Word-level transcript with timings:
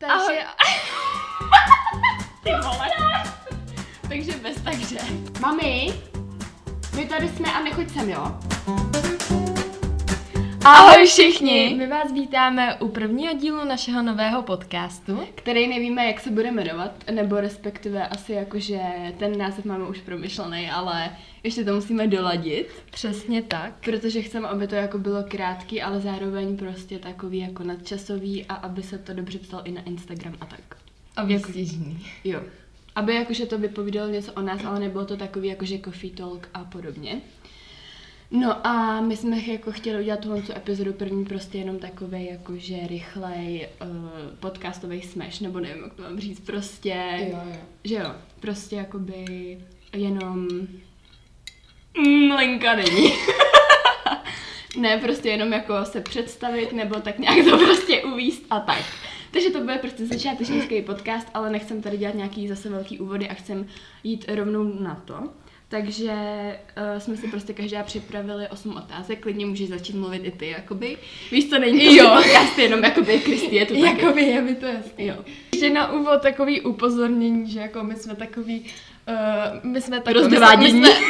Takže... 0.00 0.40
Ty 2.42 2.50
vole. 2.62 2.88
takže 4.08 4.32
bez 4.32 4.60
takže. 4.64 4.98
Mami, 5.40 5.92
my 6.96 7.06
tady 7.06 7.28
jsme 7.28 7.52
a 7.52 7.62
nechoď 7.62 7.90
sem, 7.90 8.10
jo? 8.10 8.40
Ahoj 10.64 11.06
všichni! 11.06 11.74
My 11.78 11.86
vás 11.86 12.12
vítáme 12.12 12.76
u 12.80 12.88
prvního 12.88 13.34
dílu 13.34 13.64
našeho 13.64 14.02
nového 14.02 14.42
podcastu. 14.42 15.20
Který 15.34 15.66
nevíme, 15.68 16.06
jak 16.06 16.20
se 16.20 16.30
bude 16.30 16.50
jmenovat, 16.50 16.92
nebo 17.10 17.40
respektive 17.40 18.08
asi 18.08 18.32
jakože 18.32 18.80
ten 19.18 19.38
název 19.38 19.64
máme 19.64 19.84
už 19.84 20.00
promyšlený, 20.00 20.70
ale 20.70 21.16
ještě 21.42 21.64
to 21.64 21.74
musíme 21.74 22.06
doladit. 22.06 22.68
Přesně 22.90 23.42
tak. 23.42 23.72
Protože 23.84 24.22
chceme, 24.22 24.48
aby 24.48 24.66
to 24.66 24.74
jako 24.74 24.98
bylo 24.98 25.24
krátký, 25.28 25.82
ale 25.82 26.00
zároveň 26.00 26.56
prostě 26.56 26.98
takový 26.98 27.38
jako 27.38 27.64
nadčasový 27.64 28.44
a 28.44 28.54
aby 28.54 28.82
se 28.82 28.98
to 28.98 29.14
dobře 29.14 29.38
psal 29.38 29.62
i 29.64 29.72
na 29.72 29.82
Instagram 29.82 30.34
a 30.40 30.46
tak. 30.46 30.76
A 31.16 31.24
výstižný. 31.24 32.06
Jo. 32.24 32.40
Aby 32.94 33.14
jakože 33.14 33.46
to 33.46 33.58
vypovídalo 33.58 34.10
něco 34.10 34.32
o 34.32 34.40
nás, 34.40 34.64
ale 34.64 34.80
nebylo 34.80 35.06
to 35.06 35.16
takový 35.16 35.48
jakože 35.48 35.78
coffee 35.78 36.10
talk 36.10 36.48
a 36.54 36.64
podobně. 36.64 37.20
No 38.30 38.66
a 38.66 39.00
my 39.00 39.16
jsme 39.16 39.38
jako 39.46 39.72
chtěli 39.72 40.02
udělat 40.02 40.20
tuhle 40.20 40.42
tu 40.42 40.52
epizodu 40.52 40.92
první 40.92 41.24
prostě 41.24 41.58
jenom 41.58 41.78
takový 41.78 42.26
jakože 42.26 42.86
rychlej 42.86 43.68
uh, 43.82 43.88
podcastový 44.40 45.02
smash, 45.02 45.40
nebo 45.40 45.60
nevím, 45.60 45.82
jak 45.82 45.94
to 45.94 46.02
mám 46.02 46.20
říct, 46.20 46.40
prostě, 46.40 47.04
Jo, 47.18 47.38
jo. 47.46 47.56
že 47.84 47.94
jo, 47.94 48.14
prostě 48.40 48.76
jakoby 48.76 49.58
jenom 49.92 50.48
mm, 51.98 52.32
linka 52.36 52.74
není. 52.76 53.12
ne, 54.76 54.98
prostě 54.98 55.28
jenom 55.28 55.52
jako 55.52 55.84
se 55.84 56.00
představit, 56.00 56.72
nebo 56.72 57.00
tak 57.00 57.18
nějak 57.18 57.44
to 57.44 57.58
prostě 57.58 58.02
uvíst 58.02 58.42
a 58.50 58.60
tak. 58.60 58.84
Takže 59.30 59.50
to 59.50 59.60
bude 59.60 59.78
prostě 59.78 60.06
začátečnický 60.06 60.82
podcast, 60.82 61.28
ale 61.34 61.50
nechcem 61.50 61.82
tady 61.82 61.96
dělat 61.98 62.14
nějaký 62.14 62.48
zase 62.48 62.68
velký 62.68 62.98
úvody 62.98 63.28
a 63.28 63.34
chcem 63.34 63.66
jít 64.04 64.24
rovnou 64.28 64.64
na 64.64 64.94
to. 65.04 65.14
Takže 65.70 66.12
uh, 66.12 66.98
jsme 66.98 67.16
si 67.16 67.28
prostě 67.28 67.52
každá 67.52 67.82
připravili 67.82 68.48
osm 68.48 68.76
otázek, 68.76 69.20
klidně 69.20 69.46
můžeš 69.46 69.68
začít 69.68 69.96
mluvit 69.96 70.22
i 70.24 70.30
ty, 70.30 70.48
jakoby. 70.48 70.96
Víš, 71.32 71.48
co 71.48 71.58
není 71.58 71.80
to 71.80 71.94
Jo. 71.94 72.10
podcast, 72.16 72.58
jenom 72.58 72.84
jakoby 72.84 73.18
Kristi 73.18 73.56
je 73.56 73.66
tu 73.66 73.74
taky. 73.74 73.86
Jakoby 73.86 74.22
je 74.22 74.42
mi 74.42 74.54
to 74.54 74.66
jasný. 74.66 75.06
Jo. 75.06 75.14
Ještě 75.52 75.70
na 75.70 75.92
úvod 75.92 76.22
takový 76.22 76.60
upozornění, 76.60 77.50
že 77.50 77.60
jako 77.60 77.84
my 77.84 77.96
jsme 77.96 78.14
takový, 78.14 78.64
uh, 79.08 79.70
my 79.70 79.80
jsme 79.80 80.00
takový, 80.00 80.24
Rozvádění. 80.24 80.80
My 80.80 80.86
jsme, 80.86 81.00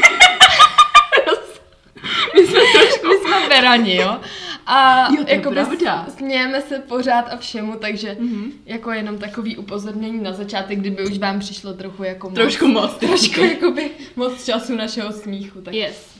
my 2.40 2.46
jsme 2.46 2.60
trošku, 2.74 3.06
my 3.08 3.14
jsme 3.14 3.48
verani, 3.48 3.96
jo. 3.96 4.20
A 4.66 5.08
Jo, 5.12 5.24
to 5.24 5.30
je 5.30 5.36
jakoby 5.36 5.54
pravda. 5.54 6.06
smějeme 6.16 6.60
se 6.60 6.78
pořád 6.78 7.22
a 7.22 7.36
všemu, 7.36 7.76
takže 7.76 8.16
Mhm. 8.20 8.52
jako 8.66 8.90
jenom 8.90 9.18
takový 9.18 9.56
upozornění 9.56 10.22
na 10.22 10.32
začátek, 10.32 10.78
kdyby 10.78 11.04
už 11.04 11.18
vám 11.18 11.40
přišlo 11.40 11.74
trochu 11.74 12.02
jako 12.04 12.28
moc, 12.30 12.34
Trošku 12.34 12.66
moc, 12.68 12.94
trošku 12.98 13.40
jakoby 13.40 13.90
moc 14.16 14.44
času 14.44 14.76
našeho 14.76 15.12
smíchu, 15.12 15.60
tak 15.60 15.74
Yes. 15.74 16.10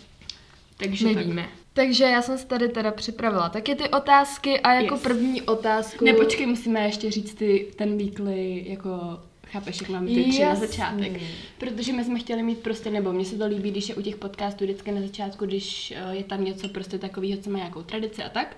Takže 0.77 1.06
nevíme. 1.14 1.48
Takže 1.72 2.05
já 2.05 2.22
jsem 2.22 2.38
si 2.38 2.46
tady 2.46 2.68
teda 2.68 2.91
připravila 2.91 3.48
taky 3.48 3.74
ty 3.74 3.88
otázky 3.88 4.61
a 4.61 4.72
jako 4.72 4.94
Yes. 4.94 5.02
první 5.02 5.42
otázku... 5.42 6.05
Ne, 6.05 6.12
počkej, 6.12 6.46
musíme 6.46 6.80
ještě 6.84 7.11
říct 7.11 7.34
ty, 7.34 7.66
ten 7.77 7.96
weekly, 7.98 8.64
jako 8.68 9.20
chápeš, 9.53 9.81
jak 9.81 9.91
máme 9.91 10.06
ty 10.06 10.25
tři 10.25 10.45
na 10.45 10.55
začátek. 10.55 11.20
Protože 11.59 11.93
my 11.93 12.05
jsme 12.05 12.19
chtěli 12.19 12.43
mít 12.43 12.59
prostě, 12.59 12.91
nebo 12.91 13.12
mně 13.12 13.25
se 13.25 13.37
to 13.37 13.47
líbí, 13.47 13.70
když 13.70 13.89
je 13.89 13.95
u 13.95 14.03
těch 14.03 14.17
podcastů 14.17 14.65
vždycky 14.65 14.92
na 14.92 15.01
začátku, 15.01 15.47
když 15.47 15.91
eh, 15.97 16.17
je 16.17 16.25
tam 16.25 16.45
něco 16.45 16.69
prostě 16.69 16.98
takového, 16.98 17.41
co 17.41 17.51
má 17.51 17.59
nějakou 17.59 17.83
tradici 17.83 18.23
a 18.23 18.29
tak. 18.29 18.57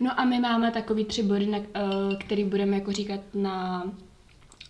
No 0.00 0.20
a 0.20 0.24
my 0.24 0.40
máme 0.40 0.70
takový 0.70 1.04
tři 1.04 1.22
body, 1.22 1.46
na, 1.46 1.58
eh, 1.58 2.16
který 2.20 2.44
budeme 2.44 2.76
jako 2.76 2.92
říkat 2.92 3.20
na 3.34 3.84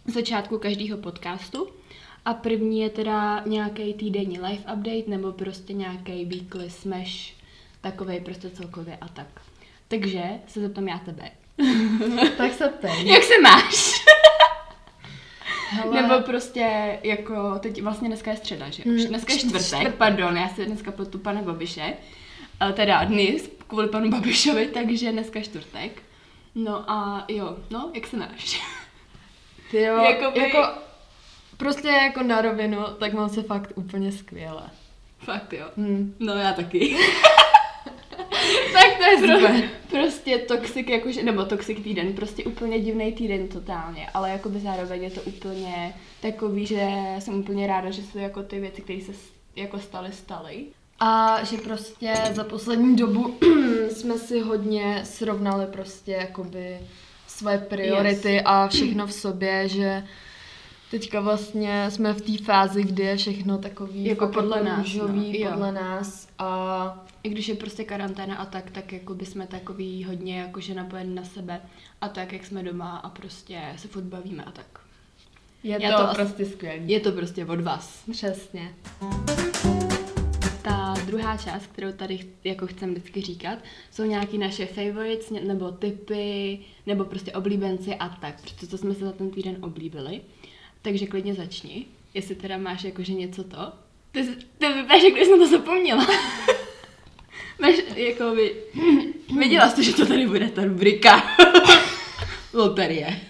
začátku 0.06 0.58
každého 0.58 0.98
podcastu. 0.98 1.68
A 2.24 2.34
první 2.34 2.80
je 2.80 2.90
teda 2.90 3.42
nějaký 3.46 3.94
týdenní 3.94 4.40
live 4.40 4.74
update, 4.74 5.04
nebo 5.06 5.32
prostě 5.32 5.72
nějaký 5.72 6.24
weekly 6.24 6.70
smash, 6.70 7.34
takovej 7.80 8.20
prostě 8.20 8.50
celkově 8.50 8.96
a 9.00 9.08
tak. 9.08 9.40
Takže 9.88 10.22
se 10.46 10.60
zeptám 10.60 10.88
já 10.88 10.98
tebe. 10.98 11.30
Tak 12.36 12.54
se 12.54 12.68
ptej. 12.68 13.06
Jak 13.12 13.22
se 13.22 13.40
máš? 13.42 13.92
Hele, 15.70 16.02
Nebo 16.02 16.20
prostě 16.20 16.98
jako, 17.02 17.58
teď 17.58 17.82
vlastně 17.82 18.08
dneska 18.08 18.30
je 18.30 18.36
středa, 18.36 18.70
že? 18.70 18.82
Už 18.82 19.00
Hmm, 19.00 19.06
dneska 19.08 19.32
je 19.32 19.38
čtvrtek. 19.38 19.66
čtvrtek, 19.66 19.94
pardon, 19.94 20.36
já 20.36 20.48
si 20.48 20.66
dneska 20.66 20.92
pletu 20.92 21.18
pana 21.18 21.42
Babiše. 21.42 21.94
Ale 22.60 22.72
teda 22.72 23.04
dny 23.04 23.40
kvůli 23.66 23.88
panu 23.88 24.10
Babišovi, 24.10 24.66
takže 24.74 25.12
dneska 25.12 25.38
je 25.38 25.44
čtvrtek. 25.44 26.02
No 26.54 26.90
a 26.90 27.24
jo, 27.28 27.56
no, 27.70 27.90
jak 27.94 28.06
se 28.06 28.16
máš? 28.16 28.60
ty 29.70 29.82
jo, 29.82 29.96
Jakoby- 29.96 30.40
jako, 30.40 30.68
prostě 31.56 31.88
jako 31.88 32.22
na 32.22 32.40
rovinu, 32.40 32.78
tak 33.00 33.12
mám 33.12 33.28
se 33.28 33.42
fakt 33.42 33.72
úplně 33.74 34.12
skvěle. 34.12 34.62
Fakt 35.18 35.52
jo. 35.52 35.66
Hm. 35.76 36.14
No 36.20 36.34
já 36.34 36.52
taky. 36.52 36.96
Tak 38.72 38.98
to 38.98 39.04
je 39.04 39.18
super. 39.38 39.68
Prostě 39.90 40.38
toxic 40.38 40.86
jakože, 40.88 41.22
nebo 41.22 41.44
toxic 41.44 41.78
týden, 41.84 42.12
prostě 42.12 42.44
úplně 42.44 42.80
divný 42.80 43.12
týden 43.12 43.48
totálně, 43.48 44.06
ale 44.14 44.30
jakoby 44.30 44.60
zároveň 44.60 45.02
je 45.02 45.10
to 45.10 45.20
úplně 45.22 45.94
takový, 46.20 46.66
že 46.66 46.88
jsem 47.18 47.34
úplně 47.34 47.66
ráda, 47.66 47.90
že 47.90 48.02
jsou 48.02 48.18
jako 48.18 48.42
ty 48.42 48.60
věci, 48.60 48.82
které 48.82 49.00
se 49.00 49.12
jako 49.56 49.78
staly, 49.78 50.12
staly. 50.12 50.64
A 51.00 51.38
že 51.44 51.56
prostě 51.56 52.12
za 52.32 52.44
poslední 52.44 52.96
dobu 52.96 53.34
jsme 53.92 54.18
si 54.18 54.40
hodně 54.40 55.00
srovnali 55.04 55.66
prostě 55.66 56.12
jakoby 56.12 56.78
svoje 57.26 57.58
priority 57.58 58.32
Yes. 58.32 58.42
a 58.44 58.68
všechno 58.68 59.06
v 59.06 59.12
sobě, 59.12 59.68
že 59.68 60.04
teďka 60.90 61.20
vlastně 61.20 61.90
jsme 61.90 62.12
v 62.12 62.20
té 62.20 62.44
fázi, 62.44 62.84
kdy 62.84 63.02
je 63.02 63.16
všechno 63.16 63.58
takový 63.58 64.04
Jako 64.04 64.28
podle 64.28 64.56
jako 64.58 64.68
nás, 64.68 64.78
růžový, 64.78 65.32
no. 65.32 65.38
Jo. 65.38 65.50
podle 65.50 65.72
nás 65.72 66.28
a 66.38 67.06
I 67.22 67.28
když 67.28 67.48
je 67.48 67.54
prostě 67.54 67.84
karanténa 67.84 68.36
a 68.36 68.46
tak, 68.46 68.70
tak 68.70 68.92
jako 68.92 69.14
by 69.14 69.26
jsme 69.26 69.46
takový 69.46 70.04
hodně 70.04 70.40
jakože 70.40 70.74
napojeni 70.74 71.14
na 71.14 71.24
sebe 71.24 71.60
a 72.00 72.08
tak, 72.08 72.32
jak 72.32 72.46
jsme 72.46 72.62
doma 72.62 72.96
a 72.96 73.08
prostě 73.08 73.62
se 73.76 73.88
furt 73.88 74.04
bavíme 74.04 74.44
a 74.44 74.50
tak. 74.50 74.80
je 75.62 75.78
Já 75.82 75.98
to, 75.98 76.06
to 76.06 76.14
prostě 76.14 76.46
skvělý. 76.46 76.88
Je 76.88 77.00
to 77.00 77.12
prostě 77.12 77.46
od 77.46 77.60
vás. 77.60 78.04
Přesně. 78.10 78.74
Ta 80.62 80.94
druhá 81.06 81.36
část, 81.36 81.66
kterou 81.66 81.92
tady 81.92 82.18
jako 82.44 82.66
chcem 82.66 82.90
vždycky 82.90 83.20
říkat, 83.20 83.58
jsou 83.90 84.04
nějaký 84.04 84.38
naše 84.38 84.66
favorites, 84.66 85.30
nebo 85.46 85.70
typy, 85.70 86.58
nebo 86.86 87.04
prostě 87.04 87.32
oblíbenci 87.32 87.94
a 87.94 88.08
tak, 88.08 88.40
protože 88.42 88.66
to 88.66 88.78
jsme 88.78 88.94
se 88.94 89.04
za 89.04 89.12
ten 89.12 89.30
týden 89.30 89.56
oblíbili. 89.60 90.20
Takže 90.86 91.06
klidně 91.06 91.34
začni, 91.34 91.86
jestli 92.14 92.34
teda 92.34 92.58
máš 92.58 92.84
jakože 92.84 93.12
něco 93.12 93.44
to. 93.44 93.72
Ty, 94.12 94.22
ty 94.58 94.66
vypadáš, 94.72 95.02
jako 95.02 95.16
jsem 95.16 95.38
to 95.38 95.46
zapomněla. 95.46 96.06
máš 97.58 97.74
jako 97.96 98.34
by... 98.34 98.54
Věděla 99.38 99.68
jsi, 99.68 99.84
že 99.84 99.92
to 99.94 100.06
tady 100.06 100.26
bude 100.26 100.48
ta 100.48 100.64
rubrika. 100.64 101.22
Loterie. 102.54 103.20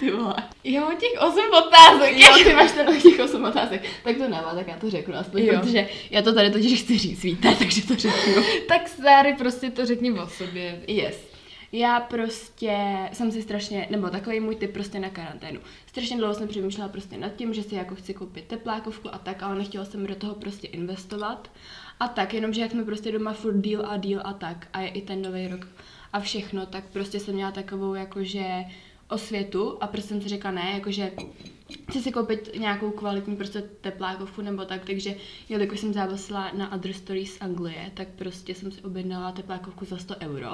Ty 0.00 0.10
vole. 0.10 0.34
Já 0.64 0.80
mám 0.80 0.96
těch 0.96 1.12
osm 1.20 1.50
otázek. 1.66 2.18
Jo, 2.18 2.28
ty 2.44 2.54
máš 2.54 2.72
ten 2.72 3.00
těch 3.00 3.20
osm 3.20 3.44
otázek. 3.44 3.82
Tak 4.04 4.16
to 4.16 4.22
nemá, 4.22 4.54
tak 4.54 4.68
já 4.68 4.76
to 4.76 4.90
řeknu 4.90 5.14
aspoň, 5.14 5.42
Jo. 5.42 5.60
protože 5.60 5.88
já 6.10 6.22
to 6.22 6.34
tady 6.34 6.50
totiž 6.50 6.82
chci 6.82 6.98
říct, 6.98 7.22
víte, 7.22 7.54
takže 7.58 7.86
to 7.86 7.94
řeknu. 7.96 8.42
tak 8.68 8.88
Sáry, 8.88 9.34
prostě 9.38 9.70
to 9.70 9.86
řekni 9.86 10.12
o 10.12 10.26
sobě. 10.26 10.82
Yes. 10.86 11.37
Já 11.72 12.00
prostě 12.00 12.76
jsem 13.12 13.32
si 13.32 13.42
strašně, 13.42 13.88
nebo 13.90 14.10
takový 14.10 14.40
můj 14.40 14.56
typ 14.56 14.72
prostě 14.72 15.00
na 15.00 15.10
karanténu. 15.10 15.60
Strašně 15.86 16.16
dlouho 16.16 16.34
jsem 16.34 16.48
přemýšlela 16.48 16.88
prostě 16.88 17.18
nad 17.18 17.36
tím, 17.36 17.54
že 17.54 17.62
si 17.62 17.74
jako 17.74 17.94
chci 17.94 18.14
koupit 18.14 18.44
teplákovku 18.44 19.14
a 19.14 19.18
tak, 19.18 19.42
ale 19.42 19.54
nechtěla 19.54 19.84
jsem 19.84 20.06
do 20.06 20.14
toho 20.14 20.34
prostě 20.34 20.66
investovat. 20.66 21.50
A 22.00 22.08
tak, 22.08 22.34
jenomže 22.34 22.60
jak 22.60 22.70
jsme 22.70 22.84
prostě 22.84 23.12
doma 23.12 23.32
furt 23.32 23.56
deal 23.56 23.86
a 23.86 23.96
deal 23.96 24.22
a 24.24 24.32
tak, 24.32 24.68
a 24.72 24.80
je 24.80 24.88
i 24.88 25.02
ten 25.02 25.22
nový 25.22 25.48
rok 25.48 25.66
a 26.12 26.20
všechno, 26.20 26.66
tak 26.66 26.84
prostě 26.84 27.20
jsem 27.20 27.34
měla 27.34 27.50
takovou 27.52 27.94
jakože 27.94 28.64
osvětu 29.08 29.78
a 29.80 29.86
prostě 29.86 30.08
jsem 30.08 30.22
si 30.22 30.28
řekla 30.28 30.50
ne, 30.50 30.70
jakože 30.74 31.12
chci 31.90 32.02
si 32.02 32.12
koupit 32.12 32.50
nějakou 32.58 32.90
kvalitní 32.90 33.36
prostě 33.36 33.62
teplákovku 33.62 34.42
nebo 34.42 34.64
tak, 34.64 34.84
takže 34.84 35.14
jelikož 35.48 35.80
jsem 35.80 35.92
závislá 35.92 36.52
na 36.52 36.72
Other 36.72 36.92
Stories 36.92 37.34
z 37.34 37.42
Anglie, 37.42 37.90
tak 37.94 38.08
prostě 38.08 38.54
jsem 38.54 38.72
si 38.72 38.82
objednala 38.82 39.32
teplákovku 39.32 39.84
za 39.84 39.96
100 39.96 40.16
euro. 40.20 40.50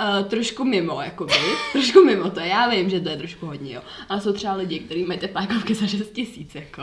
Uh, 0.00 0.28
trošku 0.28 0.64
mimo, 0.64 1.00
jakoby, 1.00 1.32
trošku 1.72 2.04
mimo 2.04 2.30
to, 2.30 2.40
já 2.40 2.68
vím, 2.68 2.90
že 2.90 3.00
to 3.00 3.08
je 3.08 3.16
trošku 3.16 3.46
hodně, 3.46 3.74
jo, 3.74 3.82
ale 4.08 4.20
jsou 4.20 4.32
třeba 4.32 4.54
lidi, 4.54 4.78
kteří 4.78 5.04
mají 5.04 5.20
teplákovky 5.20 5.74
za 5.74 5.86
6 5.86 6.12
tisíc, 6.12 6.54
jako, 6.54 6.82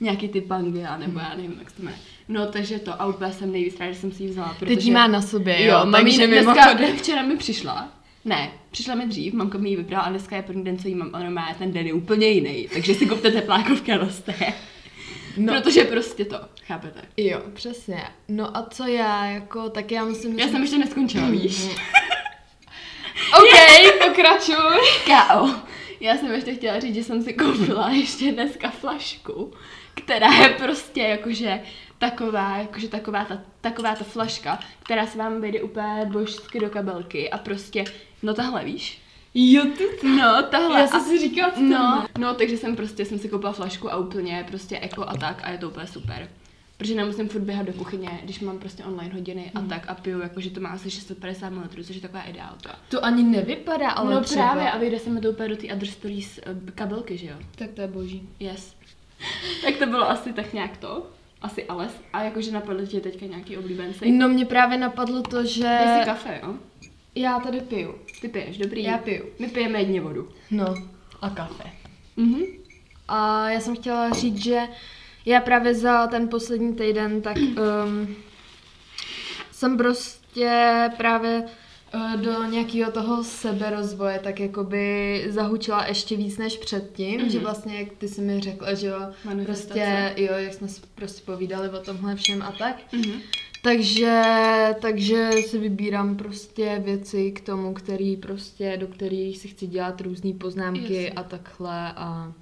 nějaký 0.00 0.28
ty 0.28 0.40
Pangea, 0.40 0.96
nebo 0.96 1.18
já 1.18 1.34
nevím, 1.36 1.56
jak 1.58 1.70
se 1.70 1.76
to 1.76 1.82
jmenuje. 1.82 2.00
No, 2.28 2.46
takže 2.46 2.78
to, 2.78 3.02
a 3.02 3.06
úplně 3.06 3.32
jsem 3.32 3.52
nejvíc 3.52 3.80
ráda, 3.80 3.92
že 3.92 3.98
jsem 3.98 4.12
si 4.12 4.22
ji 4.22 4.28
vzala, 4.28 4.54
protože... 4.58 4.76
Teď 4.76 4.84
ji 4.84 4.90
má 4.90 5.06
na 5.06 5.22
sobě, 5.22 5.64
jo, 5.64 5.78
Jo, 5.92 6.06
ji 6.06 6.26
dneska, 6.26 6.76
včera 6.96 7.22
mi 7.22 7.36
přišla, 7.36 7.88
ne, 8.24 8.50
přišla 8.70 8.94
mi 8.94 9.06
dřív, 9.06 9.32
mamka 9.34 9.58
mi 9.58 9.70
ji 9.70 9.76
vybrala 9.76 10.04
a 10.04 10.10
dneska 10.10 10.36
je 10.36 10.42
první 10.42 10.64
den, 10.64 10.78
co 10.78 10.88
jí 10.88 10.94
mám, 10.94 11.10
ono 11.14 11.30
má 11.30 11.54
ten 11.58 11.72
den 11.72 11.86
je 11.86 11.92
úplně 11.92 12.28
jiný, 12.28 12.68
takže 12.72 12.94
si 12.94 13.06
kupte 13.06 13.30
teplákovky 13.30 13.92
a 13.92 13.98
noste. 13.98 14.34
No. 15.36 15.52
Protože 15.52 15.84
prostě 15.84 16.24
to, 16.24 16.36
chápete? 16.66 17.00
Jo, 17.16 17.40
přesně. 17.52 18.02
No 18.28 18.56
a 18.56 18.66
co 18.70 18.86
já, 18.86 19.26
jako, 19.26 19.70
tak 19.70 19.92
já 19.92 20.04
musím 20.04 20.38
Já 20.38 20.48
jsem 20.48 20.62
ještě 20.62 20.78
neskončila, 20.78 21.30
víš? 21.30 21.68
OK, 24.10 24.16
Pokračuj. 24.16 24.80
Káo, 25.06 25.54
já 26.00 26.16
jsem 26.16 26.32
ještě 26.32 26.54
chtěla 26.54 26.80
říct, 26.80 26.94
že 26.94 27.04
jsem 27.04 27.22
si 27.22 27.32
koupila 27.32 27.90
ještě 27.90 28.32
dneska 28.32 28.70
flašku, 28.70 29.52
která 29.94 30.32
je 30.32 30.48
prostě 30.48 31.00
jakože 31.00 31.60
taková, 31.98 32.56
jakože 32.56 32.88
taková 32.88 33.24
ta, 33.24 33.38
taková 33.60 33.94
ta 33.94 34.04
flaška, 34.04 34.58
která 34.82 35.06
se 35.06 35.18
vám 35.18 35.40
vejde 35.40 35.62
úplně 35.62 36.06
božsky 36.12 36.60
do 36.60 36.70
kabelky 36.70 37.30
a 37.30 37.38
prostě, 37.38 37.84
no 38.22 38.34
tahle 38.34 38.64
víš? 38.64 39.02
Jo, 39.34 39.64
ty 39.78 40.06
No, 40.06 40.42
tahle. 40.50 40.80
Já 40.80 40.86
jsem 40.86 41.00
si 41.00 41.18
říkala, 41.18 41.50
co 41.52 41.60
No, 41.60 42.06
no, 42.18 42.34
takže 42.34 42.56
jsem 42.56 42.76
prostě, 42.76 43.04
jsem 43.04 43.18
si 43.18 43.28
koupila 43.28 43.52
flašku 43.52 43.92
a 43.92 43.96
úplně 43.96 44.44
prostě 44.48 44.78
eko 44.78 45.02
a 45.08 45.16
tak 45.16 45.40
a 45.44 45.50
je 45.50 45.58
to 45.58 45.68
úplně 45.68 45.86
super. 45.86 46.28
Protože 46.80 46.94
nemusím 46.94 47.28
furt 47.28 47.40
běhat 47.40 47.66
do 47.66 47.72
kuchyně, 47.72 48.20
když 48.24 48.40
mám 48.40 48.58
prostě 48.58 48.84
online 48.84 49.14
hodiny 49.14 49.50
Mhm. 49.54 49.64
a 49.64 49.68
tak 49.68 49.90
a 49.90 49.94
piju, 49.94 50.20
jakože 50.20 50.50
to 50.50 50.60
má 50.60 50.68
asi 50.68 50.90
650 50.90 51.50
ml, 51.50 51.68
což 51.82 51.96
je 51.96 52.02
taková 52.02 52.22
ideálka. 52.22 52.76
To 52.88 53.04
ani 53.04 53.22
nevypadá, 53.22 53.90
ale 53.90 54.14
no 54.14 54.20
třeba. 54.20 54.42
právě 54.42 54.70
a 54.70 54.78
vyjde 54.78 54.98
se 54.98 55.10
mi 55.10 55.20
to 55.20 55.30
úplně 55.30 55.48
do 55.48 55.56
té 55.56 55.66
Other 55.74 55.88
Stories 55.88 56.38
eh, 56.46 56.70
kabelky, 56.74 57.16
že 57.16 57.26
jo? 57.26 57.34
Tak 57.56 57.70
to 57.70 57.80
je 57.80 57.88
boží. 57.88 58.28
Yes. 58.40 58.74
tak 59.64 59.76
to 59.76 59.86
bylo 59.86 60.10
asi 60.10 60.32
tak 60.32 60.52
nějak 60.52 60.76
to. 60.76 61.06
Asi 61.42 61.64
Ales. 61.66 61.92
A 62.12 62.22
jakože 62.22 62.52
napadlo 62.52 62.86
tě 62.86 63.00
teďka 63.00 63.26
nějaký 63.26 63.56
oblíbenci. 63.56 64.10
No 64.10 64.28
mě 64.28 64.46
právě 64.46 64.78
napadlo 64.78 65.22
to, 65.22 65.44
že... 65.44 65.62
Dej 65.62 65.98
si 66.00 66.04
kafe, 66.04 66.40
jo? 66.42 66.54
Já 67.14 67.40
tady 67.40 67.60
piju. 67.60 67.94
Ty 68.20 68.28
piješ, 68.28 68.58
dobrý. 68.58 68.82
Já 68.82 68.98
piju. 68.98 69.24
My 69.38 69.48
pijeme 69.48 69.78
jedně 69.78 70.00
vodu. 70.00 70.28
No. 70.50 70.74
A 71.22 71.30
kafe. 71.30 71.64
Mhm. 72.16 72.42
A 73.08 73.50
já 73.50 73.60
jsem 73.60 73.76
chtěla 73.76 74.10
říct, 74.10 74.36
že 74.44 74.60
já 75.26 75.40
právě 75.40 75.74
za 75.74 76.06
ten 76.06 76.28
poslední 76.28 76.74
týden 76.74 77.22
tak 77.22 77.36
um, 77.36 78.14
jsem 79.52 79.76
prostě 79.76 80.90
právě 80.96 81.44
uh, 81.94 82.16
do 82.20 82.44
nějakého 82.44 82.92
toho 82.92 83.24
seberozvoje 83.24 84.18
tak 84.24 84.40
jakoby 84.40 85.24
zahučila 85.28 85.86
ještě 85.86 86.16
víc 86.16 86.38
než 86.38 86.56
předtím, 86.58 87.20
Mhm. 87.20 87.30
že 87.30 87.38
vlastně 87.38 87.78
jak 87.80 87.88
ty 87.98 88.08
jsi 88.08 88.20
mi 88.20 88.40
řekla, 88.40 88.74
že 88.74 88.86
jo, 88.86 89.00
prostě 89.44 90.14
jo, 90.16 90.32
jak 90.36 90.54
jsme 90.54 90.68
si 90.68 90.80
prostě 90.94 91.22
povídali 91.32 91.68
o 91.68 91.78
tomhle 91.78 92.16
všem 92.16 92.42
a 92.42 92.52
tak. 92.58 92.76
Mhm. 92.92 93.12
Takže, 93.62 94.22
takže 94.80 95.30
si 95.46 95.58
vybírám 95.58 96.16
prostě 96.16 96.82
věci 96.84 97.30
k 97.32 97.40
tomu, 97.40 97.74
který 97.74 98.16
prostě, 98.16 98.76
do 98.76 98.86
kterých 98.86 99.38
si 99.38 99.48
chci 99.48 99.66
dělat 99.66 100.00
různé 100.00 100.32
poznámky 100.32 100.94
Jasně. 100.94 101.10
a 101.10 101.22
takhle 101.22 101.92
a 101.96 102.32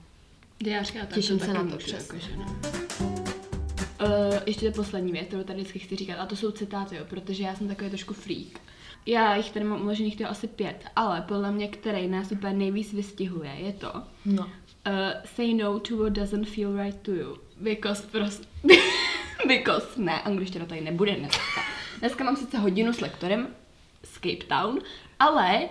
Diářka, 0.60 0.98
tak 0.98 1.14
Těším 1.14 1.38
to 1.38 1.44
se 1.44 1.52
taky 1.52 1.58
na 1.58 1.70
to, 1.70 1.74
můžu, 1.74 1.86
přesně. 1.86 2.18
jakože, 2.18 2.36
no. 2.36 2.44
Uh, 4.06 4.38
ještě 4.46 4.70
to 4.70 4.76
poslední 4.76 5.12
věc, 5.12 5.26
kterou 5.26 5.42
tady 5.42 5.60
vždycky 5.60 5.78
chci 5.78 5.96
říkat, 5.96 6.16
a 6.18 6.26
to 6.26 6.36
jsou 6.36 6.50
citáty, 6.50 6.96
jo, 6.96 7.04
protože 7.08 7.42
já 7.42 7.54
jsem 7.54 7.68
takový 7.68 7.90
trošku 7.90 8.14
freak. 8.14 8.60
Já 9.06 9.36
jich 9.36 9.50
tady 9.50 9.64
mám 9.64 9.82
uložených 9.82 10.16
to 10.16 10.28
asi 10.28 10.46
pět, 10.46 10.84
ale 10.96 11.24
podle 11.28 11.52
mě, 11.52 11.68
který 11.68 12.08
nás 12.08 12.32
úplně 12.32 12.52
nejvíc 12.52 12.92
vystihuje, 12.92 13.50
je 13.50 13.72
to 13.72 13.92
no. 14.24 14.42
uh, 14.42 14.50
say 15.24 15.54
no 15.54 15.80
to 15.80 15.96
what 15.96 16.12
doesn't 16.12 16.48
feel 16.48 16.82
right 16.82 17.02
to 17.02 17.12
you. 17.12 17.38
Because 17.60 18.06
prostě... 18.06 18.46
because 19.48 19.86
ne, 19.96 20.22
angličtina 20.22 20.66
tady 20.66 20.80
nebude 20.80 21.16
dneska. 21.16 21.62
Dneska 21.98 22.24
mám 22.24 22.36
sice 22.36 22.58
hodinu 22.58 22.92
s 22.92 23.00
lektorem 23.00 23.48
z 24.04 24.14
Cape 24.14 24.46
Town, 24.48 24.78
ale 25.18 25.68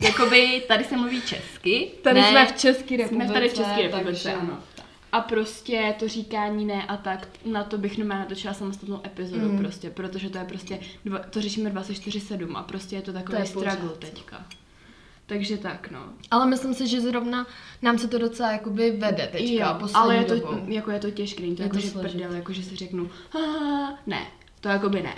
jakoby 0.00 0.62
tady 0.68 0.84
se 0.84 0.96
mluví 0.96 1.22
česky. 1.22 1.90
Tady 2.02 2.20
ne, 2.20 2.28
jsme 2.30 2.46
v 2.46 2.52
České 2.56 2.96
republice. 2.96 3.24
jsme 3.24 3.34
tady 3.34 3.48
v 3.48 3.54
České 3.54 3.82
republice, 3.82 4.22
takže- 4.22 4.32
ano. 4.40 4.58
A 5.12 5.20
prostě 5.20 5.94
to 5.98 6.08
říkání 6.08 6.64
ne 6.64 6.82
a 6.86 6.96
tak, 6.96 7.28
na 7.44 7.64
to 7.64 7.78
bych 7.78 7.98
normálně 7.98 8.22
natočila 8.24 8.54
samostatnou 8.54 9.00
epizodu 9.06 9.48
Mm. 9.48 9.58
prostě, 9.58 9.90
protože 9.90 10.30
to 10.30 10.38
je 10.38 10.44
prostě, 10.44 10.78
dva, 11.04 11.18
to 11.18 11.40
řešíme 11.40 11.70
24-7 11.70 12.56
a 12.56 12.62
prostě 12.62 12.96
je 12.96 13.02
to 13.02 13.12
takový 13.12 13.36
To 13.36 13.42
je 13.42 13.46
struggle 13.46 13.74
pořád. 13.76 13.98
teďka. 13.98 14.46
Takže 15.26 15.56
tak, 15.56 15.90
no. 15.90 16.00
Ale 16.30 16.46
myslím 16.46 16.74
si, 16.74 16.86
že 16.88 17.00
zrovna 17.00 17.46
nám 17.82 17.98
se 17.98 18.08
to 18.08 18.18
docela 18.18 18.52
jakoby 18.52 18.90
vede 18.90 19.28
teďka, 19.32 19.66
jo, 19.68 19.76
poslední 19.80 19.94
ale 19.94 20.16
je 20.16 20.24
to, 20.24 20.34
dobou. 20.34 20.58
jako 20.68 20.90
je 20.90 20.98
to 21.00 21.10
těžké, 21.10 21.42
není 21.42 21.56
to 21.56 21.62
Je 21.62 21.66
jako, 21.66 21.76
to 21.76 21.82
že 21.82 21.90
prdel, 21.90 22.32
jako 22.34 22.52
že 22.52 22.62
si 22.62 22.76
řeknu, 22.76 23.10
"Haha, 23.30 23.98
ne, 24.06 24.26
to 24.60 24.68
jakoby 24.68 25.02
ne. 25.02 25.14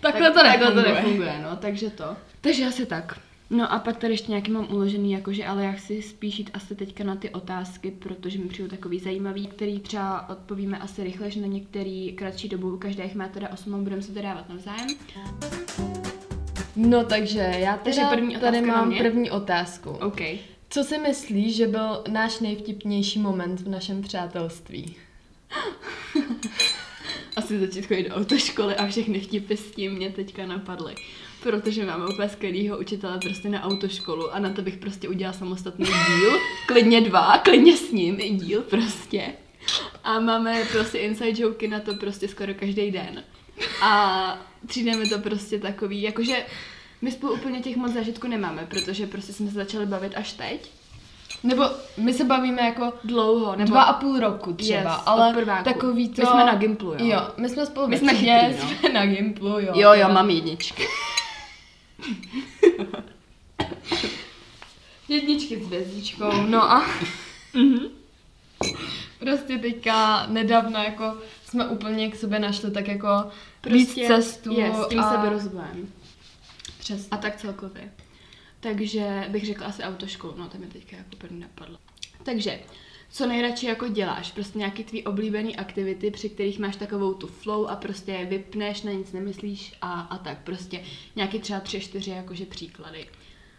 Takhle 0.00 0.30
to 0.30 0.40
Takhle 0.42 0.68
to 0.70 0.74
nefunguje. 0.76 0.94
nefunguje, 0.94 1.40
no, 1.50 1.56
takže 1.56 1.90
to. 1.90 2.16
Takže 2.40 2.66
asi 2.66 2.86
tak. 2.86 3.18
No 3.52 3.72
a 3.72 3.78
pak 3.78 3.96
tady 3.96 4.12
ještě 4.12 4.30
nějaký 4.30 4.50
mám 4.50 4.72
uložený, 4.72 5.12
jakože, 5.12 5.46
ale 5.46 5.64
já 5.64 5.72
chci 5.72 6.02
spíš 6.02 6.38
jít 6.38 6.50
asi 6.54 6.74
teďka 6.74 7.04
na 7.04 7.16
ty 7.16 7.30
otázky, 7.30 7.90
protože 7.90 8.38
mi 8.38 8.48
přijdu 8.48 8.68
takový 8.68 8.98
zajímavý, 8.98 9.46
který 9.46 9.80
třeba 9.80 10.28
odpovíme 10.28 10.78
asi 10.78 11.04
rychle, 11.04 11.30
že 11.30 11.40
na 11.40 11.46
některý 11.46 12.12
kratší 12.12 12.48
dobu, 12.48 12.78
každá 12.78 13.04
jich 13.04 13.14
má 13.14 13.28
teda 13.28 13.48
8 13.48 13.74
a 13.74 13.78
budeme 13.78 14.02
se 14.02 14.12
to 14.12 14.22
dávat 14.22 14.48
navzájem. 14.48 14.88
No 16.76 17.04
takže 17.04 17.38
já 17.38 17.76
Takže 17.76 18.00
teda 18.00 18.10
první 18.10 18.36
tady 18.36 18.60
mám 18.60 18.98
první 18.98 19.30
otázku. 19.30 19.90
OK. 19.90 20.20
Co 20.70 20.84
si 20.84 20.98
myslíš, 20.98 21.56
že 21.56 21.66
byl 21.66 22.04
náš 22.08 22.40
nejvtipnější 22.40 23.18
moment 23.18 23.60
v 23.60 23.68
našem 23.68 24.02
přátelství? 24.02 24.96
Asi 27.36 27.60
začít 27.60 27.86
chodit 27.86 28.08
do 28.08 28.14
autoškoly 28.14 28.76
a 28.76 28.86
všechny 28.86 29.20
vtipy 29.20 29.56
s 29.56 29.70
tím 29.70 29.92
mě 29.92 30.10
teďka 30.10 30.46
napadly. 30.46 30.94
Protože 31.42 31.84
máme 31.84 32.06
úplně 32.06 32.28
skvělýho 32.28 32.78
učitele 32.78 33.18
prostě 33.18 33.48
na 33.48 33.62
autoškolu 33.62 34.34
a 34.34 34.38
na 34.38 34.50
to 34.50 34.62
bych 34.62 34.76
prostě 34.76 35.08
udělala 35.08 35.38
samostatný 35.38 35.84
díl, 35.86 36.30
klidně 36.66 37.00
dva, 37.00 37.38
klidně 37.38 37.76
s 37.76 37.92
ním 37.92 38.16
i 38.20 38.30
díl 38.30 38.62
prostě. 38.62 39.32
A 40.04 40.20
máme 40.20 40.64
prostě 40.72 40.98
inside 40.98 41.42
joky 41.42 41.68
na 41.68 41.80
to 41.80 41.94
prostě 41.94 42.28
skoro 42.28 42.54
každý 42.54 42.90
den. 42.90 43.24
A 43.82 44.38
přijde 44.66 44.96
mi 44.96 45.08
to 45.08 45.18
prostě 45.18 45.58
takový, 45.58 46.02
jakože 46.02 46.46
my 47.02 47.10
spolu 47.12 47.32
úplně 47.32 47.60
těch 47.60 47.76
moc 47.76 47.92
zážitků 47.92 48.28
nemáme, 48.28 48.66
protože 48.70 49.06
prostě 49.06 49.32
jsme 49.32 49.46
se 49.46 49.54
začali 49.54 49.86
bavit 49.86 50.12
až 50.16 50.32
teď. 50.32 50.70
Nebo 51.42 51.64
my 51.96 52.12
se 52.12 52.24
bavíme 52.24 52.62
jako 52.62 52.92
Dlouho, 53.04 53.56
nebo... 53.56 53.70
dva 53.70 53.82
a 53.82 53.92
půl 53.92 54.20
roku 54.20 54.52
třeba, 54.52 54.78
Yes, 54.78 55.02
ale 55.06 55.34
takový 55.64 56.08
to... 56.08 56.22
My 56.22 56.26
jsme 56.26 56.44
na 56.44 56.54
Gimplu, 56.54 56.92
jo. 56.92 56.98
Jo, 56.98 57.28
my 57.36 57.48
jsme 57.48 57.66
spolu 57.66 57.88
My 57.88 57.98
jsme 57.98 58.14
chytrý, 58.14 58.62
no. 58.62 58.68
jsme 58.68 58.88
na 58.92 59.06
Gimplu, 59.06 59.48
jo. 59.48 59.72
Jo, 59.74 59.92
jo, 59.94 60.08
mám 60.08 60.30
jedničky. 60.30 60.86
Jedničky 65.08 65.64
s 65.64 65.66
hvězdičkou, 65.66 66.42
no 66.46 66.62
a 66.72 66.86
Mhm. 67.54 67.78
prostě 69.18 69.58
teďka 69.58 70.26
nedávno 70.26 70.78
jako 70.82 71.16
jsme 71.44 71.68
úplně 71.68 72.10
k 72.10 72.16
sobě 72.16 72.38
našli 72.38 72.70
tak 72.70 72.88
jako 72.88 73.08
Prostě 73.60 73.78
víc 73.78 73.94
cestu 74.06 74.52
je, 74.60 74.72
s 74.74 74.88
tím 74.88 75.00
a... 75.00 75.10
seberozvojem. 75.10 75.92
Přesně. 76.78 77.08
A 77.10 77.16
tak 77.16 77.36
celkově. 77.36 77.92
Takže 78.60 79.24
bych 79.28 79.46
řekla 79.46 79.66
asi 79.66 79.82
autoškolu, 79.82 80.34
no 80.36 80.48
to 80.48 80.58
mi 80.58 80.66
teďka 80.66 80.96
jako 80.96 81.16
první 81.18 81.40
napadlo. 81.40 81.78
Takže, 82.22 82.60
co 83.12 83.26
nejradši 83.26 83.66
jako 83.66 83.88
děláš? 83.88 84.32
Prostě 84.32 84.58
nějaký 84.58 84.84
tvý 84.84 85.04
oblíbený 85.04 85.56
aktivity, 85.56 86.10
při 86.10 86.28
kterých 86.28 86.58
máš 86.58 86.76
takovou 86.76 87.14
tu 87.14 87.26
flow 87.26 87.66
a 87.68 87.76
prostě 87.76 88.12
je 88.12 88.24
vypneš, 88.26 88.82
na 88.82 88.92
nic 88.92 89.12
nemyslíš 89.12 89.72
a, 89.82 90.00
a 90.00 90.18
tak 90.18 90.38
prostě 90.44 90.80
nějaký 91.16 91.38
třeba 91.38 91.60
tři, 91.60 91.80
čtyři 91.80 92.10
jakože 92.10 92.46
příklady. 92.46 93.06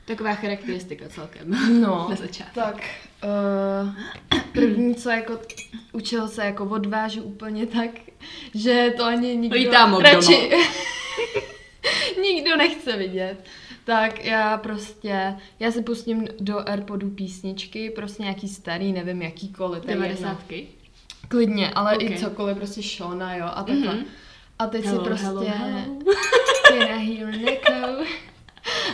Taková 0.06 0.34
charakteristika 0.34 1.10
celkem. 1.10 1.58
No, 1.82 2.08
Na 2.10 2.16
začátku. 2.16 2.60
tak 2.60 2.84
uh, 3.24 4.42
první, 4.54 4.96
co 4.96 5.10
jako 5.10 5.40
učil 5.92 6.28
se 6.28 6.46
jako 6.46 6.66
odvážu 6.66 7.22
úplně 7.24 7.66
tak, 7.66 7.90
že 8.56 8.94
to 8.98 9.04
ani 9.06 9.36
nikdo 9.36 9.56
Lítám 9.58 9.96
radši 9.96 10.50
nikdo 12.22 12.56
nechce 12.56 12.98
vidět. 12.98 13.46
Tak 13.86 14.26
já 14.26 14.58
prostě, 14.58 15.36
já 15.60 15.72
si 15.72 15.82
pustím 15.84 16.28
do 16.40 16.70
Airpodu 16.70 17.10
písničky, 17.10 17.90
prostě 17.90 18.24
nějaký 18.24 18.48
starý, 18.48 18.94
nevím 18.94 19.22
jakýkoliv, 19.22 19.84
to 19.84 19.92
je 19.92 19.98
jedno. 19.98 20.08
90. 20.08 20.38
Klidně, 21.28 21.72
ale 21.72 21.96
Ok. 21.96 22.02
i 22.04 22.18
cokoliv, 22.18 22.58
prostě 22.58 22.82
Shona, 22.82 23.36
jo, 23.36 23.46
a 23.54 23.64
takhle. 23.64 23.94
Mhm. 23.94 24.06
A 24.60 24.68
teď 24.68 24.86
Hello, 24.86 25.04
si 25.04 25.10
prostě... 25.10 25.26
hello, 25.28 25.42
hello. 25.42 26.06
Can? 27.68 27.96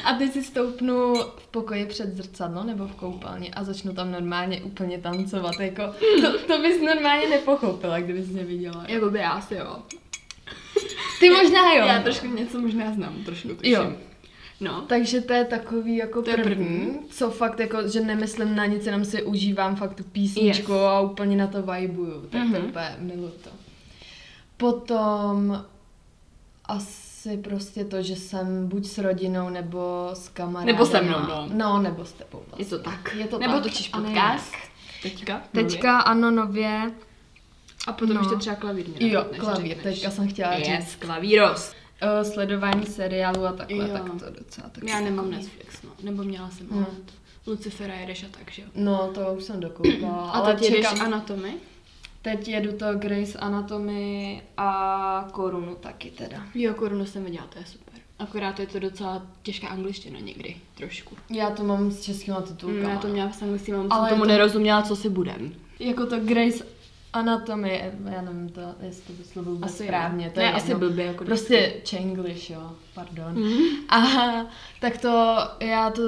A 0.03 0.13
teď 0.13 0.34
si 0.34 0.43
stoupnu 0.43 1.13
v 1.38 1.48
pokoji 1.51 1.86
před 1.86 2.17
zrcadlo 2.17 2.63
nebo 2.63 2.88
v 2.88 2.96
koupelně 2.96 3.50
a 3.53 3.63
začnu 3.63 3.93
tam 3.93 4.12
normálně 4.12 4.62
úplně 4.62 4.98
tancovat. 4.98 5.60
Jako, 5.60 5.84
to, 6.22 6.39
to 6.48 6.62
bys 6.62 6.81
normálně 6.81 7.29
nepochopila, 7.29 8.00
kdybys 8.00 8.27
mě 8.27 8.43
viděla. 8.43 8.86
Jakoby 8.88 9.19
já 9.19 9.29
asi 9.29 9.55
jo. 9.55 9.75
Ty 11.19 11.29
možná 11.29 11.74
jo. 11.74 11.86
Já 11.88 12.01
trošku 12.01 12.27
něco 12.27 12.60
možná 12.62 12.93
znám, 12.93 13.15
trošku 13.25 13.48
tuším. 13.48 13.74
Jo. 13.74 13.93
No. 14.61 14.81
Takže 14.81 15.21
to 15.21 15.33
je 15.33 15.45
takový 15.45 15.95
jako 15.95 16.21
To 16.21 16.31
první, 16.31 16.43
první. 16.55 16.99
co 17.09 17.29
fakt 17.31 17.59
jako, 17.59 17.87
že 17.87 17.99
nemyslím 18.01 18.55
na 18.55 18.65
nic, 18.65 18.85
jenom 18.85 19.05
si 19.05 19.23
užívám 19.23 19.75
fakt 19.75 19.93
tu 19.95 20.03
písničku 20.03 20.71
Yes. 20.71 20.81
a 20.81 20.99
úplně 21.01 21.35
na 21.37 21.47
to 21.47 21.61
vibuju, 21.61 22.21
tak 22.29 22.41
Mhm. 22.41 22.53
to 22.53 22.59
úplně 22.67 22.95
miluji 22.99 23.31
to. 23.43 23.49
Potom 24.57 25.65
asi 26.65 27.37
prostě 27.37 27.85
to, 27.85 28.01
že 28.01 28.15
jsem 28.15 28.67
buď 28.67 28.85
s 28.85 28.97
rodinou 28.97 29.49
nebo 29.49 30.09
s 30.13 30.29
kamarádem. 30.29 30.75
Nebo 30.75 30.85
se 30.85 31.01
mnou, 31.01 31.19
no. 31.29 31.49
No, 31.53 31.81
nebo 31.81 32.05
s 32.05 32.11
tebou. 32.13 32.43
Je 32.57 32.65
to 32.65 32.79
tak. 32.79 33.15
Je 33.17 33.27
to 33.27 33.39
Nebo 33.39 33.53
tak, 33.53 33.63
točíš 33.63 33.89
podcast. 33.89 34.53
Teďka. 35.03 35.41
Teďka 35.51 35.99
ano, 35.99 36.31
nově. 36.31 36.91
A 37.87 37.93
potom 37.93 38.15
No. 38.15 38.21
ještě 38.21 38.35
třeba 38.35 38.55
klavír. 38.55 38.85
Jo, 38.99 39.25
klavír, 39.39 39.77
teďka 39.83 40.09
jsem 40.09 40.27
chtěla 40.27 40.53
Yes, 40.53 40.67
říct. 40.67 40.95
klavíros. 40.95 41.73
Uh, 42.03 42.31
sledování 42.31 42.85
seriálu 42.85 43.45
a 43.45 43.51
takhle, 43.53 43.87
Jo. 43.87 43.93
tak 43.93 44.03
to 44.03 44.39
docela 44.39 44.69
tak. 44.69 44.83
Já 44.89 44.99
nemám 44.99 45.31
Netflix, 45.31 45.81
no. 45.83 45.89
Nebo 46.03 46.23
měla 46.23 46.49
jsem, 46.49 46.67
ale 46.71 46.81
Hmm. 46.81 47.05
Lucifera 47.47 47.93
jedeš 47.93 48.23
a 48.23 48.27
tak, 48.37 48.51
že 48.51 48.61
jo. 48.61 48.67
No, 48.75 49.11
to 49.13 49.33
už 49.37 49.43
jsem 49.43 49.59
dokoupala, 49.59 50.13
A 50.29 50.29
ale 50.39 50.53
teď 50.55 50.63
jedeš 50.63 50.77
čekám, 50.89 51.01
Anatomy? 51.01 51.53
teď 52.21 52.47
jedu 52.47 52.71
to 52.77 52.85
Grey's 52.95 53.35
Anatomy 53.39 54.41
a 54.57 55.27
Korunu 55.31 55.75
taky 55.75 56.11
teda. 56.11 56.43
Jo, 56.55 56.73
korunu 56.73 57.05
jsem 57.05 57.23
viděla, 57.25 57.47
to 57.53 57.59
je 57.59 57.65
super. 57.65 57.93
Akorát 58.19 58.59
je 58.59 58.67
to 58.67 58.79
docela 58.79 59.25
těžká 59.43 59.67
angličtina 59.67 60.19
někdy, 60.19 60.55
trošku. 60.77 61.15
Já 61.29 61.49
to 61.49 61.63
mám 61.63 61.91
s 61.91 62.01
českýma 62.01 62.41
titulkama. 62.41 62.83
Mm, 62.83 62.89
já 62.89 62.97
to 62.97 63.07
měla 63.07 63.31
s 63.31 63.41
anglickým, 63.41 63.75
ale 63.75 63.87
Ale 63.89 64.09
jsem 64.09 64.17
tomu 64.17 64.21
to- 64.23 64.27
nerozuměla, 64.31 64.81
co 64.81 64.95
si 64.95 65.09
budem. 65.09 65.53
Jako 65.79 66.05
to 66.05 66.19
Grey's 66.19 66.63
Anatomy, 67.13 67.91
já 68.11 68.21
nevím, 68.21 68.49
to, 68.49 68.61
jestli 68.81 69.13
to 69.15 69.23
vyslovuju 69.23 69.55
vůbec 69.55 69.71
Asi 69.71 69.83
jo. 69.83 69.87
správně. 69.87 70.29
To 70.29 70.39
Ne, 70.39 70.45
je 70.45 70.51
asi 70.51 70.75
blbě, 70.75 71.05
jako 71.05 71.25
Prostě 71.25 71.73
Chenglish, 71.89 72.49
jo, 72.49 72.71
pardon. 72.95 73.33
Mm. 73.33 73.57
A 73.89 74.01
tak 74.81 74.97
to, 74.97 75.37
já 75.59 75.89
to 75.89 76.01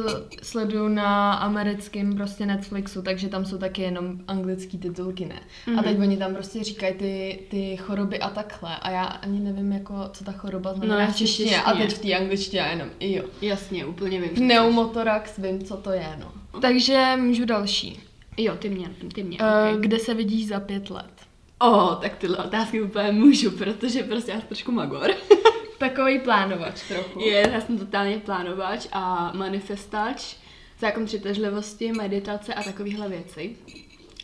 sleduju 0.43 0.87
na 0.87 1.33
americkém 1.33 2.15
prostě 2.15 2.45
Netflixu, 2.45 3.01
takže 3.01 3.29
tam 3.29 3.45
jsou 3.45 3.57
taky 3.57 3.81
jenom 3.81 4.19
anglický 4.27 4.77
titulky, 4.77 5.25
ne. 5.25 5.39
Mm-hmm. 5.67 5.79
A 5.79 5.83
teď 5.83 5.93
Mhm. 5.93 6.01
oni 6.01 6.17
tam 6.17 6.33
prostě 6.33 6.63
říkají 6.63 6.93
ty, 6.93 7.39
ty 7.49 7.77
choroby 7.77 8.19
a 8.19 8.29
takhle. 8.29 8.75
A 8.77 8.89
já 8.89 9.03
ani 9.03 9.39
nevím, 9.39 9.71
jako, 9.71 9.93
co 10.13 10.23
ta 10.23 10.31
choroba 10.31 10.69
No, 10.71 10.77
znamená 10.77 11.01
já 11.01 11.07
v 11.11 11.15
češtině. 11.15 11.61
A 11.61 11.69
češtině. 11.71 11.87
teď 11.87 11.95
v 11.97 12.01
té 12.01 12.13
angličtině 12.13 12.61
jenom, 12.69 12.87
i 12.99 13.15
jo. 13.15 13.23
Jasně, 13.41 13.85
úplně 13.85 14.21
vím. 14.21 14.29
Pneumotorax, 14.29 15.37
vím, 15.37 15.63
co 15.63 15.77
to 15.77 15.91
je, 15.91 16.17
no. 16.19 16.31
Takže 16.61 17.13
můžu 17.17 17.45
další. 17.45 17.99
Jo, 18.37 18.55
ty 18.55 18.69
mě, 18.69 18.89
ty 19.13 19.23
mě, 19.23 19.37
Uh, 19.37 19.45
okay. 19.45 19.77
kde 19.79 19.99
se 19.99 20.13
vidíš 20.13 20.47
za 20.47 20.59
pět 20.59 20.89
let? 20.89 21.11
O, 21.59 21.95
tak 21.95 22.17
tyhle 22.17 22.37
otázky 22.37 22.81
úplně 22.81 23.11
můžu, 23.11 23.51
protože 23.51 24.03
prostě 24.03 24.31
já 24.31 24.39
jsem 24.39 24.47
trošku 24.47 24.71
magor. 24.71 25.11
Takový 25.77 26.19
plánovač 26.19 26.87
trochu. 26.87 27.19
Je, 27.19 27.49
já 27.53 27.61
jsem 27.61 27.77
totálně 27.77 28.17
plánovač 28.17 28.87
a 28.91 29.31
manifestač, 29.35 30.35
zákon 30.79 31.05
přitažlivosti, 31.05 31.91
meditace 31.91 32.53
a 32.53 32.63
takovéhle 32.63 33.09
věci. 33.09 33.55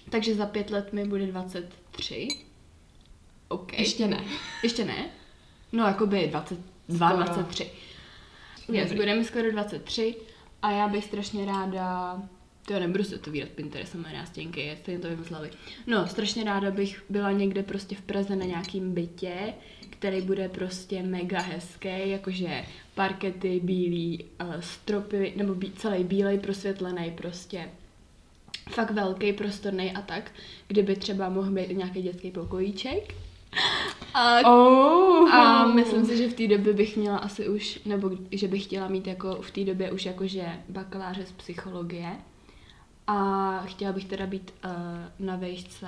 Takže 0.10 0.36
za 0.36 0.46
pět 0.46 0.70
let 0.70 0.94
mi 0.94 1.06
bude 1.06 1.26
23. 1.28 2.28
OK. 3.48 3.80
Ještě 3.80 4.08
ne. 4.08 4.24
Ještě 4.64 4.86
ne? 4.86 5.06
No, 5.72 5.88
jakoby 5.88 6.28
22, 6.28 7.10
Skoro. 7.10 7.24
23. 7.24 7.72
Yes, 8.72 8.94
bude 8.94 9.16
mi 9.16 9.26
skoro 9.26 9.52
23 9.52 10.16
a 10.62 10.72
já 10.72 10.88
bych 10.88 11.06
strašně 11.06 11.46
ráda, 11.46 12.22
to 12.68 12.74
já 12.74 12.80
nebudu 12.80 13.04
se 13.04 13.18
to 13.18 13.32
výdat 13.32 13.50
Pinterestem 13.50 14.02
na 14.02 14.12
nástěnky, 14.12 14.62
je 14.62 14.78
stejně 14.78 15.00
to 15.00 15.08
vymysleli. 15.10 15.50
No, 15.88 16.08
strašně 16.08 16.44
ráda 16.44 16.72
bych 16.72 17.04
byla 17.10 17.32
někde 17.32 17.64
prostě 17.64 17.96
v 17.96 18.02
Praze 18.02 18.36
na 18.36 18.46
nějakým 18.46 18.94
bytě, 18.94 19.54
který 19.90 20.22
bude 20.22 20.50
prostě 20.50 21.04
mega 21.04 21.40
hezký, 21.40 21.90
jakože 22.10 22.64
parkety, 22.96 23.60
bílý, 23.64 24.26
uh, 24.44 24.56
stropy, 24.60 25.34
nebo 25.36 25.56
bí, 25.56 25.72
celý 25.72 26.04
bílej, 26.04 26.40
prosvětlený 26.40 27.12
prostě 27.12 27.70
fakt 28.70 28.92
velký, 28.92 29.34
prostorný 29.34 29.92
a 29.92 30.02
tak, 30.02 30.32
kdyby 30.68 30.96
třeba 30.96 31.30
mohl 31.30 31.52
být 31.52 31.70
nějaký 31.70 32.02
dětský 32.02 32.32
pokojíček. 32.32 33.14
A 34.14 34.40
Oh. 34.50 35.34
a 35.34 35.68
myslím 35.68 36.06
si, 36.06 36.18
že 36.18 36.30
v 36.30 36.34
té 36.34 36.48
době 36.48 36.74
bych 36.74 36.98
měla 36.98 37.18
asi 37.18 37.50
už, 37.50 37.80
nebo 37.86 38.12
že 38.32 38.48
bych 38.48 38.64
chtěla 38.64 38.88
mít 38.88 39.08
jako 39.08 39.36
v 39.42 39.52
té 39.52 39.64
době 39.64 39.92
už 39.92 40.06
jakože 40.06 40.46
bakaláře 40.70 41.26
z 41.26 41.32
psychologie. 41.32 42.10
A 43.08 43.60
chtěla 43.66 43.94
bych 43.94 44.06
teda 44.06 44.28
být 44.28 44.54
uh, 44.66 44.72
na 45.26 45.36
vejšce 45.36 45.88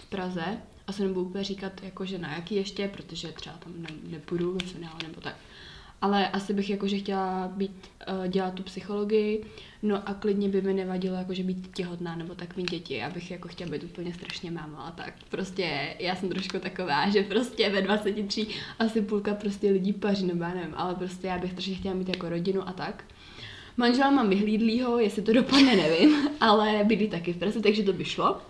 v 0.00 0.06
Praze. 0.06 0.44
Asi 0.86 1.02
nebudu 1.02 1.26
úplně 1.26 1.44
říkat, 1.44 1.72
jakože 1.82 2.18
na 2.18 2.34
jaký 2.34 2.54
ještě, 2.54 2.88
protože 2.88 3.32
třeba 3.32 3.56
tam 3.56 3.72
ne, 3.76 3.88
nepůjdu 4.10 4.52
ve 4.52 4.66
finále 4.66 4.98
nebo 5.08 5.20
tak. 5.20 5.36
Ale 6.00 6.28
asi 6.28 6.54
bych 6.54 6.70
jakože 6.70 6.98
chtěla 6.98 7.48
být, 7.48 7.90
uh, 8.08 8.26
dělat 8.26 8.54
tu 8.54 8.62
psychologii, 8.62 9.44
no 9.82 10.08
a 10.08 10.14
klidně 10.14 10.48
by 10.48 10.62
mi 10.62 10.74
nevadilo 10.74 11.16
jakože 11.16 11.42
být 11.42 11.76
těhotná 11.76 12.16
nebo 12.16 12.34
tak 12.34 12.56
mít 12.56 12.70
děti, 12.70 13.02
abych 13.02 13.30
jako 13.30 13.48
chtěla 13.48 13.70
být 13.70 13.84
úplně 13.84 14.14
strašně 14.14 14.50
máma 14.50 14.82
a 14.82 14.90
tak. 14.90 15.14
Prostě 15.30 15.96
já 15.98 16.16
jsem 16.16 16.28
trošku 16.28 16.58
taková, 16.58 17.10
že 17.10 17.22
prostě 17.22 17.70
ve 17.70 17.82
23 17.82 18.46
asi 18.78 19.02
půlka 19.02 19.34
prostě 19.34 19.70
lidí 19.70 19.92
paří, 19.92 20.26
nebo 20.26 20.44
já 20.44 20.54
nevím, 20.54 20.74
ale 20.76 20.94
prostě 20.94 21.26
já 21.26 21.38
bych 21.38 21.50
strašně 21.52 21.74
chtěla 21.74 21.94
mít 21.94 22.08
jako 22.08 22.28
rodinu 22.28 22.68
a 22.68 22.72
tak. 22.72 23.04
Manžela 23.76 24.10
mám 24.10 24.28
vyhlídlýho, 24.28 24.98
jestli 24.98 25.22
to 25.22 25.32
dopadne, 25.32 25.76
nevím, 25.76 26.28
ale 26.40 26.84
bydlí 26.84 27.08
taky 27.08 27.32
v 27.32 27.36
Praze, 27.36 27.60
takže 27.60 27.82
to 27.82 27.92
by 27.92 28.04
šlo. 28.04 28.40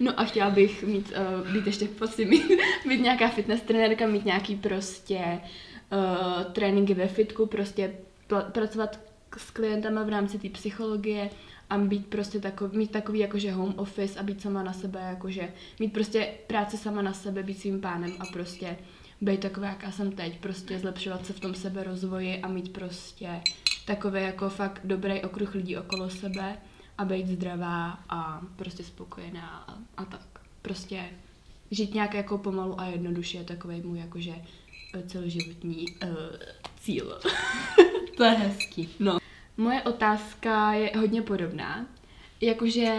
No 0.00 0.20
a 0.20 0.24
chtěla 0.24 0.50
bych 0.50 0.84
mít, 0.84 1.12
uh, 1.42 1.52
být 1.52 1.66
ještě 1.66 1.84
prostě 1.84 2.24
mít, 2.24 2.42
mít 2.86 3.00
nějaká 3.00 3.28
fitness 3.28 3.60
trenérka, 3.60 4.06
mít 4.06 4.24
nějaký 4.24 4.56
prostě 4.56 5.40
uh, 5.92 6.52
tréninky 6.52 6.94
ve 6.94 7.08
fitku, 7.08 7.46
prostě 7.46 7.94
pl- 8.28 8.50
pracovat 8.50 9.00
s 9.36 9.50
klientama 9.50 10.02
v 10.02 10.08
rámci 10.08 10.38
té 10.38 10.48
psychologie 10.48 11.30
a 11.70 11.78
být 11.78 12.06
prostě 12.06 12.40
takový, 12.40 12.78
mít 12.78 12.90
takový 12.90 13.18
jakože 13.18 13.52
home 13.52 13.74
office 13.76 14.20
a 14.20 14.22
být 14.22 14.42
sama 14.42 14.62
na 14.62 14.72
sebe, 14.72 15.00
jakože 15.08 15.52
mít 15.80 15.92
prostě 15.92 16.28
práci 16.46 16.76
sama 16.76 17.02
na 17.02 17.12
sebe, 17.12 17.42
být 17.42 17.60
svým 17.60 17.80
pánem 17.80 18.12
a 18.18 18.24
prostě 18.32 18.76
být 19.22 19.40
taková, 19.40 19.66
jaká 19.66 19.90
jsem 19.90 20.12
teď, 20.12 20.40
prostě 20.40 20.78
zlepšovat 20.78 21.26
se 21.26 21.32
v 21.32 21.40
tom 21.40 21.54
sebe 21.54 21.84
rozvoji 21.84 22.40
a 22.40 22.48
mít 22.48 22.72
prostě 22.72 23.40
takový 23.86 24.22
jako 24.22 24.50
fakt 24.50 24.80
dobrý 24.84 25.22
okruh 25.22 25.54
lidí 25.54 25.76
okolo 25.76 26.10
sebe 26.10 26.56
a 26.98 27.04
být 27.04 27.26
zdravá 27.26 27.98
a 28.08 28.40
prostě 28.56 28.84
spokojená 28.84 29.64
a, 29.68 29.78
a 29.96 30.04
tak. 30.04 30.40
Prostě 30.62 31.04
žít 31.70 31.94
nějak 31.94 32.14
jako 32.14 32.38
pomalu 32.38 32.80
a 32.80 32.86
jednoduše 32.86 33.38
je 33.38 33.44
takový 33.44 33.80
můj 33.80 33.98
jakože 33.98 34.34
eh, 34.94 35.02
celoživotní 35.02 35.86
uh, 36.02 36.08
cíl. 36.80 37.18
To 38.16 38.24
je 38.24 38.30
hezký. 38.30 38.88
No. 39.00 39.18
Moje 39.56 39.82
otázka 39.82 40.72
je 40.72 40.92
hodně 40.98 41.22
podobná. 41.22 41.86
Jakože, 42.42 42.90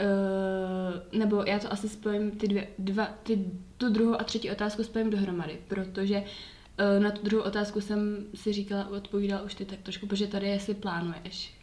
uh, 0.00 1.18
nebo 1.18 1.44
já 1.46 1.58
to 1.58 1.72
asi 1.72 1.88
spojím 1.88 2.30
ty 2.30 2.48
dvě, 2.48 2.68
dva, 2.78 3.08
ty, 3.22 3.44
tu 3.76 3.88
druhou 3.88 4.20
a 4.20 4.24
třetí 4.24 4.50
otázku 4.50 4.84
spojím 4.84 5.10
dohromady, 5.10 5.58
protože 5.68 6.18
uh, 6.18 7.02
na 7.02 7.10
tu 7.10 7.22
druhou 7.22 7.44
otázku 7.44 7.80
jsem 7.80 8.26
si 8.34 8.52
říkala, 8.52 8.88
odpovídala 8.88 9.42
už 9.42 9.54
ty 9.54 9.64
tak 9.64 9.78
trošku, 9.82 10.06
protože 10.06 10.26
tady 10.26 10.46
je, 10.46 10.52
jestli 10.52 10.74
plánuješ. 10.74 11.54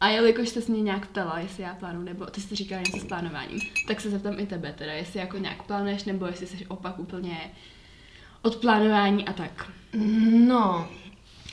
A 0.00 0.08
jelikož 0.08 0.48
jsi 0.48 0.72
mě 0.72 0.82
nějak 0.82 1.06
ptala, 1.08 1.38
jestli 1.38 1.62
já 1.62 1.74
plánuju, 1.74 2.04
nebo 2.04 2.26
ty 2.26 2.40
jsi 2.40 2.54
říkala 2.54 2.82
něco 2.82 2.98
s 2.98 3.04
plánováním, 3.08 3.60
tak 3.88 4.00
se 4.00 4.10
zeptám 4.10 4.38
i 4.40 4.46
tebe 4.46 4.74
teda, 4.78 4.92
jestli 4.92 5.20
jako 5.20 5.38
nějak 5.38 5.62
plánuješ, 5.62 6.04
nebo 6.04 6.26
jestli 6.26 6.46
jsi 6.46 6.66
opak 6.66 6.98
úplně 6.98 7.50
od 8.42 8.56
plánování 8.56 9.24
a 9.28 9.32
tak. 9.32 9.70
No, 10.46 10.88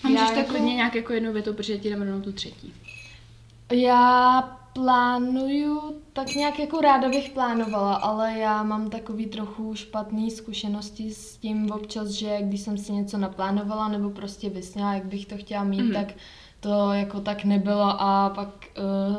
A 0.03 0.07
můžeš 0.07 0.21
Já 0.27 0.31
to 0.33 0.39
jako- 0.39 0.49
klidně 0.49 0.75
nějak 0.75 0.95
jako 0.95 1.13
jednou 1.13 1.33
větou, 1.33 1.53
protože 1.53 1.77
ti 1.77 1.89
dám 1.89 1.99
rovnou 2.01 2.21
tu 2.21 2.31
třetí. 2.31 2.73
Já 3.71 4.58
plánuju, 4.83 5.81
tak 6.13 6.35
nějak 6.35 6.59
jako 6.59 6.81
ráda 6.81 7.09
bych 7.09 7.29
plánovala, 7.29 7.93
ale 7.95 8.33
já 8.37 8.63
mám 8.63 8.89
takový 8.89 9.25
trochu 9.25 9.75
špatný 9.75 10.31
zkušenosti 10.31 11.13
s 11.13 11.37
tím 11.37 11.71
občas, 11.71 12.07
že 12.07 12.37
když 12.41 12.61
jsem 12.61 12.77
si 12.77 12.91
něco 12.93 13.17
naplánovala 13.17 13.87
nebo 13.87 14.09
prostě 14.09 14.49
vysněla, 14.49 14.93
jak 14.93 15.05
bych 15.05 15.25
to 15.25 15.37
chtěla 15.37 15.63
mít, 15.63 15.77
Mhm. 15.81 15.89
mm-hmm. 15.91 16.05
tak 16.05 16.13
to 16.59 16.91
jako 16.93 17.19
tak 17.21 17.43
nebylo 17.45 18.01
a 18.01 18.31
pak 18.35 18.47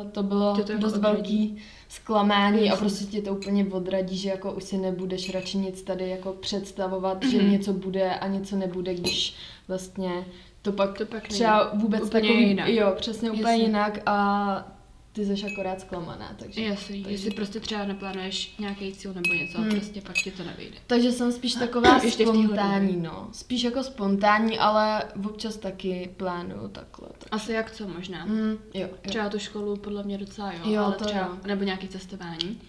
uh, 0.01 0.07
to 0.11 0.23
bylo 0.23 0.55
Tě 0.55 0.63
to 0.63 0.71
jako 0.71 0.81
dost 0.81 0.95
odradí. 0.95 1.15
velký 1.17 1.57
zklamání 1.89 2.59
a 2.59 2.63
Jasně. 2.65 2.79
prostě 2.79 3.05
tě 3.05 3.21
to 3.21 3.31
úplně 3.31 3.65
odradí, 3.71 4.17
že 4.17 4.29
jako 4.29 4.51
už 4.51 4.63
si 4.63 4.77
nebudeš 4.77 5.33
radši 5.33 5.57
nic 5.57 5.81
tady 5.81 6.09
jako 6.09 6.33
představovat, 6.33 7.23
že 7.25 7.37
Mhm. 7.41 7.51
něco 7.51 7.73
bude 7.73 8.15
a 8.15 8.27
něco 8.27 8.55
nebude, 8.55 8.93
když 8.93 9.35
vlastně 9.67 10.25
to 10.61 10.71
pak, 10.71 10.97
To 10.97 11.05
pak 11.05 11.27
třeba 11.27 11.71
vůbec 11.73 12.01
Úplně 12.03 12.21
takový, 12.21 12.47
jinak. 12.47 12.67
jo, 12.69 12.93
přesně 12.95 13.31
úplně 13.31 13.43
Jasně. 13.51 13.63
jinak 13.63 13.99
a 14.05 14.67
ty 15.13 15.25
jsi 15.25 15.45
akorát 15.53 15.81
zklamaná, 15.81 16.35
takže... 16.39 16.61
Jasný, 16.61 17.03
takže, 17.03 17.13
jestli 17.15 17.31
prostě 17.31 17.59
třeba 17.59 17.85
neplánuješ 17.85 18.55
nějaký 18.59 18.93
cíl 18.93 19.13
nebo 19.13 19.33
něco 19.33 19.57
a 19.57 19.61
Hmm. 19.61 19.71
prostě 19.71 20.01
pak 20.01 20.15
ti 20.15 20.31
to 20.31 20.43
nevyjde. 20.43 20.77
takže 20.87 21.11
jsem 21.11 21.31
spíš 21.31 21.53
taková 21.53 21.99
Ještě 22.03 22.23
spontánní, 22.25 22.97
no. 22.97 23.29
Spíš 23.31 23.63
jako 23.63 23.83
spontánní, 23.83 24.59
ale 24.59 25.03
občas 25.25 25.57
taky 25.57 26.09
plánuju 26.17 26.67
takhle. 26.67 27.07
Tak. 27.17 27.27
Asi 27.31 27.51
jak 27.53 27.71
co 27.71 27.87
možná. 27.87 28.25
Mm, 28.25 28.49
jo, 28.51 28.57
jo. 28.73 28.89
Třeba 29.01 29.29
tu 29.29 29.39
školu 29.39 29.75
podle 29.77 30.03
mě 30.03 30.17
docela 30.17 30.53
jo, 30.53 30.59
Jo, 30.65 30.81
ale 30.83 30.95
to 30.95 31.05
třeba, 31.05 31.21
jo. 31.21 31.37
nebo 31.45 31.63
nějaký 31.63 31.87
cestování, 31.87 32.61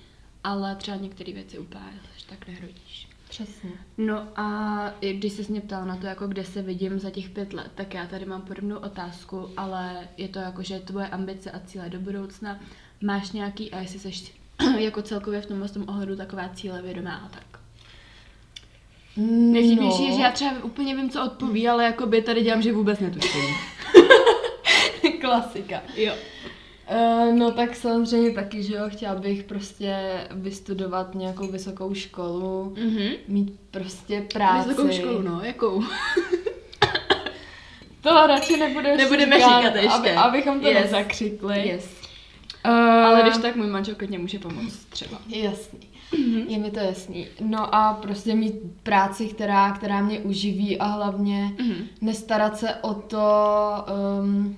ale 0.45 0.77
třeba 0.77 0.97
některé 0.97 1.33
věci 1.33 1.59
úplně 1.59 2.01
tak 2.29 2.49
nehrodíš. 2.49 2.92
Přesně. 3.33 3.71
No 3.99 4.29
a 4.37 4.95
když 5.13 5.33
jsi 5.33 5.47
mě 5.49 5.61
ptal 5.61 5.85
na 5.85 5.97
to, 5.97 6.07
jako 6.07 6.27
kde 6.27 6.45
se 6.45 6.63
vidím 6.63 6.99
za 6.99 7.11
těch 7.11 7.31
pět 7.31 7.53
let, 7.53 7.71
tak 7.75 7.95
já 7.95 8.07
tady 8.07 8.25
mám 8.25 8.43
podobnou 8.43 8.77
otázku, 8.77 9.49
ale 9.57 10.09
je 10.17 10.29
to 10.29 10.39
jako, 10.39 10.63
že 10.63 10.79
tvoje 10.79 11.07
ambice 11.07 11.51
a 11.51 11.61
cíle 11.61 11.91
do 11.91 12.01
budoucna, 12.01 12.61
máš 13.03 13.33
nějaký, 13.33 13.71
a 13.71 13.81
jestli 13.81 13.99
jsi 13.99 14.33
jako 14.79 15.03
celkově 15.03 15.41
v 15.41 15.47
tomhle 15.47 15.69
tom 15.69 15.85
ohledu 15.89 16.17
taková 16.17 16.49
cíle 16.49 16.83
vědomá 16.83 17.15
a 17.15 17.29
tak. 17.29 17.61
Nejvtipnější 19.27 20.05
je, 20.05 20.13
že 20.13 20.23
já 20.23 20.33
třeba 20.33 20.65
úplně 20.65 20.97
vím, 20.97 21.11
co 21.11 21.25
odpoví, 21.25 21.69
ale 21.69 21.85
jako 21.85 22.07
by 22.07 22.23
tady 22.23 22.43
dělám, 22.43 22.63
že 22.63 22.73
vůbec 22.73 23.01
netuším. 23.01 23.41
Klasika. 25.21 25.83
Jo. 25.97 26.15
Uh, 26.91 27.35
no 27.35 27.51
tak 27.51 27.77
samozřejmě 27.77 28.31
taky, 28.31 28.63
že 28.63 28.75
jo, 28.75 28.83
chtěla 28.89 29.15
bych 29.15 29.43
prostě 29.45 29.97
vystudovat 30.31 31.15
nějakou 31.15 31.47
vysokou 31.47 31.95
školu, 31.95 32.75
Mhm. 32.85 33.09
mít 33.29 33.61
prostě 33.71 34.27
práci. 34.33 34.69
Vysokou 34.69 34.91
školu, 34.93 35.23
no, 35.23 35.41
jakou? 35.45 35.83
To 38.01 38.27
radši 38.27 38.57
nebudeme, 38.57 38.97
Nebudeme 38.97 39.37
říkat 39.37 39.75
ještě. 39.75 39.89
Aby, 39.89 40.11
abychom 40.11 40.61
to 40.61 40.69
Yes. 40.69 40.81
nezakřikli. 40.83 41.69
Yes. 41.69 41.91
Uh, 42.65 42.71
Ale 42.73 43.23
když 43.23 43.37
tak 43.37 43.57
můj 43.57 43.67
manžel 43.67 43.95
klidně 43.95 44.19
může 44.19 44.39
pomoct 44.39 44.85
třeba. 44.89 45.19
Jasný. 45.29 45.81
Je 46.49 46.59
mi 46.59 46.71
to 46.71 46.79
jasný. 46.81 47.27
No 47.41 47.75
a 47.75 47.93
prostě 48.03 48.35
mít 48.35 48.55
práci, 48.83 49.27
která, 49.29 49.73
která 49.73 50.01
mě 50.03 50.21
uživí 50.21 50.79
a 50.79 50.85
hlavně 50.87 51.53
Mhm. 51.61 51.75
nestarat 52.01 52.59
se 52.59 52.75
o 52.75 52.95
to, 52.95 53.27
um, 54.23 54.57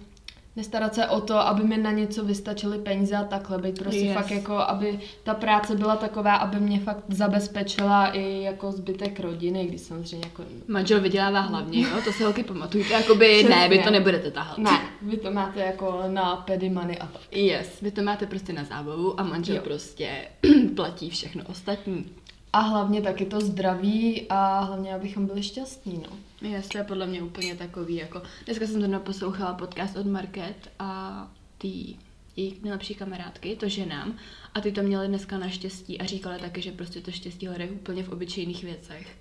nestarat 0.56 0.94
se 0.94 1.06
o 1.06 1.20
to, 1.20 1.34
aby 1.38 1.64
mi 1.64 1.76
na 1.76 1.90
něco 1.90 2.24
vystačily 2.24 2.78
peníze 2.78 3.16
a 3.16 3.24
takhle, 3.24 3.58
být 3.58 3.78
prostě 3.78 4.00
Yes. 4.00 4.14
fakt 4.14 4.30
jako, 4.30 4.56
aby 4.58 5.00
ta 5.22 5.34
práce 5.34 5.76
byla 5.76 5.96
taková, 5.96 6.34
aby 6.36 6.60
mě 6.60 6.80
fakt 6.80 7.04
zabezpečila 7.08 8.06
i 8.06 8.42
jako 8.42 8.72
zbytek 8.72 9.20
rodiny, 9.20 9.66
když 9.66 9.80
samozřejmě 9.80 10.26
jako... 10.26 10.42
Manžel 10.68 11.00
vydělává 11.00 11.40
hlavně, 11.40 11.80
jo? 11.82 11.88
To 12.04 12.12
se 12.12 12.24
holky 12.24 12.42
pamatujte. 12.44 12.92
Jakoby 12.92 13.28
Přesně. 13.38 13.56
ne, 13.56 13.68
vy 13.68 13.78
to 13.78 13.90
nebudete 13.90 14.30
tahat. 14.30 14.58
Ne, 14.58 14.80
vy 15.02 15.16
to 15.16 15.30
máte 15.30 15.60
jako 15.60 16.02
na 16.08 16.36
pedy 16.36 16.70
money 16.70 16.96
a 17.00 17.06
tak. 17.06 17.22
Yes, 17.32 17.80
vy 17.82 17.90
to 17.90 18.02
máte 18.02 18.26
prostě 18.26 18.52
na 18.52 18.64
zábavu 18.64 19.20
a 19.20 19.22
manžel 19.22 19.56
Jo. 19.56 19.62
prostě 19.64 20.08
platí 20.76 21.10
všechno 21.10 21.44
ostatní. 21.48 22.06
A 22.52 22.58
hlavně 22.60 23.02
taky 23.02 23.24
to 23.26 23.40
zdraví 23.40 24.26
a 24.28 24.60
hlavně, 24.60 24.94
abychom 24.94 25.26
byli 25.26 25.42
šťastní, 25.42 26.02
no. 26.10 26.16
Yes, 26.44 26.68
to 26.68 26.78
je 26.78 26.84
podle 26.84 27.06
mě 27.06 27.22
úplně 27.22 27.54
takový, 27.54 27.94
jako... 27.94 28.22
Dneska 28.44 28.66
jsem 28.66 28.92
to 28.92 29.00
poslouchala 29.00 29.54
podcast 29.54 29.96
od 29.96 30.06
Market 30.06 30.70
a 30.78 31.30
ty 31.58 31.96
jejich 32.36 32.62
nejlepší 32.62 32.94
kamarádky, 32.94 33.56
to 33.56 33.68
ženám, 33.68 34.18
a 34.54 34.60
ty 34.60 34.72
to 34.72 34.82
měly 34.82 35.08
dneska 35.08 35.38
naštěstí 35.38 36.00
a 36.00 36.04
říkala 36.04 36.38
taky, 36.38 36.62
že 36.62 36.72
prostě 36.72 37.00
to 37.00 37.10
štěstí 37.10 37.46
hledají 37.46 37.70
úplně 37.70 38.02
v 38.02 38.08
obyčejných 38.08 38.64
věcech. 38.64 39.16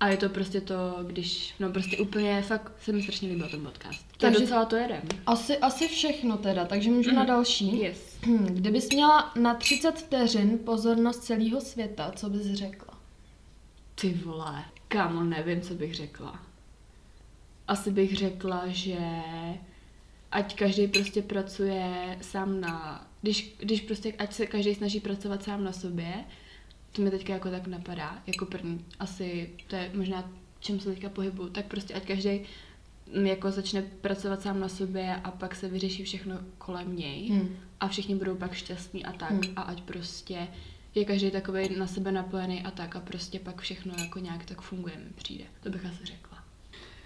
A 0.00 0.08
je 0.08 0.16
to 0.16 0.28
prostě 0.28 0.60
to, 0.60 0.74
když, 1.06 1.54
no 1.60 1.72
prostě 1.72 1.98
úplně, 1.98 2.42
fakt 2.42 2.72
se 2.82 2.92
mi 2.92 3.02
strašně 3.02 3.28
líbil 3.28 3.48
ten 3.48 3.60
podcast. 3.60 4.04
Takže 4.16 4.40
docela 4.40 4.64
to 4.64 4.76
jedem. 4.76 5.02
Asi, 5.26 5.58
asi 5.58 5.88
všechno 5.88 6.36
teda, 6.36 6.64
takže 6.64 6.90
můžu 6.90 7.12
na 7.12 7.24
další. 7.24 7.78
Yes. 7.78 8.18
Kdybys 8.46 8.88
měla 8.88 9.32
na 9.36 9.54
30 9.54 9.92
vteřin 9.92 10.58
pozornost 10.58 11.24
celého 11.24 11.60
světa, 11.60 12.12
co 12.16 12.30
bys 12.30 12.46
řekla? 12.46 12.98
Ty 13.94 14.14
vole, 14.14 14.64
kámo, 14.88 15.24
nevím, 15.24 15.60
co 15.60 15.74
bych 15.74 15.94
řekla. 15.94 16.49
Asi 17.70 17.90
bych 17.90 18.16
řekla, 18.16 18.62
že 18.68 18.98
ať 20.30 20.56
každý 20.56 20.88
prostě 20.88 21.22
pracuje 21.22 22.18
sám 22.20 22.60
na, 22.60 23.06
když, 23.22 23.54
když 23.58 23.80
prostě, 23.80 24.12
ať 24.12 24.32
se 24.32 24.46
každý 24.46 24.74
snaží 24.74 25.00
pracovat 25.00 25.42
sám 25.42 25.64
na 25.64 25.72
sobě, 25.72 26.14
to 26.92 27.02
mi 27.02 27.10
teďka 27.10 27.32
jako 27.32 27.50
tak 27.50 27.66
napadá, 27.66 28.22
jako 28.26 28.46
první, 28.46 28.84
asi 28.98 29.50
to 29.66 29.76
je 29.76 29.90
možná, 29.94 30.32
čem 30.60 30.80
se 30.80 30.90
teďka 30.90 31.08
pohybu, 31.08 31.48
tak 31.48 31.66
prostě 31.66 31.94
ať 31.94 32.06
každý 32.06 32.40
jako 33.24 33.50
začne 33.50 33.82
pracovat 33.82 34.42
sám 34.42 34.60
na 34.60 34.68
sobě 34.68 35.16
a 35.24 35.30
pak 35.30 35.54
se 35.54 35.68
vyřeší 35.68 36.04
všechno 36.04 36.38
kolem 36.58 36.96
něj 36.96 37.28
Hmm. 37.28 37.56
a 37.80 37.88
všichni 37.88 38.14
budou 38.14 38.34
pak 38.36 38.52
šťastní 38.54 39.04
a 39.04 39.12
tak 39.12 39.30
Hmm. 39.30 39.52
a 39.56 39.62
ať 39.62 39.80
prostě 39.82 40.48
je 40.94 41.04
každý 41.04 41.30
takový 41.30 41.76
na 41.78 41.86
sebe 41.86 42.12
napojený 42.12 42.62
a 42.62 42.70
tak 42.70 42.96
a 42.96 43.00
prostě 43.00 43.38
pak 43.38 43.60
všechno 43.60 43.94
jako 43.98 44.18
nějak 44.18 44.44
tak 44.44 44.60
funguje 44.60 44.96
mi 44.96 45.10
přijde. 45.14 45.44
To 45.62 45.70
bych 45.70 45.84
asi 45.86 46.04
řekla. 46.04 46.29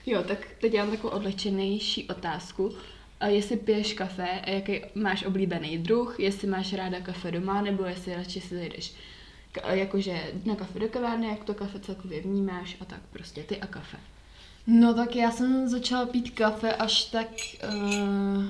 Jo, 0.06 0.22
tak 0.22 0.38
teď 0.60 0.74
já 0.74 0.84
mám 0.84 0.96
takovou 0.96 1.12
odlehčenější 1.16 2.08
otázku. 2.08 2.74
A 3.20 3.26
jestli 3.26 3.56
piješ 3.56 3.92
kafe, 3.92 4.40
a 4.40 4.50
jaký 4.50 4.80
máš 4.94 5.24
oblíbený 5.24 5.78
druh, 5.78 6.20
jestli 6.20 6.48
máš 6.48 6.72
ráda 6.72 7.00
kafe 7.00 7.30
doma, 7.30 7.62
nebo 7.62 7.84
jestli 7.84 8.14
radši 8.14 8.40
si 8.40 8.54
zajdeš 8.54 8.94
jakože 9.70 10.32
na 10.44 10.56
kafe 10.56 10.78
do 10.78 10.88
kavárny, 10.88 11.26
jak 11.26 11.44
to 11.44 11.54
kafe 11.54 11.80
celkově 11.80 12.20
vnímáš 12.20 12.76
a 12.80 12.84
tak 12.84 13.00
prostě 13.12 13.42
ty 13.42 13.60
a 13.60 13.66
kafe. 13.66 13.96
No 14.66 14.94
tak 14.94 15.16
já 15.16 15.30
jsem 15.30 15.68
začala 15.68 16.06
pít 16.06 16.30
kafe 16.30 16.74
až 16.74 17.04
tak 17.04 17.28
uh, 17.74 18.44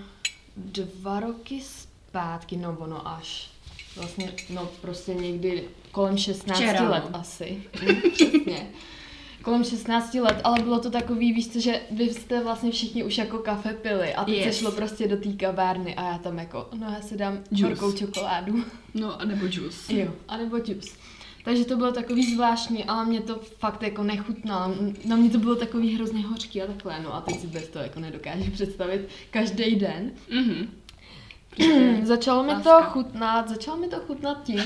dva 0.56 1.20
roky 1.20 1.61
zpátky, 1.61 2.56
no 2.56 2.76
ono 2.78 3.08
až. 3.08 3.50
Vlastně, 3.96 4.32
no 4.50 4.68
prostě 4.80 5.14
někdy 5.14 5.69
kolem 5.93 6.19
16 6.19 6.56
Včera, 6.58 6.90
let 6.90 7.04
no. 7.10 7.17
asi. 7.21 7.62
Hm, 7.82 8.10
Přesně. 8.12 8.67
Kolem 9.45 9.65
16 9.65 10.15
let, 10.15 10.41
ale 10.45 10.63
bylo 10.63 10.78
to 10.80 10.91
takový, 10.91 11.33
víš 11.33 11.49
co, 11.49 11.61
že 11.61 11.80
vy 11.91 12.04
jste 12.04 12.45
vlastně 12.45 12.71
všichni 12.71 13.04
už 13.04 13.19
jako 13.19 13.39
kafe 13.39 13.73
pili 13.73 14.15
a 14.15 14.25
teď 14.25 14.35
Yes. 14.35 14.45
se 14.45 14.61
šlo 14.61 14.73
prostě 14.73 15.09
do 15.09 15.17
té 15.17 15.33
kavárny 15.33 15.95
a 15.95 16.02
já 16.02 16.19
tam 16.19 16.39
jako, 16.39 16.69
no 16.78 16.87
já 16.95 17.00
si 17.00 17.17
dám 17.17 17.39
horkou 17.63 17.93
čokoládu. 17.93 18.65
No 18.95 19.21
a 19.21 19.25
nebo 19.25 19.47
juice. 19.50 19.95
Jo, 19.95 20.13
anebo 20.28 20.57
juice. 20.57 20.97
Takže 21.45 21.65
to 21.65 21.76
bylo 21.76 21.93
takový 21.93 22.35
zvláštní, 22.35 22.85
ale 22.85 23.04
mě 23.04 23.21
to 23.21 23.41
fakt 23.59 23.83
jako 23.83 24.02
nechutnalo. 24.02 24.75
Na 25.04 25.17
mě 25.17 25.30
to 25.30 25.39
bylo 25.39 25.57
takový 25.57 25.95
hrozně 25.95 26.23
hořký 26.26 26.63
a 26.63 26.67
takhle, 26.67 27.00
no 27.02 27.15
a 27.15 27.21
teď 27.21 27.41
si 27.41 27.47
bez 27.47 27.69
toho 27.69 27.83
jako 27.83 28.00
nedokážu 28.00 28.50
představit 28.50 29.09
každý 29.30 29.76
den. 29.76 30.13
Mhm. 30.30 30.69
začalo 32.02 32.43
mi 32.43 32.63
to 32.63 32.71
chutnat, 32.83 33.49
začalo 33.49 33.76
mi 33.76 33.89
to 33.89 33.97
chutnat 34.07 34.43
tím, 34.45 34.61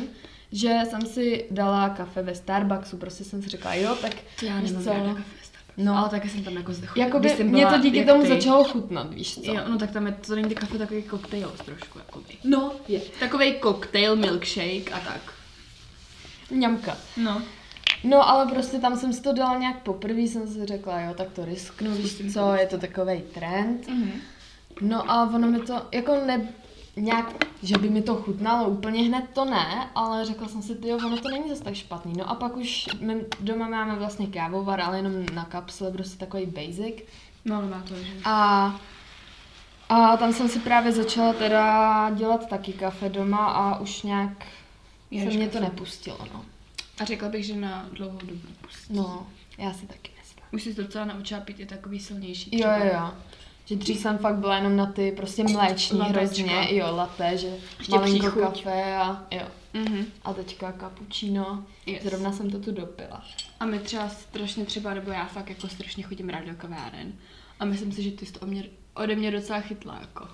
že 0.53 0.79
jsem 0.91 1.01
si 1.03 1.45
dala 1.51 1.89
kafe 1.89 2.23
ve 2.23 2.35
Starbucksu, 2.35 2.97
prostě 2.97 3.25
jsem 3.25 3.43
si 3.43 3.49
řekla, 3.49 3.75
jo, 3.75 3.97
tak 4.03 4.13
Já 4.43 4.61
víš 4.61 4.71
nemám 4.71 4.85
co? 4.85 4.91
ráda 4.93 5.09
kafe. 5.15 5.23
No. 5.77 5.99
ale 5.99 6.09
taky 6.09 6.29
jsem 6.29 6.45
tam 6.45 6.55
jako 6.55 6.73
zde 6.73 6.89
Jakoby 6.97 7.29
jsem 7.31 7.47
mě 7.47 7.63
to 7.65 7.69
byla 7.71 7.83
díky 7.83 8.05
tomu 8.05 8.23
ty. 8.23 8.29
začalo 8.29 8.65
chutnat, 8.65 9.15
víš 9.15 9.35
co? 9.35 9.53
Jo, 9.55 9.61
no 9.69 9.79
tak 9.79 9.91
tam 9.91 10.07
je, 10.07 10.13
to 10.27 10.35
není 10.35 10.55
kafe, 10.55 10.79
takový 10.79 11.03
koktejl 11.03 11.53
trošku, 11.65 11.99
jakoby. 11.99 12.35
No, 12.45 12.73
je. 12.89 13.01
Takový 13.21 13.53
koktejl, 13.55 14.17
milkshake 14.17 14.93
a 14.93 14.99
tak. 15.01 15.21
Mňamka. 16.51 16.97
No. 17.17 17.43
No 18.05 18.29
ale 18.29 18.47
prostě 18.47 18.79
tam 18.79 18.97
jsem 18.99 19.13
si 19.13 19.23
to 19.23 19.33
dala 19.33 19.59
nějak 19.59 19.83
poprvé, 19.83 20.21
jsem 20.21 20.49
si 20.49 20.67
řekla, 20.67 21.01
jo, 21.01 21.15
tak 21.15 21.31
to 21.31 21.45
risknu, 21.45 21.95
víš 21.95 22.23
co, 22.33 22.55
je 22.55 22.67
to 22.67 22.79
takový 22.79 23.23
trend. 23.35 23.89
Mhm. 23.89 24.13
No 24.81 25.11
a 25.11 25.31
ono 25.35 25.51
mi 25.51 25.61
to, 25.61 25.83
jako 25.93 26.15
ne, 26.27 26.49
nějak, 27.01 27.45
že 27.63 27.79
by 27.79 27.91
mi 27.91 28.03
to 28.03 28.15
chutnalo 28.17 28.69
úplně 28.69 29.03
hned, 29.03 29.25
to 29.33 29.45
ne, 29.45 29.91
ale 29.95 30.25
řekla 30.25 30.49
jsem 30.49 30.63
si, 30.63 30.75
ty 30.75 30.93
ono 30.93 31.17
to 31.17 31.29
není 31.29 31.49
zase 31.49 31.65
tak 31.65 31.75
špatný. 31.75 32.13
No 32.19 32.31
a 32.31 32.35
pak 32.35 32.57
už 32.57 32.87
my 33.01 33.25
doma 33.41 33.69
máme 33.69 33.97
vlastně 33.97 34.27
kávovar, 34.27 34.81
ale 34.81 34.97
jenom 34.97 35.27
na 35.35 35.45
kapsle, 35.45 35.91
prostě 35.91 36.19
takový 36.19 36.47
basic. 36.47 36.97
No, 37.45 37.57
ale 37.57 37.67
má 37.67 37.83
to, 37.89 37.95
že... 37.95 38.13
A, 38.25 38.81
a 39.89 40.17
tam 40.17 40.33
jsem 40.33 40.49
si 40.49 40.59
právě 40.59 40.93
začala 40.93 41.33
teda 41.33 42.11
dělat 42.11 42.49
taky 42.49 42.73
kafe 42.73 43.09
doma 43.09 43.47
a 43.47 43.79
už 43.79 44.03
nějak 44.03 44.47
Jedeš 45.11 45.33
se 45.33 45.39
mě 45.39 45.49
to 45.49 45.61
nepustilo, 45.61 46.19
no. 46.35 46.45
A 47.01 47.05
řekla 47.05 47.29
bych, 47.29 47.45
že 47.45 47.57
na 47.57 47.89
dlouhou 47.93 48.19
dobu 48.19 48.49
pustí. 48.61 48.95
No, 48.97 49.27
já 49.59 49.73
si 49.73 49.87
taky 49.87 50.11
myslím. 50.21 50.45
Už 50.53 50.63
jsi 50.63 50.75
docela 50.75 51.05
naučila 51.05 51.41
pít 51.41 51.61
i 51.61 51.67
takový 51.67 52.01
silnější 52.01 52.51
Jo, 52.59 52.69
jo, 52.79 52.91
jo. 52.93 53.13
Že 53.69 53.77
dřív 53.77 53.99
jsem 54.01 54.19
fakt 54.19 54.35
byla 54.37 54.57
jenom 54.57 54.77
na 54.77 54.87
ty 54.87 55.13
prostě 55.17 55.43
mléční 55.43 55.99
Latečka. 55.99 56.21
hrozně, 56.21 56.69
jo, 56.77 56.87
latte, 56.97 57.37
že 57.39 57.49
Ještě 57.79 57.95
malinko 57.97 58.27
příchuť. 58.31 58.43
kafe 58.65 58.97
a 58.97 59.27
jo. 59.31 59.43
Mhm. 59.75 60.05
A 60.25 60.33
teďka 60.35 60.73
cappuccino. 60.81 61.65
Yes. 61.87 62.03
Zrovna 62.03 62.33
jsem 62.33 62.51
to 62.51 62.59
tu 62.59 62.73
dopila. 62.73 63.23
A 63.61 63.67
my 63.67 63.79
třeba 63.79 64.09
strašně 64.09 64.65
třeba, 64.65 64.95
nebo 64.95 65.11
já 65.11 65.27
fakt 65.27 65.49
jako 65.49 65.69
strašně 65.69 66.03
chodím 66.03 66.29
rád 66.29 66.45
do 66.45 66.55
kaváren. 66.57 67.13
A 67.61 67.65
myslím 67.65 67.93
si, 67.93 68.03
že 68.03 68.11
ty 68.11 68.27
jsi 68.27 68.33
to 68.33 68.47
mě, 68.47 68.65
ode 68.95 69.17
mě 69.17 69.31
docela 69.31 69.61
chytla, 69.61 69.99
jako. 70.01 70.29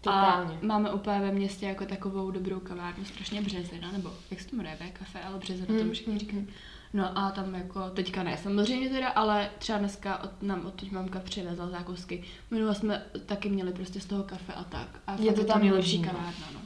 Totálně. 0.00 0.58
A 0.62 0.66
máme 0.66 0.90
úplně 0.92 1.20
ve 1.20 1.32
městě 1.32 1.66
jako 1.66 1.84
takovou 1.86 2.30
dobrou 2.30 2.60
kavárnu, 2.60 3.04
strašně 3.04 3.42
březina, 3.42 3.92
nebo 3.92 4.10
jak 4.30 4.40
se 4.40 4.48
to 4.48 4.56
jmenuje, 4.56 4.76
kafe, 4.92 5.20
ale 5.22 5.38
březina, 5.38 5.66
Mm, 5.70 5.78
tomu 5.78 5.92
všichni 5.92 6.12
mm, 6.12 6.18
říkají. 6.18 6.46
No 6.92 7.18
a 7.18 7.30
tam 7.30 7.54
jako, 7.54 7.90
teďka 7.90 8.22
ne 8.22 8.38
samozřejmě 8.42 8.88
teda, 8.90 9.08
ale 9.08 9.50
třeba 9.58 9.78
dneska 9.78 10.22
od, 10.22 10.42
nám 10.42 10.66
odtud 10.66 10.92
mamka 10.92 11.20
přivezla 11.20 11.68
zákusky. 11.68 12.24
Minule 12.50 12.74
jsme 12.74 13.02
taky 13.26 13.48
měli 13.48 13.72
prostě 13.72 14.00
z 14.00 14.06
toho 14.06 14.22
kafe 14.22 14.52
a 14.52 14.64
tak. 14.64 15.00
A 15.06 15.14
Je 15.20 15.32
to 15.32 15.44
tam 15.44 15.60
nejlepší 15.60 16.02
kavárna, 16.02 16.46
no. 16.54 16.60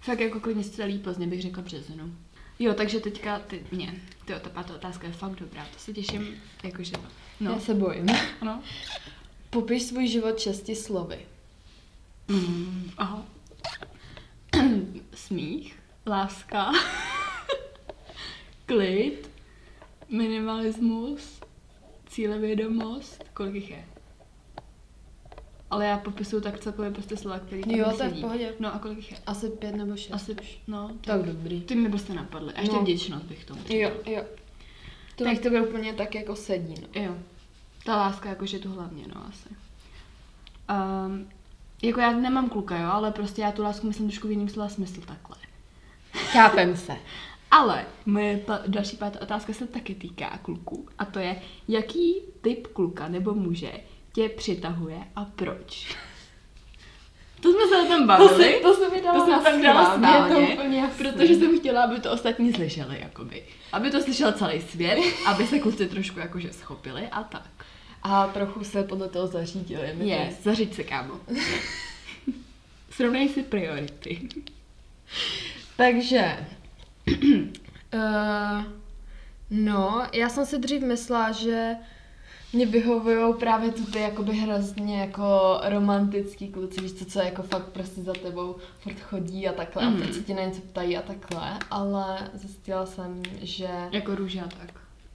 Fakt 0.00 0.20
jako 0.20 0.40
klidně 0.40 0.64
z 0.64 0.70
celý 0.70 0.98
Plzně 0.98 1.26
bych 1.26 1.42
řekla 1.42 1.62
březinu. 1.62 2.14
Jo, 2.58 2.74
takže 2.74 3.00
teďka 3.00 3.38
ty, 3.38 3.66
mě, 3.72 3.94
ty 4.24 4.32
ta 4.40 4.50
pátá 4.50 4.74
otázka 4.74 5.06
je 5.06 5.12
fakt 5.12 5.40
dobrá, 5.40 5.66
to 5.72 5.78
se 5.78 5.92
těším, 5.92 6.34
jakože, 6.62 6.92
No. 6.96 7.02
no, 7.40 7.50
Já 7.50 7.58
se 7.60 7.74
bojím. 7.74 8.06
ano. 8.40 8.62
Popiš 9.50 9.82
svůj 9.82 10.06
život 10.08 10.38
šesti 10.38 10.76
slovy. 10.76 11.18
Mm, 12.28 12.90
aha. 12.98 13.22
Smích, 15.14 15.78
láska, 16.06 16.72
klid, 18.68 19.30
minimalismus, 20.08 21.40
cílevědomost, 22.06 23.24
kolik 23.34 23.54
jich 23.54 23.70
je? 23.70 23.84
Ale 25.70 25.86
já 25.86 25.98
popisuju 25.98 26.42
tak 26.42 26.58
celkově 26.60 26.90
prostě 26.90 27.16
slova, 27.16 27.38
který 27.38 27.62
tam 27.62 27.70
Jo, 27.70 27.84
to 27.84 27.90
je 27.90 28.08
v 28.08 28.10
sedí. 28.10 28.20
pohodě. 28.20 28.54
No 28.60 28.74
a 28.74 28.78
kolik 28.78 28.96
jich 28.98 29.10
je? 29.12 29.18
Asi 29.26 29.48
pět 29.50 29.74
nebo 29.76 29.96
šest. 29.96 30.12
Asi, 30.14 30.36
no, 30.66 30.90
Tak 31.00 31.22
dobrý. 31.22 31.60
ty 31.60 31.74
mi 31.74 31.88
prostě 31.88 32.12
napadly. 32.14 32.52
A 32.54 32.60
ještě 32.60 32.76
No. 32.76 32.82
vděčnost 32.82 33.24
bych 33.24 33.44
tomu. 33.44 33.60
Jo, 33.68 33.90
jo. 34.06 34.22
To 35.16 35.24
Tak- 35.24 35.34
tak 35.34 35.42
tebe 35.42 35.62
úplně 35.62 35.92
tak 35.94 36.14
jako 36.14 36.36
sedí, 36.36 36.74
no. 36.82 37.02
Jo. 37.02 37.14
Ta 37.84 37.96
láska 37.96 38.28
jakože 38.28 38.58
tu 38.58 38.72
hlavně, 38.72 39.04
no 39.14 39.26
asi. 39.28 39.48
Um, 41.06 41.28
Jako 41.82 42.00
já 42.00 42.12
nemám 42.12 42.48
kluka, 42.50 42.78
jo, 42.78 42.88
ale 42.92 43.10
prostě 43.12 43.42
já 43.42 43.52
tu 43.52 43.62
lásku 43.62 43.86
myslím 43.86 44.08
trošku 44.08 44.28
v 44.28 44.30
jiným 44.30 44.48
slova 44.48 44.68
smyslu 44.68 45.02
takhle. 45.02 45.36
Chápem 46.12 46.76
se. 46.76 46.96
Ale 47.50 47.86
moje 48.06 48.36
pa- 48.38 48.60
další 48.66 48.96
pátá 48.96 49.22
otázka 49.22 49.52
se 49.52 49.66
taky 49.66 49.94
týká 49.94 50.38
kluků. 50.42 50.88
A 50.98 51.04
to 51.04 51.18
je, 51.18 51.36
jaký 51.68 52.14
typ 52.40 52.66
kluka 52.66 53.08
nebo 53.08 53.34
muže 53.34 53.72
tě 54.12 54.28
přitahuje 54.28 54.98
a 55.16 55.24
proč? 55.24 55.96
To 57.40 57.52
jsme 57.52 57.60
se 57.68 57.82
o 57.82 57.86
tom 57.86 58.00
To 58.00 58.06
bavili. 58.06 58.52
se, 58.54 58.60
to 58.62 58.74
se 58.74 58.88
mi 58.90 59.02
dalo 59.02 59.18
To 59.18 59.24
jsem 59.24 59.32
na 59.32 59.42
tam 59.42 59.62
dala 59.62 59.80
je 59.82 59.86
schválně, 59.96 60.86
to 60.88 61.04
protože 61.04 61.34
jsem 61.34 61.60
chtěla, 61.60 61.82
aby 61.84 62.00
to 62.00 62.12
ostatní 62.12 62.52
slyšeli, 62.52 63.00
jakoby. 63.00 63.42
Aby 63.72 63.90
to 63.90 64.00
slyšel 64.02 64.32
celý 64.32 64.60
svět, 64.60 64.98
aby 65.26 65.46
se 65.46 65.58
kluci 65.58 65.88
trošku 65.88 66.18
jakože 66.20 66.52
schopili 66.52 67.08
a 67.12 67.22
tak. 67.22 67.50
A 68.02 68.26
trochu 68.26 68.64
se 68.64 68.82
podle 68.82 69.08
toho 69.08 69.26
zařídili. 69.26 69.92
to 69.98 70.02
Je, 70.04 70.36
zařiď 70.42 70.74
se, 70.74 70.84
kámo. 70.84 71.14
Srovnej 72.90 73.28
si 73.28 73.42
priority. 73.42 74.28
Takže, 75.76 76.46
uh, 77.94 78.64
no, 79.50 80.02
já 80.12 80.28
jsem 80.28 80.46
si 80.46 80.58
dřív 80.58 80.82
myslela, 80.82 81.32
že 81.32 81.76
mě 82.52 82.66
vyhovují 82.66 83.34
právě 83.40 83.72
tu 83.72 83.84
ty 83.84 83.98
jakoby 84.00 84.32
hrozně 84.32 85.00
jako 85.00 85.60
romantický 85.68 86.48
kluci, 86.48 86.80
víš 86.80 86.92
co, 86.92 87.04
co 87.04 87.18
jako 87.20 87.42
fakt 87.42 87.66
prostě 87.68 88.00
za 88.02 88.12
tebou 88.12 88.56
furt 88.80 89.00
chodí 89.00 89.48
a 89.48 89.52
takhle 89.52 89.84
Mhm. 89.90 90.02
a 90.10 90.12
se 90.12 90.20
ti 90.20 90.34
na 90.34 90.42
něco 90.42 90.60
ptají 90.60 90.96
a 90.96 91.02
takhle, 91.02 91.58
ale 91.70 92.30
zjistila 92.34 92.86
jsem, 92.86 93.22
že... 93.42 93.68
Jako 93.92 94.14
růže 94.14 94.40
a 94.40 94.48
tak. 94.48 94.72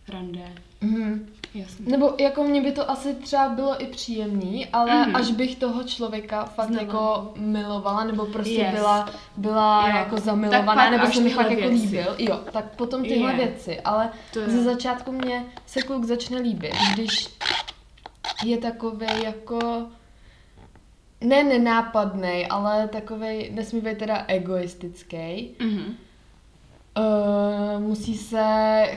Rande. 0.09 0.51
Mhm. 0.81 1.25
Jasně. 1.55 1.85
Nebo 1.91 2.13
jako 2.19 2.43
mě 2.43 2.61
by 2.61 2.71
to 2.71 2.91
asi 2.91 3.13
třeba 3.13 3.49
bylo 3.49 3.83
i 3.83 3.87
příjemný, 3.87 4.65
ale 4.73 5.05
Mhm. 5.05 5.15
až 5.15 5.31
bych 5.31 5.55
toho 5.55 5.83
člověka 5.83 6.45
fakt 6.45 6.67
Znala. 6.67 6.81
jako 6.83 7.33
milovala, 7.35 8.03
nebo 8.03 8.25
prostě 8.25 8.53
Yes. 8.61 8.73
byla, 8.75 9.09
byla 9.37 9.87
Jo. 9.89 9.95
jako 9.97 10.17
zamilovaná, 10.17 10.89
nebo 10.89 11.07
se 11.07 11.21
mi 11.21 11.29
fakt 11.29 11.51
jako 11.51 11.67
líbil, 11.67 12.15
jo, 12.17 12.39
tak 12.51 12.75
potom 12.75 13.03
tyhle 13.03 13.31
Je. 13.31 13.37
věci, 13.37 13.81
ale 13.81 14.09
To 14.33 14.39
je- 14.39 14.49
ze 14.49 14.63
začátku 14.63 15.11
mě 15.11 15.45
se 15.65 15.81
kluk 15.81 16.03
začne 16.03 16.37
líbit, 16.39 16.73
když 16.93 17.27
je 18.45 18.57
takový 18.57 19.05
jako 19.23 19.59
ne 21.21 21.43
nenápadný, 21.43 22.47
ale 22.49 22.87
takový 22.87 23.49
nesmí 23.51 23.81
být 23.81 23.97
teda 23.97 24.23
egoistický. 24.27 25.49
Mhm. 25.59 25.95
Uh, 26.97 27.81
musí 27.83 28.17
se 28.17 28.43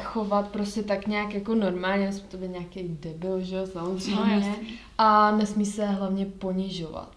chovat 0.03 0.49
prostě 0.49 0.83
tak 0.83 1.07
nějak 1.07 1.35
jako 1.35 1.55
normálně, 1.55 2.07
nesmí 2.07 2.29
to 2.29 2.37
být 2.37 2.51
nějaký 2.51 2.83
debil, 3.01 3.41
že 3.41 3.57
jo, 3.57 3.63
No, 3.63 3.67
samozřejmě. 3.73 4.35
jasný. 4.49 4.69
a 4.99 5.31
nesmí 5.37 5.67
se 5.67 5.87
hlavně 5.87 6.27
ponižovat. 6.27 7.13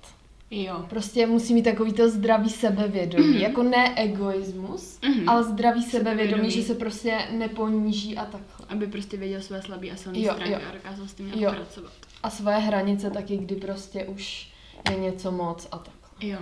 Jo. 0.52 0.86
Prostě 0.89 1.28
musí 1.28 1.54
mít 1.54 1.62
takový 1.63 1.94
to 1.94 2.10
zdravý 2.10 2.50
sebevědomí, 2.50 3.42
jako 3.42 3.63
ne 3.63 3.94
egoismus, 3.96 5.00
Mhm. 5.08 5.30
ale 5.30 5.44
zdravý 5.44 5.84
sebevědomí, 5.84 6.20
Sebevědomí. 6.30 6.52
že 6.52 6.63
se 6.63 6.76
prostě 6.76 7.18
neponíží 7.32 8.18
a 8.18 8.26
takhle. 8.26 8.65
Aby 8.70 8.88
prostě 8.88 9.18
věděl 9.18 9.42
své 9.42 9.62
slabé 9.62 9.89
a 9.89 9.96
silné 9.96 10.20
Jo, 10.20 10.34
stránky 10.34 10.52
jo. 10.54 10.60
a 10.70 10.74
dokázal 10.74 11.08
s 11.08 11.13
tím 11.13 11.26
nějak 11.26 11.42
Jo. 11.42 11.52
pracovat. 11.52 11.92
A 12.24 12.30
svoje 12.30 12.58
hranice 12.58 13.10
taky, 13.10 13.38
kdy 13.38 13.56
prostě 13.56 14.06
už 14.06 14.52
je 14.92 15.00
něco 15.00 15.32
moc 15.32 15.68
a 15.72 15.78
takhle. 15.78 16.30
Jo. 16.30 16.38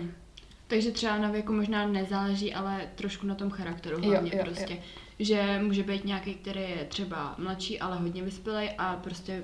Takže 0.68 0.92
třeba 0.92 1.18
na 1.18 1.32
věku 1.32 1.54
možná 1.54 1.88
nezáleží, 1.88 2.54
ale 2.54 2.90
trošku 2.96 3.28
na 3.28 3.36
tom 3.36 3.50
charakteru 3.50 3.98
Jo, 4.04 4.10
hlavně 4.12 4.32
jo, 4.36 4.44
prostě. 4.46 4.74
jo. 4.74 4.80
Že 5.20 5.60
může 5.64 5.84
být 5.84 6.06
nějaký, 6.06 6.34
který 6.34 6.60
je 6.62 6.86
třeba 6.90 7.36
mladší, 7.38 7.80
ale 7.80 7.98
hodně 7.98 8.24
vyspělej 8.24 8.70
a 8.78 8.96
prostě 8.96 9.44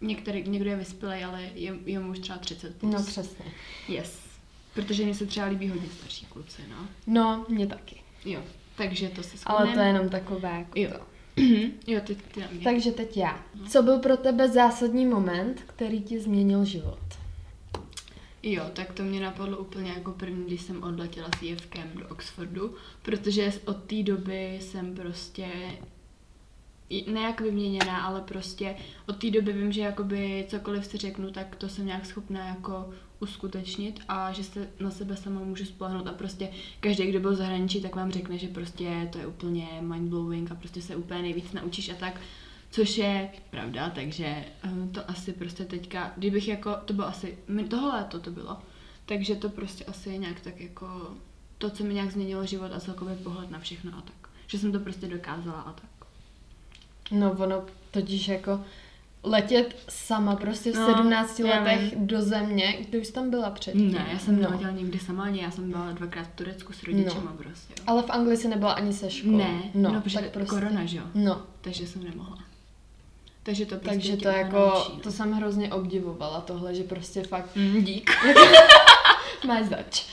některý, 0.00 0.48
někdo 0.48 0.70
je 0.70 0.76
vyspělej, 0.76 1.24
ale 1.24 1.42
je, 1.54 1.74
je 1.86 1.98
mu 1.98 2.10
už 2.10 2.18
třeba 2.18 2.38
30 2.38 2.76
plus. 2.76 2.92
No 2.94 3.02
přesně. 3.04 3.44
Yes. 3.88 4.20
Protože 4.74 5.04
mně 5.04 5.14
se 5.14 5.26
třeba 5.26 5.46
líbí 5.46 5.68
hodně 5.68 5.88
starší 5.98 6.26
kluci, 6.26 6.62
no. 6.70 6.76
No, 7.06 7.46
mě 7.48 7.66
taky. 7.66 7.96
Jo. 8.24 8.40
Takže 8.76 9.08
to 9.08 9.22
se 9.22 9.36
Ale 9.46 9.58
to 9.58 9.62
je 9.62 9.66
shodneme. 9.74 9.88
jenom 9.88 10.08
takové 10.08 10.50
jako 10.58 10.70
Jo. 10.80 10.90
to. 10.90 11.00
jo, 11.92 12.00
ty, 12.04 12.14
ty 12.14 12.40
na 12.40 12.46
mě. 12.52 12.60
Takže 12.64 12.92
teď 12.92 13.16
já. 13.16 13.40
Co 13.68 13.82
byl 13.82 13.98
pro 13.98 14.16
tebe 14.16 14.48
zásadní 14.48 15.06
moment, 15.06 15.62
který 15.66 16.02
ti 16.02 16.20
změnil 16.20 16.64
život? 16.64 16.98
Jo, 18.48 18.64
tak 18.72 18.92
to 18.92 19.02
mě 19.02 19.20
napadlo 19.20 19.58
úplně 19.58 19.90
jako 19.90 20.12
první, 20.12 20.44
když 20.46 20.60
jsem 20.62 20.82
odletěla 20.82 21.28
s 21.38 21.42
Jevkem 21.42 21.90
do 21.94 22.08
Oxfordu, 22.08 22.74
protože 23.02 23.52
od 23.64 23.76
té 23.84 24.02
doby 24.02 24.58
jsem 24.62 24.94
prostě 24.94 25.46
i- 26.88 27.10
ne 27.12 27.20
jak 27.20 27.40
vyměněná, 27.40 27.96
ale 28.06 28.20
prostě 28.20 28.76
od 29.08 29.16
té 29.16 29.30
doby 29.30 29.52
vím, 29.52 29.72
že 29.72 29.80
jakoby 29.80 30.46
cokoliv 30.48 30.86
si 30.86 30.96
řeknu, 30.96 31.30
tak 31.30 31.56
to 31.56 31.68
jsem 31.68 31.86
nějak 31.86 32.06
schopná 32.06 32.48
jako 32.48 32.90
uskutečnit 33.20 34.00
a 34.08 34.32
že 34.32 34.44
se 34.44 34.68
na 34.80 34.90
sebe 34.90 35.16
sama 35.16 35.40
můžu 35.40 35.64
spolehnout 35.64 36.06
a 36.06 36.12
prostě 36.12 36.48
každý, 36.80 37.06
kdo 37.06 37.20
byl 37.20 37.32
v 37.32 37.36
zahraničí, 37.36 37.80
tak 37.82 37.96
vám 37.96 38.10
řekne, 38.12 38.38
že 38.38 38.48
prostě 38.48 39.08
to 39.12 39.18
je 39.18 39.26
úplně 39.26 39.68
mindblowing 39.80 40.50
a 40.50 40.54
prostě 40.54 40.82
se 40.82 40.96
úplně 40.96 41.22
nejvíc 41.22 41.52
naučíš 41.52 41.88
a 41.88 41.94
tak, 41.94 42.20
což 42.70 42.98
je 42.98 43.28
pravda, 43.50 43.90
takže 43.90 44.26
eh, 44.26 44.88
to 44.92 45.10
asi 45.10 45.32
prostě 45.32 45.64
teďka, 45.64 46.12
kdybych 46.16 46.48
jako, 46.48 46.76
to 46.84 46.92
bylo 46.92 47.08
asi, 47.08 47.38
toho 47.70 47.88
léto 47.88 48.20
to 48.20 48.30
bylo, 48.30 48.58
takže 49.06 49.34
to 49.34 49.48
prostě 49.48 49.84
asi 49.84 50.10
je 50.10 50.18
nějak 50.18 50.40
tak 50.40 50.60
jako 50.60 51.10
to, 51.58 51.70
co 51.70 51.84
mi 51.84 51.94
nějak 51.94 52.10
změnilo 52.10 52.46
život 52.46 52.72
a 52.72 52.80
celkově 52.80 53.16
pohled 53.16 53.50
na 53.50 53.58
všechno 53.58 53.92
a 53.98 54.00
tak. 54.00 54.30
Že 54.46 54.58
jsem 54.58 54.72
to 54.72 54.80
prostě 54.80 55.06
dokázala 55.06 55.60
a 55.60 55.72
tak. 55.72 56.08
No 57.10 57.32
ono 57.32 57.64
totiž 57.90 58.28
jako 58.28 58.60
letět 59.22 59.76
sama 59.88 60.36
prostě 60.36 60.72
v 60.72 60.74
No, 60.74 60.86
17 60.86 61.40
já 61.40 61.46
letech 61.46 61.96
do 61.96 62.22
země, 62.22 62.76
kde 62.88 63.00
už 63.00 63.10
tam 63.10 63.30
byla 63.30 63.50
předtím. 63.50 63.92
Ne, 63.92 64.08
já 64.12 64.18
jsem 64.18 64.36
no. 64.36 64.42
neletěla 64.42 64.70
nikdy 64.70 64.98
sama, 64.98 65.24
ani 65.24 65.42
já 65.42 65.50
jsem 65.50 65.70
byla 65.70 65.92
dvakrát 65.92 66.22
v 66.22 66.34
Turecku 66.34 66.72
s 66.72 66.82
rodičema 66.82 67.32
prostě. 67.38 67.74
Jo. 67.78 67.84
Ale 67.86 68.02
v 68.02 68.10
Anglii 68.10 68.36
si 68.36 68.48
nebyla 68.48 68.72
ani 68.72 68.92
se 68.92 69.10
školou. 69.10 69.36
Ne, 69.36 69.62
no, 69.74 69.92
no, 69.92 70.00
protože 70.00 70.18
tak 70.18 70.30
prostě. 70.30 70.50
korona, 70.50 70.84
že 70.84 70.96
jo. 70.96 71.04
No, 71.14 71.42
Takže 71.60 71.86
jsem 71.86 72.04
nemohla. 72.04 72.38
Takže 73.46 73.66
to 73.66 73.76
prostě 73.76 73.88
takže 73.98 74.16
to 74.16 74.28
jako, 74.28 74.56
naučí, 74.56 74.92
to 75.02 75.12
jsem 75.12 75.32
hrozně 75.32 75.72
obdivovala 75.72 76.40
tohle, 76.40 76.74
že 76.74 76.82
prostě 76.84 77.22
fakt 77.22 77.56
Mm, 77.56 77.84
dík. 77.84 78.10
máš 79.46 79.64
zač. 79.66 80.04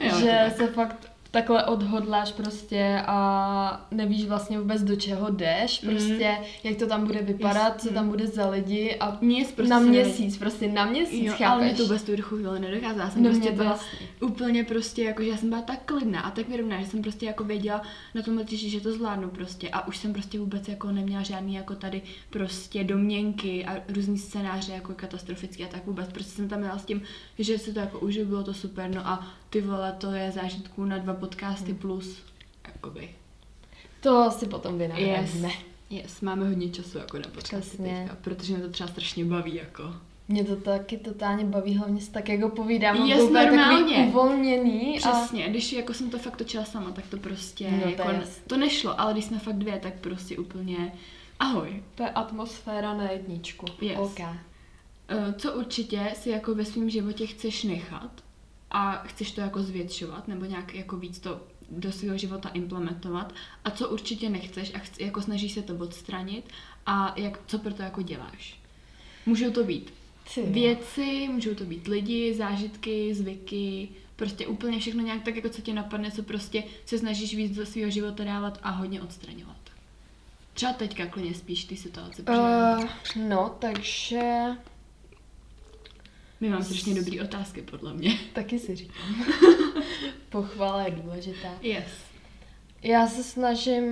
Jo, 0.00 0.18
že 0.20 0.52
se 0.56 0.66
fakt 0.66 1.10
takhle 1.30 1.64
odhodláš 1.64 2.32
prostě 2.32 3.02
a 3.06 3.86
nevíš 3.90 4.24
vlastně 4.24 4.58
vůbec 4.58 4.82
do 4.82 4.96
čeho 4.96 5.30
jdeš, 5.30 5.82
Mhm. 5.82 5.96
prostě 5.96 6.36
jak 6.64 6.76
to 6.76 6.86
tam 6.86 7.06
bude 7.06 7.22
vypadat, 7.22 7.74
Yes, 7.74 7.82
co 7.82 7.88
mhm. 7.88 7.94
tam 7.94 8.08
bude 8.08 8.26
za 8.26 8.48
lidi 8.50 8.96
a 9.00 9.18
Nic 9.22 9.52
prostě 9.52 9.70
na 9.70 9.80
se 9.80 9.86
měsíc, 9.86 10.38
prostě 10.38 10.68
na 10.72 10.84
měsíc, 10.84 11.24
Jo, 11.24 11.32
chápeš? 11.32 11.46
ale 11.46 11.64
mě 11.64 11.74
to 11.74 11.82
vůbec 11.82 12.02
tu 12.02 12.12
chvíli 12.22 12.60
nedokázala. 12.60 13.04
Já 13.04 13.10
jsem 13.10 13.22
No, 13.22 13.30
prostě 13.30 13.52
byla 13.52 13.70
jasný. 13.70 13.98
úplně 14.20 14.64
prostě, 14.64 15.04
jako, 15.04 15.22
že 15.22 15.28
já 15.28 15.36
jsem 15.36 15.48
byla 15.48 15.62
tak 15.62 15.78
klidná 15.84 16.20
a 16.20 16.30
tak 16.30 16.48
vyrovnaná, 16.48 16.82
že 16.82 16.88
jsem 16.88 17.02
prostě 17.02 17.26
jako 17.26 17.44
věděla 17.44 17.82
na 18.14 18.22
tom 18.22 18.36
letišti, 18.36 18.70
že 18.70 18.80
to 18.80 18.92
zvládnu 18.92 19.28
prostě 19.28 19.68
a 19.70 19.86
už 19.88 19.96
jsem 19.96 20.12
prostě 20.12 20.38
vůbec 20.38 20.68
jako 20.68 20.92
neměla 20.92 21.22
žádný 21.22 21.54
jako 21.54 21.74
tady 21.74 22.02
prostě 22.30 22.84
domněnky 22.84 23.64
a 23.64 23.76
různý 23.88 24.18
scénáře 24.18 24.72
jako 24.72 24.92
katastrofický 24.94 25.64
a 25.64 25.68
tak 25.68 25.86
vůbec. 25.86 26.08
Prostě 26.12 26.32
jsem 26.32 26.48
tam 26.48 26.58
měla 26.60 26.78
s 26.78 26.84
tím, 26.84 27.02
že 27.38 27.58
si 27.58 27.72
to 27.72 27.80
jako 27.80 27.98
užiju, 27.98 28.26
bylo 28.26 28.42
to 28.44 28.54
super, 28.54 28.90
no 28.94 29.06
a 29.08 29.26
ty 29.50 29.60
vole, 29.60 29.94
to 29.98 30.12
je 30.12 30.30
zážitků 30.32 30.84
na 30.84 30.98
dva 30.98 31.12
podcasty 31.16 31.70
Hmm. 31.70 31.80
plus, 31.80 32.18
jakoby. 32.66 33.08
To 34.00 34.30
si 34.30 34.46
potom 34.46 34.78
vynahradíme. 34.78 35.48
Yes. 35.48 35.54
Yes, 35.90 36.20
máme 36.20 36.48
hodně 36.48 36.68
času 36.68 36.98
jako 36.98 37.16
na 37.18 37.22
podcasty 37.24 37.56
Přesně. 37.56 38.00
teďka, 38.02 38.16
protože 38.22 38.52
mě 38.54 38.62
to 38.62 38.68
třeba 38.70 38.88
strašně 38.88 39.24
baví 39.24 39.54
jako. 39.54 39.82
Mě 40.28 40.44
to 40.44 40.56
taky 40.56 40.96
totálně 40.96 41.44
baví, 41.44 41.76
hlavně 41.76 42.00
si 42.00 42.10
tak 42.10 42.28
jako 42.28 42.48
povídám, 42.48 42.96
Yes, 43.06 43.18
to 43.18 43.24
úplně 43.24 43.44
takový 43.44 43.56
normálně. 43.56 44.06
uvolněný 44.08 45.00
a 45.02 45.10
Přesně, 45.12 45.48
když 45.48 45.72
jako 45.72 45.94
jsem 45.94 46.10
to 46.10 46.18
fakt 46.18 46.36
točila 46.36 46.64
sama, 46.64 46.90
tak 46.90 47.06
to 47.06 47.16
prostě, 47.16 47.70
No, 47.70 47.80
to 47.82 47.88
jako, 47.88 48.10
jasný. 48.10 48.42
to 48.46 48.56
nešlo, 48.56 49.00
ale 49.00 49.12
když 49.12 49.24
jsme 49.24 49.38
fakt 49.38 49.56
dvě, 49.58 49.78
tak 49.78 49.94
prostě 49.94 50.38
úplně 50.38 50.92
ahoj. 51.40 51.82
to 51.94 52.02
je 52.02 52.10
atmosféra 52.10 52.94
na 52.94 53.10
jedničku. 53.10 53.66
Yes. 53.80 53.98
OK. 53.98 54.20
Eh, 54.20 55.34
Co 55.38 55.52
určitě 55.52 56.10
si 56.14 56.30
jako 56.30 56.54
ve 56.54 56.64
svém 56.64 56.90
životě 56.90 57.26
chceš 57.26 57.62
nechat 57.64 58.10
a 58.76 59.02
chceš 59.06 59.32
to 59.32 59.40
jako 59.40 59.62
zvětšovat 59.62 60.28
nebo 60.28 60.44
nějak 60.44 60.74
jako 60.74 60.96
víc 60.96 61.18
to 61.18 61.40
do 61.70 61.92
svého 61.92 62.18
života 62.18 62.48
implementovat 62.48 63.34
a 63.64 63.70
co 63.70 63.88
určitě 63.88 64.30
nechceš 64.30 64.74
a 64.74 64.78
chci, 64.78 65.02
jako 65.02 65.22
snažíš 65.22 65.52
se 65.52 65.62
to 65.62 65.74
odstranit 65.74 66.44
a 66.86 67.14
jak, 67.16 67.40
co 67.46 67.58
pro 67.58 67.74
to 67.74 67.82
jako 67.82 68.02
děláš. 68.02 68.60
Můžou 69.26 69.50
to 69.50 69.64
být 69.64 69.94
Ty. 70.34 70.42
věci, 70.42 71.28
můžou 71.32 71.54
to 71.54 71.64
být 71.64 71.86
lidi, 71.86 72.34
zážitky, 72.34 73.14
zvyky, 73.14 73.88
prostě 74.16 74.46
úplně 74.46 74.78
všechno 74.78 75.02
nějak 75.02 75.22
tak, 75.22 75.36
jako 75.36 75.48
co 75.48 75.62
tě 75.62 75.74
napadne, 75.74 76.10
co 76.10 76.22
prostě 76.22 76.64
se 76.86 76.98
snažíš 76.98 77.34
víc 77.34 77.56
do 77.56 77.66
svého 77.66 77.90
života 77.90 78.24
dávat 78.24 78.58
a 78.62 78.70
hodně 78.70 79.02
odstraňovat. 79.02 79.56
Třeba 80.54 80.72
teďka 80.72 81.06
klidně 81.06 81.34
spíš 81.34 81.64
ty 81.64 81.76
situace, 81.76 82.22
Uh, 82.22 82.84
no, 83.28 83.56
takže 83.58 84.42
my 86.40 86.48
máme 86.50 86.64
strašně 86.64 86.94
dobrý 86.94 87.20
otázky, 87.20 87.62
podle 87.62 87.94
mě. 87.94 88.18
taky 88.32 88.58
si 88.58 88.76
říkám. 88.76 89.24
Pochvala 90.28 90.82
je 90.82 90.90
důležitá. 90.90 91.48
Yes. 91.62 91.84
Já 92.82 93.06
se 93.06 93.22
snažím 93.24 93.84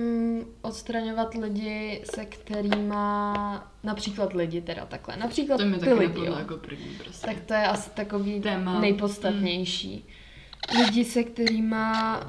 odstraňovat 0.61 1.33
lidi, 1.33 2.01
se 2.15 2.25
kterýma, 2.25 3.71
například 3.83 4.33
lidi 4.33 4.61
teda 4.61 4.85
takhle, 4.85 5.17
například 5.17 5.57
To 5.57 5.65
mi 5.65 5.73
ty 5.73 5.79
taky 5.79 5.93
lidi, 5.93 6.25
jo. 6.25 6.35
jako 6.39 6.57
první 6.57 6.95
prostě. 7.03 7.27
Tak 7.27 7.41
to 7.41 7.53
je 7.53 7.67
asi 7.67 7.89
takový 7.89 8.41
Téma. 8.41 8.79
nejpodstatnější. 8.79 10.05
Lidi, 10.85 11.05
se 11.05 11.23
kterýma, 11.23 12.19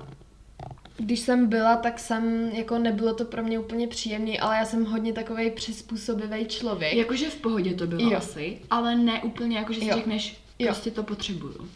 když 0.96 1.20
jsem 1.20 1.46
byla, 1.46 1.76
tak 1.76 1.98
jsem, 1.98 2.50
jako 2.52 2.78
nebylo 2.78 3.14
to 3.14 3.24
pro 3.24 3.42
mě 3.42 3.58
úplně 3.58 3.88
příjemný, 3.88 4.40
ale 4.40 4.56
já 4.56 4.64
jsem 4.64 4.84
hodně 4.84 5.12
takový 5.12 5.50
přizpůsobivý 5.50 6.46
člověk. 6.46 6.94
Jakože 6.94 7.30
v 7.30 7.36
pohodě 7.36 7.74
to 7.74 7.86
bylo 7.86 8.10
Jo. 8.10 8.18
asi, 8.18 8.58
ale 8.70 8.96
ne 8.96 9.22
úplně 9.22 9.56
jako, 9.58 9.72
že 9.72 9.80
si 9.80 9.86
Jo. 9.86 9.94
řekneš, 9.96 10.36
Jo. 10.58 10.66
prostě 10.66 10.90
to 10.90 11.02
potřebuju. 11.02 11.68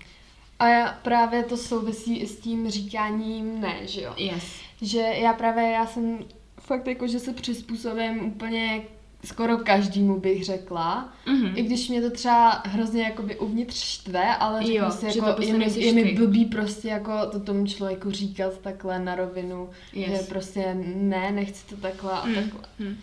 A 0.58 0.68
já, 0.68 0.98
právě 1.02 1.42
to 1.44 1.56
souvisí 1.56 2.18
i 2.18 2.26
s 2.26 2.36
tím 2.40 2.70
říkáním 2.70 3.60
ne, 3.60 3.76
že 3.86 4.02
jo. 4.02 4.14
Yes. 4.16 4.44
Že 4.82 4.98
já 4.98 5.32
právě, 5.32 5.64
já 5.70 5.86
jsem 5.86 6.18
fakt 6.60 6.86
jako, 6.86 7.06
že 7.06 7.18
se 7.18 7.32
přizpůsobím 7.32 8.24
úplně 8.24 8.82
skoro 9.24 9.58
každému 9.58 10.20
bych 10.20 10.44
řekla. 10.44 11.12
Mhm. 11.26 11.52
I 11.56 11.62
když 11.62 11.88
mě 11.88 12.02
to 12.02 12.10
třeba 12.10 12.62
hrozně 12.66 13.02
jakoby 13.02 13.38
uvnitř 13.38 13.76
štve, 13.76 14.36
ale 14.36 14.60
řeknu 14.60 14.74
Jo, 14.74 14.90
si, 14.90 15.00
že 15.12 15.18
jako, 15.18 15.28
to 15.30 15.34
prostě 15.34 15.52
je, 15.52 15.58
mi, 15.58 15.84
je 15.84 15.92
mi 15.92 16.14
blbý 16.14 16.44
prostě 16.44 16.88
jako 16.88 17.12
to 17.32 17.40
tomu 17.40 17.66
člověku 17.66 18.10
říkat 18.10 18.58
takhle 18.58 18.98
na 18.98 19.14
rovinu, 19.14 19.70
Yes. 19.92 20.20
že 20.20 20.26
prostě 20.26 20.74
ne, 20.94 21.32
nechci 21.32 21.66
to 21.66 21.76
takhle 21.76 22.12
a 22.12 22.26
Mm. 22.26 22.34
takhle. 22.34 22.60
Hm. 22.80 22.96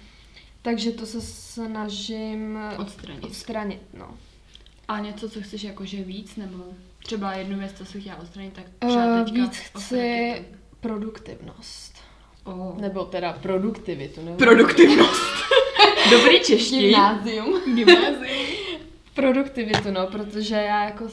Takže 0.61 0.91
to 0.91 1.05
se 1.05 1.21
snažím 1.21 2.59
Odstranit. 2.77 3.23
odstranit, 3.23 3.81
no. 3.97 4.07
A 4.87 4.99
něco, 4.99 5.29
co 5.29 5.41
chceš 5.41 5.63
jakože 5.63 6.03
víc, 6.03 6.35
nebo 6.35 6.63
třeba 7.03 7.33
jednu 7.33 7.59
věc, 7.59 7.71
co 7.77 7.85
si 7.85 8.01
chtěla 8.01 8.15
odstranit, 8.19 8.53
tak 8.53 8.65
Uh, 8.83 8.89
třeba 8.89 9.23
teďka 9.23 9.41
víc 9.41 9.57
chci 9.57 10.45
produktivnost. 10.79 11.93
Oh. 12.43 12.77
Nebo 12.81 13.05
teda 13.05 13.33
produktivitu. 13.33 14.21
Nebo 14.25 14.37
Produktivnost. 14.37 15.21
Dobrý 16.09 16.39
čeští. 16.39 16.81
Gymnázium. 16.81 17.75
Gymnázium. 17.75 18.47
Produktivitu, 19.13 19.91
no, 19.91 20.07
protože 20.07 20.55
já 20.55 20.83
jako 20.83 21.07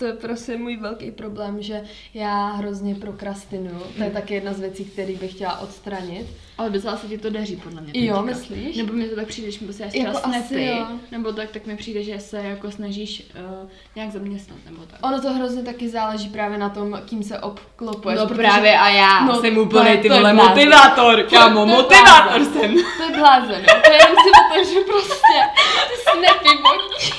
to 0.00 0.06
je 0.06 0.12
prostě 0.12 0.56
můj 0.56 0.76
velký 0.76 1.10
problém, 1.10 1.62
že 1.62 1.82
já 2.14 2.46
hrozně 2.46 2.94
prokrastinuju. 2.94 3.82
To 3.96 4.02
je 4.02 4.10
taky 4.10 4.34
jedna 4.34 4.52
z 4.52 4.60
věcí, 4.60 4.84
které 4.84 5.12
bych 5.12 5.30
chtěla 5.32 5.60
odstranit. 5.60 6.26
Ale 6.58 6.70
docela 6.70 6.96
se 6.96 7.06
ti 7.06 7.18
to 7.18 7.30
daří, 7.30 7.56
podle 7.56 7.80
mě. 7.80 7.90
Jo, 7.94 8.14
teďka. 8.16 8.22
myslíš? 8.22 8.76
Nebo 8.76 8.92
mi 8.92 9.08
to 9.08 9.16
tak 9.16 9.26
přijde, 9.26 9.50
že 9.50 9.58
prostě 9.64 9.82
já 9.94 10.02
Jako 10.06 10.18
asi 10.28 10.62
jo. 10.62 10.86
nebo 11.10 11.32
tak, 11.32 11.50
tak 11.50 11.66
mi 11.66 11.76
přijde, 11.76 12.02
že 12.02 12.20
se 12.20 12.36
jako 12.38 12.70
snažíš 12.70 13.22
uh, 13.62 13.68
nějak 13.96 14.10
zaměstnat, 14.10 14.58
nebo 14.70 14.82
tak. 14.90 14.98
Ono 15.06 15.20
to 15.22 15.32
hrozně 15.32 15.62
taky 15.62 15.88
záleží 15.88 16.28
právě 16.28 16.58
na 16.58 16.68
tom, 16.68 17.00
kým 17.04 17.22
se 17.22 17.38
obklopuješ. 17.38 18.18
No 18.20 18.26
protože 18.26 18.38
právě 18.42 18.78
a 18.78 18.88
já 18.88 19.20
No, 19.24 19.40
jsem 19.40 19.54
to 19.54 19.62
úplně 19.62 19.90
je- 19.90 19.96
ty 19.98 20.08
to 20.08 20.14
je 20.14 20.20
vole 20.20 20.32
motivátor, 20.34 21.22
kámo, 21.22 21.64
To 21.64 21.70
je 21.70 21.76
motivátor 21.76 22.44
jsem. 22.44 22.74
To 22.96 23.02
je 23.02 23.18
blázen. 23.18 23.62
To 23.84 23.92
jenom 23.92 24.16
si 24.24 24.30
otevřu 24.50 24.84
prostě 24.84 25.36
ty 26.42 26.48
vodí. 26.48 27.12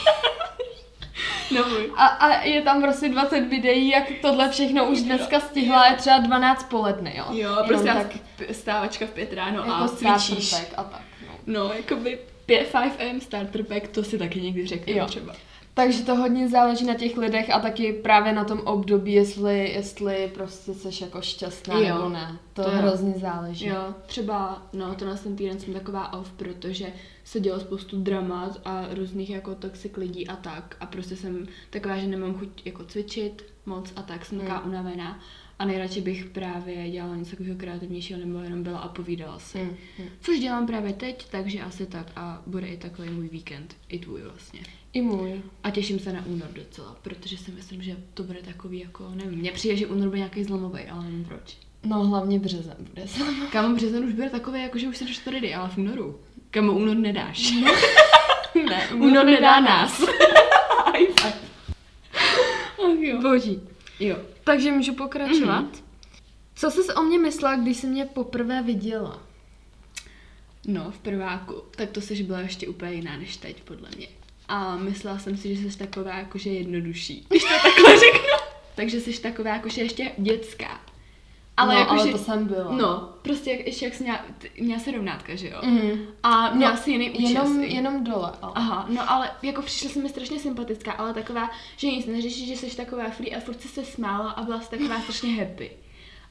No, 1.56 1.66
A, 1.96 2.06
a, 2.06 2.44
je 2.44 2.62
tam 2.62 2.82
prostě 2.82 3.10
20 3.10 3.42
videí, 3.42 3.90
jak 3.90 4.04
tohle 4.22 4.50
všechno 4.50 4.86
už 4.90 5.02
dneska 5.02 5.40
stihla, 5.40 5.88
je 5.88 5.96
třeba 5.96 6.18
12 6.18 6.70
poledne, 6.70 7.14
jo. 7.18 7.26
jo, 7.30 7.36
Jenom 7.38 7.68
prostě 7.68 7.88
tak, 7.88 8.08
stávačka 8.52 9.06
v 9.06 9.10
pět 9.10 9.34
ráno 9.34 9.58
jako 9.58 9.72
a 9.72 9.88
cvičíš. 9.88 10.54
a 10.78 10.84
tak, 10.84 11.02
no. 11.28 11.34
No, 11.48 11.72
jakoby 11.74 12.20
5 12.46 12.76
am 12.76 13.22
starter 13.22 13.64
pack, 13.64 13.88
to 13.88 14.04
si 14.04 14.18
taky 14.18 14.42
někdy 14.42 14.68
řeknu 14.68 14.94
Jo. 14.94 15.06
třeba. 15.06 15.34
Takže 15.74 16.04
to 16.04 16.16
hodně 16.16 16.50
záleží 16.50 16.86
na 16.86 16.94
těch 16.94 17.18
lidech 17.18 17.50
a 17.54 17.60
taky 17.60 17.94
právě 17.94 18.34
na 18.34 18.44
tom 18.44 18.60
období, 18.60 19.14
jestli, 19.14 19.72
jestli 19.72 20.32
prostě 20.34 20.74
jsi 20.74 21.04
jako 21.04 21.22
šťastná 21.22 21.76
Jo, 21.80 21.96
nebo 21.96 22.10
ne. 22.10 22.38
To, 22.54 22.64
to 22.64 22.70
hrozně 22.70 23.14
záleží. 23.14 23.66
Jo, 23.66 23.94
třeba, 24.06 24.62
no, 24.74 24.96
to 24.96 25.06
na 25.06 25.16
ten 25.16 25.36
týden 25.36 25.60
jsem 25.60 25.74
taková 25.74 26.14
off, 26.14 26.32
protože 26.32 26.86
se 27.32 27.39
dělo 27.39 27.60
spoustu 27.60 28.02
dramat 28.02 28.62
a 28.65 28.88
různých 28.94 29.30
jako 29.30 29.56
toxic 29.56 29.98
lidí 29.98 30.28
a 30.28 30.36
tak. 30.36 30.78
A 30.80 30.86
prostě 30.86 31.15
jsem 31.15 31.48
taková, 31.70 31.98
že 31.98 32.08
nemám 32.08 32.34
chuť 32.34 32.65
jako 32.65 32.84
cvičit 32.86 33.46
moc 33.65 33.94
a 33.96 34.02
tak, 34.02 34.26
jsem 34.26 34.39
taková 34.39 34.58
Hmm. 34.58 34.70
unavená. 34.70 35.20
A 35.60 35.65
nejradši 35.65 36.02
bych 36.02 36.26
právě 36.26 36.91
dělala 36.91 37.15
něco 37.15 37.32
takového 37.32 37.58
kreativnějšího 37.58 38.20
nebo 38.20 38.39
jenom 38.39 38.63
byla 38.63 38.80
a 38.80 38.88
povídala 38.88 39.39
si. 39.39 39.58
Hmm, 39.60 39.76
hmm. 39.98 40.08
Což 40.22 40.39
dělám 40.39 40.67
právě 40.67 40.94
teď, 40.94 41.30
takže 41.30 41.62
asi 41.62 41.86
tak 41.86 42.12
a 42.15 42.41
bude 42.48 42.67
i 42.67 42.78
takový 42.78 43.10
můj 43.10 43.28
víkend, 43.28 43.76
i 43.89 44.00
tvůj 44.00 44.22
vlastně. 44.22 44.60
I 44.94 45.02
můj. 45.02 45.41
A 45.63 45.70
těším 45.72 46.00
se 46.00 46.13
na 46.13 46.26
únor 46.26 46.50
docela, 46.54 46.96
protože 47.02 47.38
si 47.38 47.52
myslím, 47.52 47.82
že 47.82 47.98
to 48.13 48.24
bude 48.24 48.39
takový 48.39 48.80
jako, 48.80 49.12
nevím, 49.15 49.39
mně 49.39 49.52
přijde, 49.52 49.76
že 49.76 49.88
únor 49.88 50.08
bude 50.08 50.17
nějaký 50.17 50.44
zlomový, 50.44 50.82
ale 50.82 51.04
nevím 51.04 51.26
proč. 51.26 51.58
No 51.84 52.04
hlavně 52.04 52.39
březen 52.39 52.78
bude. 52.80 53.06
Kámo, 53.52 53.76
březen 53.76 54.06
už 54.06 54.13
bude 54.13 54.30
takový, 54.30 54.62
jako 54.62 54.78
že 54.78 54.88
už 54.88 54.98
se 54.98 55.06
dost 55.06 55.28
ready, 55.28 55.54
ale 55.54 55.70
v 55.70 55.78
únoru. 55.78 56.20
Kámo, 56.52 56.74
únor 56.74 56.98
nedáš. 56.98 57.52
ne, 58.70 58.90
únor 58.94 59.26
nedá 59.26 59.60
nás. 59.60 60.00
High 60.94 61.08
five. 61.22 61.34
Ach 62.86 63.00
jo. 63.00 63.22
Boží. 63.22 63.62
Jo. 64.00 64.18
Takže 64.44 64.72
můžu 64.72 64.94
pokračovat. 64.94 65.62
Mhm. 65.62 65.84
Co 66.56 66.72
jsi 66.72 66.94
o 66.94 67.02
mě 67.04 67.20
myslela, 67.20 67.56
když 67.56 67.78
jsi 67.78 67.88
mě 67.88 68.06
poprvé 68.06 68.62
viděla? 68.62 69.22
No, 70.68 70.92
v 70.92 70.98
prváku, 70.98 71.64
tak 71.76 71.90
to 71.90 72.02
jsi 72.02 72.24
byla 72.24 72.40
ještě 72.40 72.68
úplně 72.68 72.94
jiná 72.94 73.18
než 73.18 73.38
teď, 73.38 73.64
podle 73.64 73.90
mě. 73.98 74.08
A 74.48 74.76
myslela 74.78 75.20
jsem 75.20 75.38
si, 75.38 75.56
že 75.56 75.72
jsi 75.72 75.78
taková 75.78 76.18
jakože 76.18 76.50
jednodušší, 76.50 77.26
když 77.30 77.44
to 77.44 77.50
takhle 77.64 78.00
řeknu. 78.00 78.38
Takže 78.76 79.02
jsi 79.02 79.22
taková 79.22 79.50
jakože 79.50 79.82
ještě 79.82 80.12
dětská. 80.18 80.80
Ale 81.62 81.74
no, 81.74 81.80
jakože... 81.80 82.02
ale 82.02 82.12
to 82.12 82.17
jsem 82.17 82.45
byla. 82.45 82.71
No, 82.76 83.10
prostě 83.21 83.52
jak, 83.52 83.67
ještě 83.67 83.86
jak 83.86 83.93
jsi 83.93 84.04
měla, 84.04 84.19
měla 84.60 84.80
se 84.80 84.91
rovnátka, 84.91 85.36
že 85.36 85.50
jo? 85.50 85.58
Mhm. 85.63 86.06
A 86.24 86.54
měla 86.54 86.71
No, 86.71 86.78
si 86.78 86.91
jiný 86.91 87.10
účes. 87.12 87.30
Jenom, 87.30 87.63
jenom 87.63 88.04
dole. 88.04 88.32
Ale. 88.41 88.54
Aha, 88.56 88.86
no 88.89 89.12
ale 89.12 89.32
jako 89.43 89.62
přišla 89.62 89.89
jsem 89.89 90.04
mi 90.04 90.10
strašně 90.10 90.39
sympatická, 90.39 90.91
ale 90.91 91.13
taková, 91.13 91.50
že 91.78 91.88
nic 91.88 92.06
neřešíš, 92.06 92.47
že 92.47 92.56
jsi 92.56 92.78
taková 92.78 93.10
free 93.10 93.36
a 93.36 93.39
furt 93.39 93.62
se 93.62 93.86
smála 93.86 94.32
a 94.32 94.43
byla 94.43 94.62
jsi 94.62 94.69
taková 94.69 95.00
strašně 95.02 95.32
happy. 95.32 95.71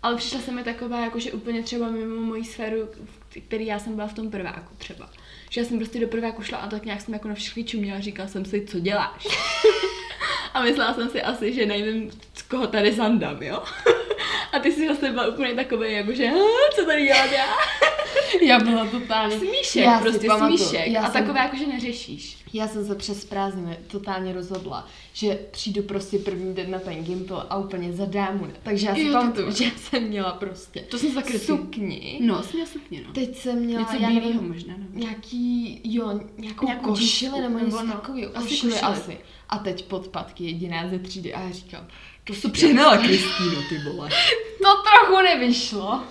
Ale 0.02 0.16
přišla 0.16 0.40
jsem 0.40 0.54
mi 0.54 0.64
taková, 0.64 1.00
jakože 1.00 1.32
úplně 1.32 1.62
třeba 1.62 1.88
mimo 1.88 2.20
moji 2.20 2.44
sféru, 2.44 2.88
v 3.04 3.40
který 3.46 3.66
já 3.66 3.78
jsem 3.78 3.94
byla 3.94 4.06
v 4.08 4.14
tom 4.14 4.30
prváku 4.30 4.74
třeba. 4.78 5.10
Že 5.50 5.60
já 5.60 5.66
jsem 5.66 5.78
prostě 5.78 6.00
do 6.00 6.08
prváku 6.08 6.42
šla 6.42 6.58
a 6.58 6.68
tak 6.68 6.84
nějak 6.84 7.00
jsem 7.00 7.14
jako 7.14 7.28
na 7.28 7.34
všechny 7.34 7.64
čuměla 7.64 7.98
a 7.98 8.00
říkala 8.00 8.28
jsem 8.28 8.44
si, 8.44 8.66
co 8.66 8.80
děláš? 8.80 9.26
a 10.54 10.62
myslela 10.62 10.94
jsem 10.94 11.08
si 11.10 11.22
asi, 11.22 11.52
že 11.54 11.66
nevím, 11.66 12.10
z 12.34 12.42
koho 12.42 12.66
tady 12.66 12.92
zandám, 12.92 13.42
jo? 13.42 13.62
a 14.52 14.58
ty 14.58 14.72
jsi 14.72 14.88
zase 14.88 15.10
byla 15.10 15.26
úplně 15.26 15.54
takový, 15.54 15.92
jakože, 15.92 16.28
"Ah, 16.30 16.74
co 16.74 16.84
tady 16.84 17.04
dělat 17.06 17.32
já? 17.32 17.46
Já 18.42 18.58
byla 18.58 18.86
totálně... 18.86 19.38
Smíšek, 19.38 19.84
Já 19.84 19.98
prostě 20.00 20.26
pamatuju, 20.26 20.58
smíšek. 20.58 20.86
já 20.86 21.00
a 21.02 21.10
jsem- 21.12 21.22
takové 21.22 21.40
jakože 21.40 21.66
neřešíš. 21.66 22.36
Já 22.52 22.68
jsem 22.68 22.86
se 22.86 22.94
přes 22.94 23.24
prázdniny 23.24 23.78
totálně 23.86 24.32
rozhodla, 24.32 24.88
že 25.12 25.38
přijdu 25.50 25.82
prostě 25.82 26.18
první 26.18 26.54
den 26.54 26.70
na 26.70 26.78
ten 26.78 27.04
gimpl 27.04 27.46
a 27.50 27.58
úplně 27.58 27.92
za 27.92 28.04
dámu. 28.04 28.46
ne. 28.46 28.52
Takže 28.62 28.86
já 28.86 28.94
si 28.94 29.00
Jo, 29.02 29.12
pamatuju, 29.12 29.50
že 29.50 29.64
já 29.64 29.70
jsem 29.76 30.02
měla 30.02 30.32
prostě 30.32 30.80
To 30.80 30.98
jsem 30.98 31.14
zakrytý. 31.14 31.44
sukni. 31.46 32.18
No, 32.22 32.42
jsem 32.42 32.50
měla 32.52 32.66
sukně, 32.68 33.00
no. 33.06 33.12
Teď 33.12 33.36
jsem 33.36 33.58
měla, 33.58 33.80
Něco 33.82 34.02
já 34.02 34.08
nevím, 34.10 34.48
možná, 34.52 34.74
nevím. 34.78 35.00
nějaký, 35.00 35.80
jo, 35.84 36.20
nějakou, 36.38 36.66
Nějakou 36.66 36.90
košili 36.90 37.40
nebo 37.40 37.58
něco 37.58 37.76
nebo 37.76 37.82
no, 37.88 37.92
takového. 37.92 38.36
asi 38.36 38.48
Košili 38.48 38.72
košili. 38.72 38.92
asi. 38.92 39.18
A 39.50 39.58
teď 39.58 39.84
podpatky 39.84 40.44
jediná 40.44 40.88
ze 40.88 40.98
třídy 40.98 41.34
a 41.34 41.40
já 41.40 41.50
říkám, 41.50 41.86
to 42.24 42.34
si 42.34 42.50
přehnala, 42.50 42.96
Kristýno, 42.96 43.62
ty 43.68 43.78
vole. 43.78 44.08
To 44.62 44.82
trochu 44.82 45.22
nevyšlo. 45.22 46.02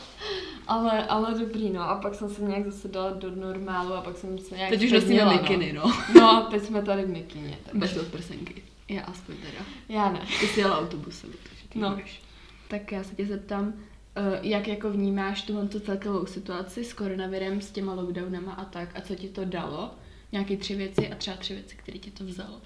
Ale, 0.67 1.06
ale 1.08 1.39
dobrý, 1.39 1.69
no. 1.69 1.82
A 1.82 1.95
pak 1.95 2.15
jsem 2.15 2.30
se 2.30 2.41
nějak 2.41 2.65
zase 2.71 2.88
dala 2.88 3.12
do 3.12 3.36
normálu 3.36 3.93
a 3.93 4.02
pak 4.02 4.17
jsem 4.17 4.38
se 4.39 4.56
nějak 4.56 4.69
Teď 4.69 4.84
už 4.84 4.91
nosíme 4.91 5.02
zpevnila, 5.21 5.41
mikiny, 5.41 5.73
no. 5.73 5.93
No, 6.19 6.47
teď 6.52 6.63
jsme 6.63 6.82
tady 6.82 7.04
v 7.04 7.10
mikině. 7.10 7.58
Tak. 7.65 7.75
Bez 7.75 7.97
odprsenky. 7.97 8.63
Já 8.89 9.02
aspoň 9.04 9.36
teda. 9.36 9.65
Já 9.89 10.12
ne. 10.12 10.19
Ty 10.39 10.47
jsi 10.47 10.60
jela 10.60 10.80
autobusem, 10.80 11.30
takže 11.43 11.67
ty 11.69 11.80
No. 11.80 11.89
můžeš. 11.89 12.21
Tak 12.67 12.91
já 12.91 13.04
se 13.04 13.15
tě 13.15 13.25
zeptám, 13.25 13.73
eh, 14.15 14.39
jak 14.41 14.67
jako 14.67 14.89
vnímáš 14.91 15.41
tuhle 15.41 15.67
tu 15.67 15.80
celkovou 15.80 16.25
situaci 16.25 16.84
s 16.84 16.93
koronavirem, 16.93 17.62
s 17.62 17.71
těma 17.71 17.93
lockdownama 17.93 18.52
a 18.54 18.65
tak, 18.65 18.89
a 18.97 19.02
co 19.02 19.15
ti 19.15 19.30
to 19.30 19.45
dalo? 19.45 19.91
Nějaké 20.32 20.58
tři 20.58 20.75
věci 20.75 21.10
a 21.12 21.15
třeba 21.15 21.38
tři 21.38 21.54
věci, 21.54 21.75
které 21.75 21.97
ti 21.99 22.12
to 22.12 22.23
vzalo. 22.23 22.62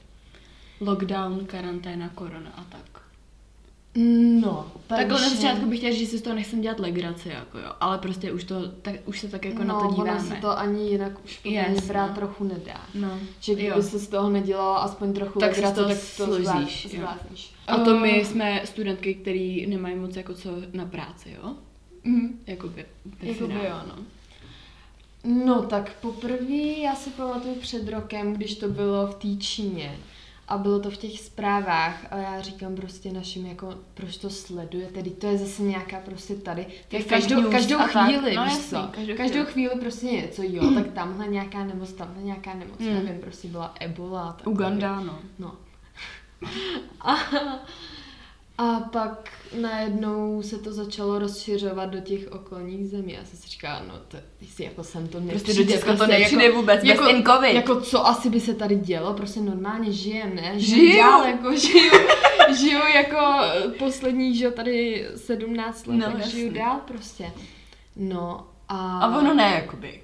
Lockdown, 0.82 1.46
karanténa, 1.46 2.10
korona 2.10 2.50
a 2.58 2.64
tak. 2.64 3.02
No, 4.42 4.72
Takhle 4.88 5.08
na 5.22 5.28
takže- 5.28 5.36
začátku 5.36 5.66
bych 5.70 5.80
chtěla 5.80 5.94
říct, 5.94 6.00
že 6.02 6.08
si 6.08 6.18
z 6.18 6.22
toho 6.22 6.36
nechcem 6.36 6.62
dělat 6.62 6.80
legraci, 6.80 7.30
jako 7.30 7.58
jo, 7.58 7.72
ale 7.80 7.98
prostě 7.98 8.32
už 8.32 8.44
to, 8.44 8.68
tak, 8.82 8.96
už 9.06 9.20
se 9.20 9.28
tak 9.28 9.46
jako 9.46 9.64
na 9.64 9.80
to 9.80 9.84
no, 9.86 9.92
díváme. 9.92 10.12
ono 10.12 10.28
se 10.30 10.36
to 10.36 10.58
ani 10.60 10.90
jinak 10.90 11.26
už 11.26 11.40
Jasně. 11.46 11.82
brát 11.88 12.16
trochu 12.16 12.44
nedá. 12.44 12.82
No, 12.96 13.20
Že 13.40 13.54
kdyby 13.54 13.68
jo. 13.70 13.82
se 13.84 14.00
z 14.00 14.08
toho 14.08 14.30
nedělala 14.30 14.78
aspoň 14.78 15.14
trochu 15.14 15.40
Tak 15.40 15.56
si 15.56 15.62
legrace, 15.62 15.82
to 15.82 15.88
tak 15.90 15.98
to 16.18 16.36
jo. 16.38 16.44
zvládneš. 16.44 17.54
A 17.68 17.78
to 17.78 18.00
my 18.00 18.22
Eh, 18.22 18.26
jsme 18.26 18.62
studentky, 18.66 19.14
který 19.16 19.68
nemají 19.68 19.96
moc 19.96 20.16
jako 20.16 20.34
co 20.34 20.50
na 20.74 20.86
práci, 20.86 21.36
jo? 21.44 21.54
by 22.06 22.52
Jakoby 22.52 22.86
finále. 23.34 23.68
jo, 23.70 23.76
no. 23.88 23.96
No 25.46 25.62
tak 25.64 25.96
poprvé 26.02 26.56
já 26.84 26.96
si 26.96 27.10
pamatuju 27.10 27.56
před 27.56 27.88
rokem, 27.90 28.34
když 28.34 28.56
to 28.56 28.68
bylo 28.70 29.08
v 29.08 29.16
té 29.16 29.44
Číně. 29.44 29.98
A 30.48 30.58
bylo 30.58 30.80
to 30.80 30.92
v 30.92 30.98
těch 30.98 31.20
zprávách 31.20 32.06
a 32.12 32.18
já 32.18 32.42
říkám 32.42 32.76
prostě 32.76 33.12
našim 33.12 33.46
jako, 33.46 33.76
proč 33.94 34.18
to 34.18 34.30
sleduje, 34.30 34.88
tedy 34.88 35.10
to 35.10 35.28
je 35.28 35.38
zase 35.38 35.62
nějaká 35.64 35.98
prostě 36.00 36.36
tady, 36.36 36.66
Jak 36.92 37.04
tak 37.04 37.10
každou, 37.10 37.42
news 37.42 37.52
každou 37.52 37.78
chvíli, 37.80 38.36
No 38.36 38.44
víš 38.44 38.54
jasný, 38.54 38.70
co, 38.70 38.88
každou 38.92 39.16
každou 39.18 39.46
chvíli. 39.46 39.76
prostě 39.80 40.06
něco, 40.06 40.42
jo, 40.46 40.72
tak 40.74 40.88
tamhle 40.94 41.28
nějaká 41.28 41.64
nemoc, 41.64 41.94
tamhle 41.94 42.24
nějaká 42.24 42.54
nemoc, 42.54 42.80
Hmm. 42.80 42.94
nevím, 42.94 43.22
prostě 43.22 43.48
byla 43.48 43.74
ebola. 43.80 44.34
tak 44.38 44.48
Uganda, 44.48 45.00
no. 45.00 45.20
No. 45.40 45.56
A, 47.02 47.16
a 48.64 48.80
pak 48.80 49.30
najednou 49.62 50.42
se 50.42 50.58
to 50.58 50.74
začalo 50.74 51.20
rozšiřovat 51.20 51.90
do 51.90 52.00
těch 52.00 52.32
okolních 52.32 52.90
zemí. 52.90 53.14
Já 53.14 53.26
jsem 53.26 53.40
si 53.40 53.48
říkala, 53.50 53.82
no 53.88 53.94
to 54.08 54.18
jestli 54.42 54.64
jako 54.64 54.84
sem 54.84 55.08
to 55.08 55.22
Prostě 55.22 55.34
nepřijde. 55.48 55.64
do 55.64 55.72
Česka 55.72 55.92
to 55.92 55.98
prostě 55.98 56.20
nepřijde 56.20 56.52
vůbec, 56.52 56.80
bez 56.80 56.90
jako, 56.90 57.06
ten 57.06 57.24
covid. 57.24 57.54
Jako 57.54 57.82
co 57.82 58.08
asi 58.08 58.30
by 58.30 58.40
se 58.40 58.54
tady 58.54 58.76
dělo, 58.76 59.14
prostě 59.14 59.40
normálně 59.42 59.92
žijem, 59.92 60.36
ne? 60.36 60.54
Žiju. 60.60 60.98
dál, 60.98 61.24
jako 61.26 61.56
žiju, 61.56 61.92
žiju 62.60 62.80
jako 62.96 63.18
eh, 63.44 63.70
poslední, 63.80 64.38
že 64.38 64.52
tady 64.52 65.08
17 65.16 65.88
let, 65.88 65.96
No, 65.96 66.06
tak 66.06 66.16
jasný. 66.18 66.32
žiju 66.32 66.54
dál 66.54 66.80
prostě. 66.88 67.32
No 67.96 68.48
a... 68.70 69.00
A 69.00 69.18
ono 69.20 69.34
ne, 69.34 69.52
jakoby. 69.56 70.02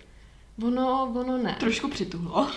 Ono, 0.67 1.13
ono 1.19 1.38
ne. 1.38 1.56
Trošku 1.60 1.88
přituhlo. 1.88 2.48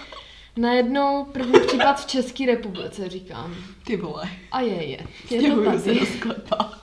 Najednou 0.57 1.25
první 1.25 1.61
případ 1.61 2.01
v 2.01 2.07
České 2.07 2.47
republice, 2.47 3.09
říkám. 3.09 3.55
Ty 3.85 3.97
vole. 3.97 4.29
A 4.53 4.61
je, 4.61 4.85
je. 4.85 4.91
Je 4.91 4.99
to 4.99 5.27
Stěhuju 5.27 5.79
se 5.79 5.85
tady. 5.85 6.01
do 6.01 6.07
sklepa. 6.07 6.82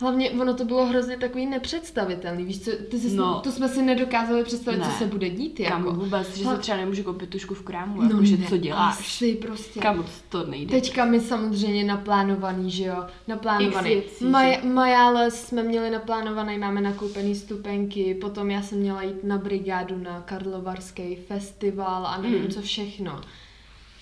Hlavně 0.00 0.30
ono 0.30 0.54
to 0.54 0.64
bylo 0.64 0.86
hrozně 0.86 1.16
takový 1.16 1.46
nepředstavitelný, 1.46 2.44
víš 2.44 2.60
co, 2.64 2.70
ty 2.90 2.98
jsi, 2.98 3.16
No. 3.16 3.40
to 3.40 3.52
jsme 3.52 3.68
si 3.68 3.82
nedokázali 3.82 4.44
představit, 4.44 4.78
Ne. 4.78 4.84
co 4.84 4.90
se 4.90 5.06
bude 5.06 5.30
dít, 5.30 5.60
Kam 5.68 5.86
jako. 5.86 5.94
vůbec, 6.00 6.36
že 6.36 6.44
se 6.44 6.58
třeba 6.58 6.76
nemůžu 6.78 7.02
koupit 7.02 7.30
tušku 7.30 7.54
v 7.54 7.62
krámu, 7.62 8.02
No 8.02 8.08
jako, 8.10 8.24
že 8.24 8.36
ne, 8.36 8.46
co 8.48 8.56
děláš. 8.56 8.98
Asi 9.00 9.34
prostě. 9.34 9.80
Kam 9.80 10.04
to 10.28 10.46
nejde. 10.46 10.70
Teďka 10.80 11.04
my 11.04 11.20
samozřejmě 11.20 11.84
naplánovaný, 11.84 12.70
že 12.70 12.84
jo, 12.84 13.04
naplánovaný. 13.28 14.02
Maj, 14.28 14.58
Majále 14.64 15.30
jsme 15.30 15.62
měli 15.62 15.90
naplánovaný, 15.90 16.58
máme 16.58 16.80
nakoupený 16.80 17.34
stupenky, 17.34 18.14
potom 18.14 18.50
já 18.50 18.62
jsem 18.62 18.78
měla 18.78 19.02
jít 19.02 19.24
na 19.24 19.38
brigádu 19.38 19.98
na 19.98 20.20
Karlovarský 20.20 21.16
festival 21.16 22.06
a 22.06 22.18
nevím 22.20 22.42
Mm. 22.42 22.48
co 22.50 22.62
všechno. 22.62 23.20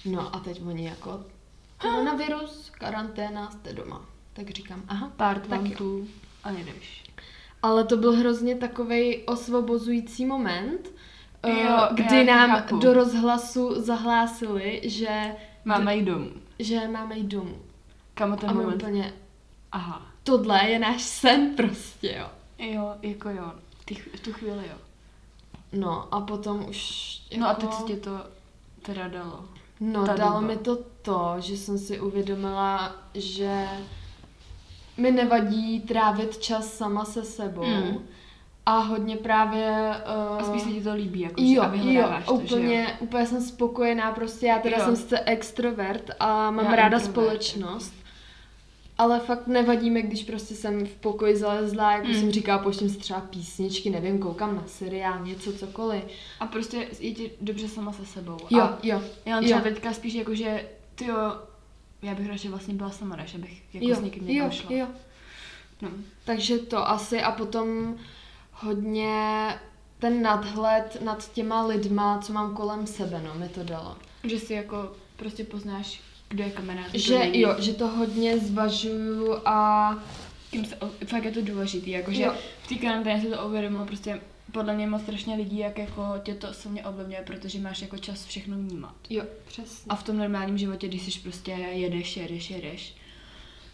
No 0.04 0.36
a 0.36 0.38
teď 0.38 0.62
oni 0.66 0.84
jako, 0.86 1.20
koronavirus, 1.80 2.70
karanténa, 2.78 3.50
jste 3.50 3.72
doma. 3.72 4.04
Tak 4.38 4.50
říkám, 4.50 4.82
aha, 4.88 5.12
Pár 5.16 5.40
tak 5.40 5.60
a 6.44 6.50
jedeš. 6.50 7.04
Ale 7.62 7.84
to 7.84 7.96
byl 7.96 8.12
hrozně 8.12 8.54
takový 8.54 9.16
osvobozující 9.26 10.26
moment, 10.26 10.90
eh, 11.42 11.50
Jo, 11.62 11.88
kdy 11.94 12.24
nám 12.24 12.50
chápu. 12.50 12.78
do 12.78 12.92
rozhlasu 12.92 13.82
zahlásili, 13.82 14.80
že 14.84 15.34
Máme 15.64 15.96
jít 15.96 16.04
domů. 16.04 16.30
že 16.58 16.88
máme 16.88 17.18
jít 17.18 17.26
domů. 17.26 17.56
Kam 18.14 18.36
ten 18.36 18.50
A 18.50 18.52
moment? 18.52 18.82
úplně, 18.82 19.12
Aha. 19.72 20.06
tohle 20.24 20.68
je 20.68 20.78
náš 20.78 21.02
sen 21.02 21.54
prostě, 21.56 22.14
jo. 22.18 22.28
Jo, 22.66 22.94
jako 23.02 23.30
jo. 23.30 23.52
Ty, 23.84 23.94
v 23.94 24.20
tu 24.20 24.32
chvíli 24.32 24.64
jo. 24.68 24.76
No 25.72 26.14
a 26.14 26.20
potom 26.20 26.68
už 26.68 27.08
jako... 27.30 27.40
No 27.40 27.48
a 27.48 27.54
teď 27.54 27.72
si 27.72 27.82
tě 27.82 27.96
to 27.96 28.10
teda 28.82 29.08
dalo. 29.08 29.44
No 29.80 30.04
dalo 30.06 30.18
doba. 30.18 30.40
mi 30.40 30.56
to 30.56 30.76
to, 31.02 31.34
že 31.38 31.56
jsem 31.56 31.78
si 31.78 32.00
uvědomila, 32.00 32.96
že 33.14 33.66
mi 34.98 35.10
nevadí 35.10 35.80
trávit 35.80 36.38
čas 36.38 36.72
sama 36.76 37.04
se 37.04 37.24
sebou. 37.24 37.64
Mm. 37.66 37.98
A 38.66 38.78
hodně 38.78 39.16
právě... 39.16 39.94
Uh, 40.32 40.40
A 40.40 40.44
spíš 40.44 40.62
se 40.62 40.68
ti 40.68 40.80
to 40.82 40.94
líbí, 40.94 41.20
jako, 41.20 41.34
Jo, 41.38 41.62
že 41.74 42.02
a 42.02 42.18
jo, 42.20 42.24
to, 42.26 42.46
že 42.46 42.54
úplně, 42.54 42.82
jo. 42.82 42.96
úplně 43.00 43.26
jsem 43.26 43.40
spokojená, 43.42 44.12
prostě 44.12 44.46
já 44.46 44.58
teda 44.58 44.76
Jo. 44.78 44.84
jsem 44.84 44.96
sice 44.96 45.20
extrovert 45.20 46.10
a 46.20 46.50
mám 46.50 46.64
Já 46.64 46.76
ráda 46.76 46.98
introvert. 46.98 47.04
společnost, 47.44 47.94
ale 48.98 49.20
fakt 49.20 49.46
nevadí 49.46 49.90
mi, 49.90 50.02
když 50.02 50.24
prostě 50.24 50.54
jsem 50.54 50.86
v 50.86 50.94
pokoji 50.94 51.36
zalezlá, 51.36 51.92
jako 51.92 52.06
Mm. 52.08 52.14
jsem 52.14 52.30
říkala, 52.30 52.58
pouštím 52.62 52.88
si 52.88 52.96
třeba 52.98 53.20
písničky, 53.20 53.90
nevím, 53.90 54.18
koukám 54.18 54.56
na 54.56 54.62
seriál, 54.66 55.20
něco, 55.24 55.52
cokoliv. 55.52 56.02
A 56.40 56.46
prostě 56.46 56.86
je 57.00 57.12
ti 57.14 57.30
dobře 57.40 57.68
sama 57.68 57.92
se 57.92 58.06
sebou. 58.06 58.36
Jo, 58.50 58.60
A 58.60 58.78
jo, 58.82 59.02
já 59.26 59.34
mám 59.34 59.44
třeba 59.44 59.60
jo. 59.60 59.64
teďka 59.64 59.92
spíš 59.92 60.14
jako, 60.14 60.34
že 60.34 60.64
ty 60.94 61.04
jo, 61.06 61.16
já 62.02 62.14
bych 62.14 62.28
radši 62.28 62.48
vlastně 62.48 62.74
byla 62.74 62.90
sama, 62.90 63.16
než 63.16 63.34
abych 63.34 63.62
jako 63.74 63.88
jo, 63.88 63.96
s 63.96 64.00
někým 64.00 64.22
jo, 64.22 64.32
někam 64.34 64.50
šla. 64.50 64.72
jo. 64.76 64.86
No. 65.82 65.88
Takže 66.24 66.58
to 66.58 66.88
asi 66.88 67.22
a 67.22 67.32
potom 67.32 67.96
hodně 68.52 69.48
ten 69.98 70.22
nadhled 70.22 70.98
nad 71.04 71.32
těma 71.32 71.66
lidma, 71.66 72.18
co 72.18 72.32
mám 72.32 72.54
kolem 72.54 72.86
sebe, 72.86 73.22
no, 73.26 73.34
mi 73.34 73.48
to 73.48 73.64
dalo. 73.64 73.96
Že 74.24 74.38
si 74.38 74.52
jako 74.54 74.92
prostě 75.16 75.44
poznáš, 75.44 76.00
kdo 76.28 76.42
je 76.44 76.50
kamarád, 76.50 76.94
Že 76.94 77.18
není. 77.18 77.40
jo, 77.40 77.54
že 77.58 77.74
to 77.74 77.88
hodně 77.88 78.38
zvažuju 78.38 79.36
a 79.44 79.90
Kým 80.50 80.64
se, 80.64 80.78
fakt 81.06 81.24
je 81.24 81.30
to 81.32 81.42
důležitý, 81.42 81.90
jakože 81.90 82.22
Jo. 82.22 82.34
v 82.62 82.68
té 82.68 82.74
karanténě 82.74 83.20
se 83.22 83.28
to 83.28 83.46
uvědomilo, 83.46 83.86
prostě 83.86 84.20
podle 84.52 84.74
mě 84.74 84.86
moc 84.86 85.02
strašně 85.02 85.34
lidí, 85.34 85.58
jak 85.58 85.78
jako 85.78 86.14
tě 86.22 86.34
to 86.34 86.54
silně 86.54 86.86
ovlivňuje, 86.86 87.22
protože 87.26 87.60
máš 87.60 87.82
jako 87.82 87.98
čas 87.98 88.24
všechno 88.24 88.56
vnímat. 88.56 88.94
jo, 89.10 89.24
přesně. 89.46 89.88
A 89.88 89.96
v 89.96 90.02
tom 90.02 90.18
normálním 90.18 90.58
životě, 90.58 90.88
když 90.88 91.02
jsi 91.02 91.20
prostě 91.20 91.50
jedeš, 91.50 92.16
jedeš, 92.16 92.50
jedeš, 92.50 92.94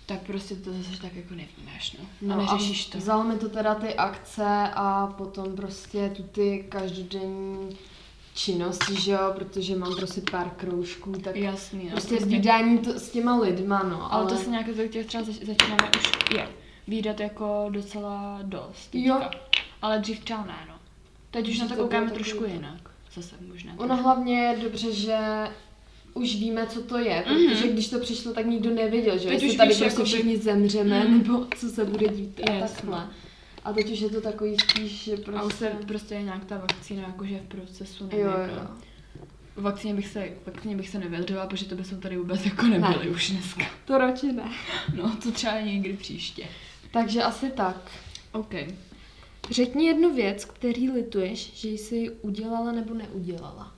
tak 0.06 0.20
prostě 0.20 0.56
to 0.56 0.72
zase 0.72 1.02
tak 1.02 1.14
jako 1.14 1.34
nevnímáš, 1.34 1.96
no. 1.98 2.04
No 2.22 2.34
a 2.34 2.52
neřešíš 2.52 2.87
to. 2.87 2.98
Vzalo 2.98 3.24
mi 3.24 3.38
to 3.38 3.48
teda 3.48 3.74
ty 3.74 3.94
akce 3.94 4.70
a 4.74 5.06
potom 5.06 5.56
prostě 5.56 6.12
tu 6.16 6.22
ty 6.22 6.66
každodenní 6.68 7.76
činnosti, 8.34 9.00
že 9.00 9.12
jo, 9.12 9.32
protože 9.34 9.76
mám 9.76 9.96
prostě 9.96 10.20
pár 10.30 10.50
kroužků, 10.50 11.12
tak 11.12 11.37
Jasný, 11.37 11.84
no. 11.84 11.90
prostě 11.90 12.16
vídání 12.16 12.78
to, 12.78 12.90
s 12.98 13.10
těma 13.10 13.37
lidma, 13.37 13.82
no. 13.82 14.12
ale, 14.14 14.26
to 14.26 14.37
se 14.37 14.50
nějak 14.50 14.68
z 14.68 14.88
těch 14.88 15.06
třeba 15.06 15.24
zač- 15.24 15.37
začínáme 15.37 15.90
už 15.98 16.37
je 16.37 16.48
výdat 16.88 17.20
jako 17.20 17.66
docela 17.70 18.38
dost. 18.42 18.94
Jo. 18.94 19.20
Ale 19.85 19.99
dřív 19.99 20.20
třeba 20.25 20.44
ne, 20.47 20.55
no. 20.68 20.75
Teď 21.31 21.49
už 21.49 21.59
na 21.59 21.68
to 21.68 21.75
koukáme 21.75 22.11
trošku 22.11 22.44
jinak. 22.44 22.81
Zase 23.14 23.35
možná. 23.49 23.73
Ono 23.77 23.87
trošku. 23.88 24.03
hlavně 24.05 24.38
je 24.40 24.57
dobře, 24.62 24.92
že 24.92 25.16
už 26.14 26.35
víme, 26.37 26.66
co 26.66 26.83
to 26.83 26.99
je, 26.99 27.25
Mhm. 27.27 27.47
protože 27.49 27.68
když 27.68 27.88
to 27.88 27.99
přišlo, 28.01 28.33
tak 28.33 28.47
nikdo 28.47 28.70
nevěděl, 28.70 29.18
že 29.18 29.25
Teď 29.25 29.33
jestli 29.33 29.49
už 29.51 29.57
tady 29.57 29.68
prostě 29.68 29.85
jakoby- 29.85 30.05
všichni 30.05 30.37
zemřeme, 30.37 31.05
Mhm. 31.05 31.18
nebo 31.18 31.47
co 31.57 31.68
se 31.68 31.85
bude 31.85 32.09
dít 32.09 32.40
a 32.49 32.53
Jasně. 32.53 32.68
takhle. 32.77 33.07
A 33.64 33.73
teď 33.73 33.92
už 33.92 34.01
je 34.01 34.09
to 34.11 34.20
takový 34.20 34.57
spíš, 34.70 35.05
že 35.05 35.12
A 35.37 35.42
už 35.42 35.55
se 35.55 35.66
prostě... 35.68 35.87
prostě 35.87 36.14
je 36.14 36.23
nějak 36.23 36.44
ta 36.44 36.57
vakcína 36.59 37.03
jakože 37.03 37.38
v 37.38 37.49
procesu, 37.49 38.07
nevím. 38.07 38.20
Jo, 38.27 38.33
no. 38.37 38.55
jo. 38.55 38.68
Vakcíně 39.57 39.94
bych 39.94 40.09
se, 40.09 40.29
vakcíně 40.47 40.77
bych 40.77 40.88
se 40.88 40.99
nevyjadřovala, 40.99 41.47
protože 41.47 41.64
to 41.64 41.75
by 41.75 41.85
jsou 41.85 41.97
tady 41.97 42.16
vůbec 42.16 42.44
jako 42.44 42.66
nebyly 42.66 43.05
Ne. 43.05 43.11
už 43.11 43.31
dneska. 43.31 43.64
To 43.85 43.99
radši 43.99 44.33
ne. 44.33 44.53
No, 44.97 45.16
to 45.23 45.31
třeba 45.33 45.61
někdy 45.61 45.92
příště. 45.92 46.44
Takže 46.92 47.23
asi 47.23 47.51
tak. 47.51 47.77
OK. 48.33 48.55
Řekni 49.50 49.87
jednu 49.87 50.14
věc, 50.14 50.44
který 50.44 50.90
lituješ, 50.90 51.52
že 51.54 51.68
jsi 51.68 52.11
udělala 52.11 52.72
nebo 52.72 52.94
neudělala. 52.94 53.74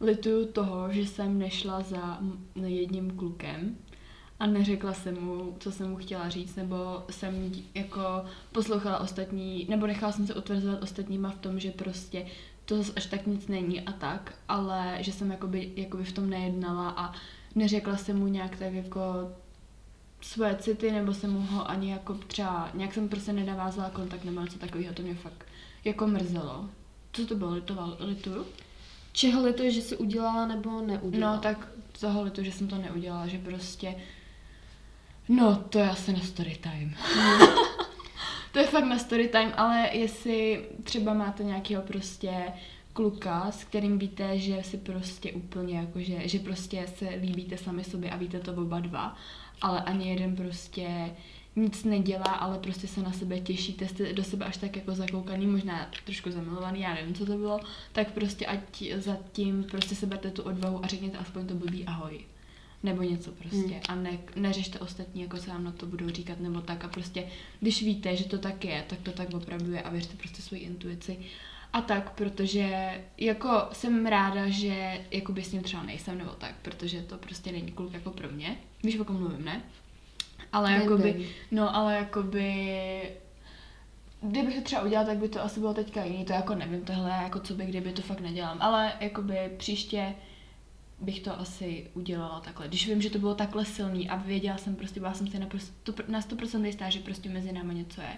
Lituju 0.00 0.46
toho, 0.46 0.92
že 0.92 1.06
jsem 1.06 1.38
nešla 1.38 1.82
za 1.82 2.18
jedním 2.66 3.10
klukem 3.10 3.76
a 4.40 4.46
neřekla 4.46 4.94
jsem 4.94 5.24
mu, 5.24 5.56
co 5.60 5.72
jsem 5.72 5.90
mu 5.90 5.96
chtěla 5.96 6.28
říct, 6.28 6.56
nebo 6.56 7.04
jsem 7.10 7.52
jako 7.74 8.00
poslouchala 8.52 8.98
ostatní, 8.98 9.66
nebo 9.70 9.86
nechala 9.86 10.12
jsem 10.12 10.26
se 10.26 10.34
utvrzovat 10.34 10.82
ostatníma 10.82 11.30
v 11.30 11.38
tom, 11.38 11.60
že 11.60 11.70
prostě 11.70 12.26
to 12.64 12.76
zas 12.76 12.92
až 12.96 13.06
tak 13.06 13.26
nic 13.26 13.48
není 13.48 13.80
a 13.80 13.92
tak, 13.92 14.34
ale 14.48 14.98
že 15.00 15.12
jsem 15.12 15.30
jakoby, 15.30 15.72
jakoby 15.76 16.04
v 16.04 16.12
tom 16.12 16.30
nejednala 16.30 16.90
a 16.90 17.12
neřekla 17.54 17.96
jsem 17.96 18.18
mu 18.18 18.26
nějak 18.26 18.56
tak 18.56 18.72
jako 18.72 19.00
svoje 20.26 20.56
city, 20.56 20.92
nebo 20.92 21.14
jsem 21.14 21.32
mu 21.32 21.40
ho 21.40 21.70
ani 21.70 21.90
jako 21.90 22.14
třeba, 22.14 22.70
nějak 22.74 22.94
jsem 22.94 23.08
prostě 23.08 23.32
nenavázala 23.32 23.90
kontakt 23.90 24.24
nebo 24.24 24.40
něco 24.40 24.58
takového, 24.58 24.94
to 24.94 25.02
mě 25.02 25.14
fakt 25.14 25.46
jako 25.84 26.06
mrzelo. 26.06 26.68
Co 27.12 27.26
to 27.26 27.34
bylo, 27.34 27.50
litoval, 27.50 27.96
lituju? 28.00 28.46
Čeho 29.12 29.42
lituješ, 29.42 29.74
že 29.74 29.82
jsi 29.82 29.96
udělala 29.96 30.46
nebo 30.46 30.80
neudělala? 30.80 31.36
No, 31.36 31.42
tak 31.42 31.68
toho 32.00 32.22
litu, 32.22 32.44
že 32.44 32.52
jsem 32.52 32.68
to 32.68 32.76
neudělala, 32.76 33.26
že 33.26 33.38
prostě... 33.38 33.94
No, 35.28 35.56
to 35.56 35.78
je 35.78 35.90
asi 35.90 36.12
na 36.12 36.20
story 36.20 36.58
time. 36.60 36.94
to 38.52 38.58
je 38.58 38.66
fakt 38.66 38.84
na 38.84 38.98
story 38.98 39.28
time, 39.28 39.52
ale 39.56 39.90
jestli 39.92 40.64
třeba 40.84 41.14
máte 41.14 41.44
nějakého 41.44 41.82
prostě 41.82 42.52
kluka, 42.92 43.50
s 43.50 43.64
kterým 43.64 43.98
víte, 43.98 44.38
že 44.38 44.62
si 44.62 44.76
prostě 44.76 45.32
úplně 45.32 45.78
jako, 45.78 46.00
že, 46.00 46.28
že 46.28 46.38
prostě 46.38 46.86
se 46.96 47.08
líbíte 47.08 47.58
sami 47.58 47.84
sobě 47.84 48.10
a 48.10 48.16
víte 48.16 48.40
to 48.40 48.52
oba 48.52 48.80
dva, 48.80 49.16
ale 49.62 49.80
ani 49.80 50.08
jeden 50.08 50.36
prostě 50.36 51.10
nic 51.56 51.84
nedělá, 51.84 52.24
ale 52.24 52.58
prostě 52.58 52.88
se 52.88 53.02
na 53.02 53.12
sebe 53.12 53.40
těšíte, 53.40 53.88
jste 53.88 54.12
do 54.12 54.24
sebe 54.24 54.44
až 54.44 54.56
tak 54.56 54.76
jako 54.76 54.94
zakoukaný, 54.94 55.46
možná 55.46 55.90
trošku 56.04 56.30
zamilovaný, 56.30 56.80
já 56.80 56.94
nevím, 56.94 57.14
co 57.14 57.26
to 57.26 57.36
bylo, 57.36 57.60
tak 57.92 58.12
prostě 58.12 58.46
ať 58.46 58.82
zatím 58.96 59.64
prostě 59.64 59.94
seberte 59.94 60.30
tu 60.30 60.42
odvahu 60.42 60.84
a 60.84 60.88
řekněte 60.88 61.18
aspoň 61.18 61.46
to 61.46 61.54
blbý 61.54 61.84
ahoj. 61.84 62.20
Nebo 62.82 63.02
něco 63.02 63.32
prostě. 63.32 63.56
Hmm. 63.56 63.80
A 63.88 63.94
ne, 63.94 64.18
neřešte 64.36 64.78
ostatní, 64.78 65.22
jako 65.22 65.36
se 65.36 65.50
vám 65.50 65.64
na 65.64 65.72
to 65.72 65.86
budou 65.86 66.08
říkat, 66.08 66.40
nebo 66.40 66.60
tak. 66.60 66.84
A 66.84 66.88
prostě, 66.88 67.26
když 67.60 67.82
víte, 67.82 68.16
že 68.16 68.24
to 68.24 68.38
tak 68.38 68.64
je, 68.64 68.84
tak 68.86 68.98
to 68.98 69.12
tak 69.12 69.34
opravdu 69.34 69.72
je 69.72 69.82
a 69.82 69.90
věřte 69.90 70.16
prostě 70.16 70.42
svoji 70.42 70.62
intuici. 70.62 71.18
A 71.76 71.80
tak, 71.80 72.10
protože 72.10 72.94
jako 73.18 73.68
jsem 73.72 74.06
ráda, 74.06 74.48
že 74.48 75.04
jakoby 75.10 75.44
s 75.44 75.52
ním 75.52 75.62
třeba 75.62 75.82
nejsem 75.82 76.18
nebo 76.18 76.30
tak, 76.30 76.54
protože 76.62 77.02
to 77.02 77.18
prostě 77.18 77.52
není 77.52 77.72
kluk 77.72 77.92
jako 77.94 78.10
pro 78.10 78.28
mě. 78.28 78.56
Víš, 78.82 78.98
o 78.98 79.04
kom 79.04 79.16
mluvím, 79.20 79.44
ne? 79.44 79.62
Ale 80.52 80.72
Vím, 80.72 80.80
jakoby, 80.80 81.12
vím. 81.12 81.28
no 81.50 81.76
ale 81.76 81.94
jakoby, 81.96 83.02
kdybych 84.20 84.54
to 84.56 84.62
třeba 84.62 84.82
udělala, 84.82 85.06
tak 85.08 85.18
by 85.18 85.28
to 85.28 85.42
asi 85.44 85.60
bylo 85.60 85.74
teďka 85.74 86.04
jiný, 86.04 86.24
to 86.24 86.32
jako 86.32 86.54
nevím, 86.54 86.80
tohle 86.84 87.10
jako 87.10 87.40
co 87.40 87.54
by, 87.54 87.66
kdyby 87.66 87.92
to 87.92 88.02
fakt 88.02 88.20
nedělám, 88.20 88.58
ale 88.60 88.92
jakoby 89.00 89.36
příště 89.56 90.14
bych 91.00 91.20
to 91.20 91.40
asi 91.40 91.90
udělala 91.94 92.40
takhle. 92.40 92.68
Když 92.68 92.88
vím, 92.88 93.02
že 93.02 93.10
to 93.10 93.18
bylo 93.18 93.34
takhle 93.34 93.64
silný 93.64 94.10
a 94.10 94.16
věděla 94.16 94.58
jsem 94.58 94.76
prostě, 94.76 95.00
byla 95.00 95.14
jsem 95.14 95.26
si 95.28 95.38
naprosto, 95.38 95.94
na 96.08 96.20
100% 96.20 96.64
jistá, 96.64 96.90
že 96.90 97.00
prostě 97.00 97.28
mezi 97.28 97.52
námi 97.52 97.74
něco 97.74 98.00
je. 98.00 98.16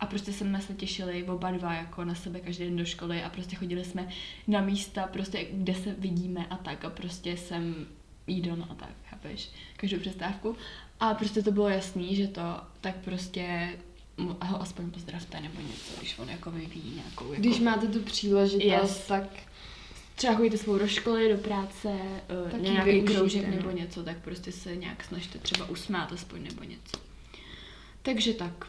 A 0.00 0.06
prostě 0.06 0.32
jsme 0.32 0.60
se 0.60 0.74
těšili 0.74 1.24
oba 1.24 1.50
dva 1.50 1.74
jako 1.74 2.04
na 2.04 2.14
sebe 2.14 2.40
každý 2.40 2.64
den 2.64 2.76
do 2.76 2.84
školy 2.84 3.22
a 3.22 3.30
prostě 3.30 3.56
chodili 3.56 3.84
jsme 3.84 4.08
na 4.46 4.60
místa, 4.60 5.06
prostě 5.06 5.46
kde 5.52 5.74
se 5.74 5.94
vidíme 5.98 6.46
a 6.46 6.56
tak 6.56 6.84
a 6.84 6.90
prostě 6.90 7.36
jsem 7.36 7.86
jídon 8.26 8.66
a 8.70 8.74
tak, 8.74 8.90
chápeš, 9.10 9.50
každou 9.76 9.98
přestávku. 9.98 10.56
A 11.00 11.14
prostě 11.14 11.42
to 11.42 11.52
bylo 11.52 11.68
jasný, 11.68 12.16
že 12.16 12.28
to 12.28 12.60
tak 12.80 12.96
prostě 12.96 13.72
ho 14.42 14.62
aspoň 14.62 14.90
pozdravte 14.90 15.40
nebo 15.40 15.60
něco, 15.60 15.92
když 15.98 16.18
on 16.18 16.28
jako 16.28 16.50
vyvíjí 16.50 16.94
nějakou 16.94 17.32
jako... 17.32 17.40
Když 17.42 17.60
máte 17.60 17.86
tu 17.86 18.02
příležitost, 18.02 18.64
Yes. 18.64 19.06
tak 19.06 19.24
třeba 20.18 20.34
chodíte 20.34 20.58
spolu 20.58 20.78
do 20.78 20.88
školy, 20.88 21.32
do 21.32 21.38
práce, 21.38 21.88
uh, 21.88 22.50
Tak 22.50 22.60
nějaký 22.60 22.90
využijte, 22.90 23.14
kroužek 23.14 23.48
no. 23.48 23.56
nebo 23.56 23.70
něco, 23.70 24.02
tak 24.02 24.16
prostě 24.18 24.52
se 24.52 24.76
nějak 24.76 25.04
snažte 25.04 25.38
třeba 25.38 25.68
usmát 25.68 26.12
aspoň 26.12 26.42
nebo 26.42 26.62
něco. 26.64 26.96
Takže 28.02 28.34
tak. 28.34 28.66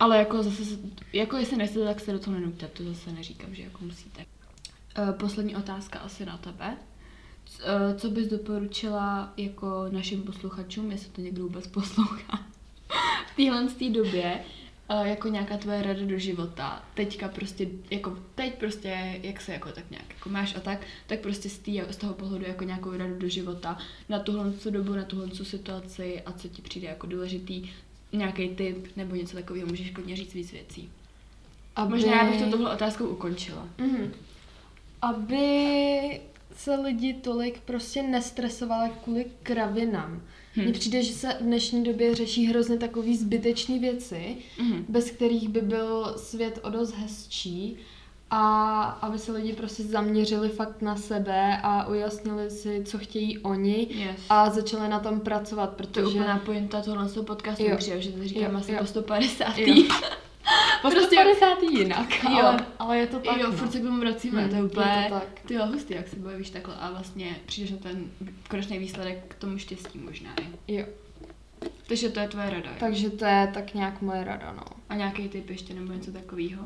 Ale 0.00 0.18
jako 0.18 0.42
zase, 0.42 0.64
se- 0.64 0.78
jako 1.12 1.36
jestli 1.36 1.56
nechcete, 1.56 1.84
tak 1.84 2.00
se 2.00 2.12
do 2.12 2.18
toho 2.18 2.38
nenuďte, 2.40 2.68
to 2.68 2.84
zase 2.84 3.12
neříkám, 3.12 3.54
že 3.54 3.62
jako 3.62 3.84
musíte. 3.84 4.24
Uh, 4.98 5.10
poslední 5.12 5.56
otázka 5.56 5.98
asi 5.98 6.24
na 6.26 6.38
tebe. 6.38 6.76
Eh, 7.62 7.98
Co 7.98 8.10
bys 8.10 8.28
doporučila 8.28 9.32
jako 9.36 9.86
našim 9.90 10.22
posluchačům, 10.22 10.90
jestli 10.90 11.10
to 11.10 11.20
někdo 11.20 11.42
vůbec 11.42 11.66
poslouchá, 11.66 12.46
v 13.32 13.36
téhle 13.36 13.66
době, 13.90 14.44
jako 14.94 15.28
nějaká 15.28 15.56
tvoje 15.56 15.82
rada 15.82 16.00
do 16.04 16.18
života, 16.18 16.82
teďka 16.94 17.28
prostě, 17.28 17.66
jako 17.90 18.18
teď 18.34 18.54
prostě, 18.58 19.20
jak 19.22 19.40
se 19.40 19.52
jako 19.52 19.72
tak 19.72 19.90
nějak 19.90 20.08
jako 20.08 20.28
máš 20.28 20.56
a 20.56 20.60
tak, 20.60 20.80
tak 21.06 21.20
prostě 21.20 21.48
z, 21.48 21.58
tý, 21.58 21.80
z 21.90 21.96
toho 21.96 22.14
pohledu 22.14 22.44
jako 22.48 22.64
nějakou 22.64 22.96
radu 22.96 23.18
do 23.18 23.28
života 23.28 23.78
na 24.08 24.18
tuhle 24.18 24.50
tu 24.50 24.70
dobu, 24.70 24.94
na 24.94 25.04
tuhle 25.04 25.26
tu 25.26 25.44
situaci 25.44 26.22
a 26.26 26.32
co 26.32 26.48
ti 26.48 26.62
přijde 26.62 26.88
jako 26.88 27.06
důležitý, 27.06 27.70
nějaký 28.12 28.48
tip 28.48 28.96
nebo 28.96 29.14
něco 29.14 29.36
takového, 29.36 29.66
můžeš 29.66 29.90
klidně 29.90 30.16
říct 30.16 30.34
víc 30.34 30.52
věcí. 30.52 30.90
aby... 31.76 31.90
Možná 31.90 32.22
já 32.22 32.30
bych 32.30 32.42
to 32.42 32.50
tohle 32.50 32.74
otázkou 32.74 33.06
ukončila. 33.06 33.68
Mhm. 33.78 34.12
Aby 35.02 36.20
se 36.56 36.74
lidi 36.74 37.14
tolik 37.14 37.60
prostě 37.60 38.02
nestresovali 38.02 38.90
kvůli 39.04 39.26
kravinám. 39.42 40.22
Hm. 40.56 40.62
Mně 40.62 40.72
přijde, 40.72 41.02
že 41.02 41.12
se 41.12 41.28
v 41.40 41.42
dnešní 41.42 41.84
době 41.84 42.14
řeší 42.14 42.46
hrozně 42.46 42.76
takový 42.76 43.16
zbytečné 43.16 43.78
věci, 43.78 44.36
Mhm. 44.60 44.84
bez 44.88 45.10
kterých 45.10 45.48
by 45.48 45.60
byl 45.60 46.14
svět 46.16 46.58
o 46.62 46.70
dost 46.70 46.94
hezčí 46.94 47.76
a 48.30 48.82
aby 48.84 49.18
se 49.18 49.32
lidi 49.32 49.52
prostě 49.52 49.82
zaměřili 49.82 50.48
fakt 50.48 50.82
na 50.82 50.96
sebe 50.96 51.58
a 51.62 51.86
ujasnili 51.88 52.50
si, 52.50 52.82
co 52.84 52.98
chtějí 52.98 53.38
oni 53.38 53.86
Yes. 53.90 54.20
a 54.28 54.50
začali 54.50 54.88
na 54.88 55.00
tom 55.00 55.20
pracovat, 55.20 55.66
To 55.76 55.82
je 55.82 55.86
protože... 55.86 56.06
úplná 56.18 56.38
pointa 56.38 56.80
tohle 56.82 57.08
podcastu, 57.22 57.62
Jo. 57.64 57.70
mi 57.70 57.76
přijde, 57.76 58.00
že 58.02 58.12
to 58.12 58.24
říkám 58.28 58.52
Jo, 58.52 58.58
asi 58.58 58.72
jo. 58.72 58.78
po 58.80 58.86
150. 58.86 59.58
Jo. 59.58 59.84
Po 60.82 60.90
Prostě- 60.90 61.16
150 61.16 61.62
jinak, 61.62 62.24
Jo. 62.24 62.30
ale, 62.46 62.66
ale 62.78 62.98
je 62.98 63.06
to 63.06 63.18
tak, 63.18 63.36
jo, 63.36 63.50
no. 63.50 63.56
furt 63.56 63.72
se 63.72 63.80
k 63.80 63.82
tomu 63.82 64.00
vracíme, 64.00 64.44
Hm, 64.44 64.48
to 64.48 64.54
je 64.54 64.60
je 64.60 64.64
úplně, 64.64 65.06
to 65.08 65.14
tak. 65.14 65.40
ty 65.46 65.54
jo, 65.54 65.66
hustý, 65.66 65.94
jak 65.94 66.08
se 66.08 66.16
bavíš 66.16 66.50
takhle 66.50 66.74
a 66.74 66.90
vlastně 66.90 67.36
přijdeš 67.46 67.70
na 67.70 67.76
ten 67.76 68.10
konečný 68.50 68.78
výsledek 68.78 69.24
k 69.28 69.34
tomu 69.34 69.58
štěstí 69.58 69.98
možná 69.98 70.30
i. 70.66 70.74
Jo. 70.74 70.84
Takže 71.86 72.08
to 72.08 72.20
je 72.20 72.28
tvoje 72.28 72.50
rada, 72.50 72.70
jo? 72.70 72.76
Takže 72.80 73.10
to 73.10 73.24
je 73.24 73.50
tak 73.54 73.74
nějak 73.74 74.02
moje 74.02 74.24
rada, 74.24 74.52
no. 74.56 74.64
A 74.88 74.94
nějaký 74.94 75.28
typ 75.28 75.50
ještě 75.50 75.74
nebo 75.74 75.92
něco 75.92 76.12
takového? 76.12 76.64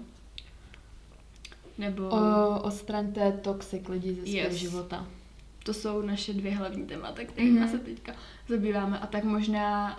Nebo 1.79 2.09
O, 2.09 2.61
odstraňte 2.63 3.33
toxic 3.33 3.89
lidi 3.89 4.15
ze 4.15 4.21
svého 4.23 4.37
Yes. 4.37 4.55
života. 4.55 5.07
to 5.65 5.75
jsou 5.75 6.03
naše 6.03 6.33
dvě 6.33 6.53
hlavní 6.55 6.87
témata, 6.87 7.25
kterými 7.25 7.61
Mhm. 7.61 7.69
se 7.69 7.79
teďka 7.79 8.13
zabýváme 8.49 8.99
a 8.99 9.07
tak 9.07 9.25
možná 9.25 9.99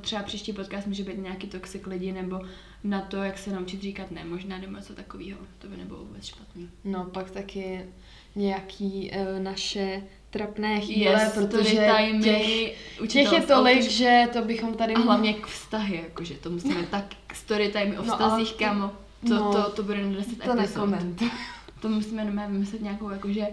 třeba 0.00 0.22
příští 0.22 0.52
podcast 0.52 0.86
může 0.86 1.02
být 1.04 1.18
nějaký 1.18 1.46
toxic 1.46 1.86
lidi 1.86 2.12
nebo 2.12 2.40
na 2.88 3.00
to, 3.00 3.16
jak 3.16 3.38
se 3.38 3.50
naučit 3.50 3.82
říkat 3.82 4.10
ne, 4.10 4.24
možná 4.24 4.58
nebo 4.58 4.76
něco 4.76 4.94
takového. 4.94 5.38
To 5.58 5.68
by 5.68 5.76
nebylo 5.76 5.98
vůbec 6.04 6.24
špatný. 6.26 6.70
No, 6.84 7.04
pak 7.04 7.30
taky 7.30 7.84
nějaký 8.36 9.10
uh, 9.10 9.42
naše 9.42 10.02
trapné 10.30 10.80
chvíle, 10.80 11.22
Yes, 11.22 11.32
protože 11.34 11.86
těch, 12.22 13.08
těch 13.12 13.32
je 13.32 13.40
tolik, 13.40 13.78
autor- 13.78 13.90
že 13.90 14.28
to 14.32 14.42
bychom 14.42 14.74
tady... 14.74 14.94
A 14.94 14.98
hlavně 15.00 15.34
k 15.34 15.46
vztahy, 15.46 16.00
jakože 16.04 16.34
to 16.34 16.50
musíme 16.50 16.82
tak 16.82 17.04
story 17.34 17.68
time 17.68 17.90
o 17.98 18.02
No, 18.02 18.02
vztazích, 18.02 18.48
ale- 18.48 18.58
kamo. 18.58 18.90
To, 19.28 19.34
no, 19.34 19.52
to, 19.52 19.70
to 19.70 19.82
bude 19.82 20.04
na 20.06 20.16
10 20.18 20.38
to 20.38 20.52
epizod. 20.60 20.90
To 21.80 21.88
musíme 21.88 22.24
normálně 22.24 22.52
vymyslet 22.52 22.82
nějakou 22.82 23.10
jakože 23.10 23.46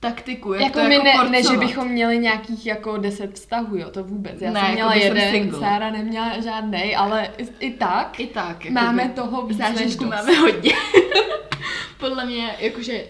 taktiku, 0.00 0.52
jak 0.52 0.62
Jako 0.62 0.78
to 0.80 0.88
my 0.88 0.94
jako 0.94 1.22
ne, 1.24 1.30
ne, 1.30 1.42
že 1.42 1.56
bychom 1.56 1.88
měli 1.88 2.18
nějakých 2.18 2.66
jako 2.66 2.96
deset 2.96 3.34
vztahů, 3.34 3.76
jo, 3.76 3.90
to 3.90 4.04
vůbec. 4.04 4.40
Já 4.40 4.50
Ne, 4.52 4.60
jsem 4.60 4.64
jako 4.68 4.74
měla 4.74 4.92
by 4.94 5.00
jsem 5.00 5.16
jeden, 5.16 5.30
single. 5.32 5.60
Sára 5.60 5.90
neměla 5.90 6.40
žádnej, 6.40 6.96
ale 6.96 7.30
i, 7.38 7.46
i 7.66 7.70
tak 7.72 8.20
I 8.20 8.26
tak. 8.26 8.64
Jakoby, 8.64 8.70
máme 8.70 9.08
toho 9.08 9.46
víc 9.46 9.58
než 9.58 9.68
zážitku 9.78 10.04
dost. 10.04 10.10
máme 10.14 10.34
hodně. 10.36 10.72
Podle 11.98 12.26
mě, 12.26 12.56
jakože 12.58 13.04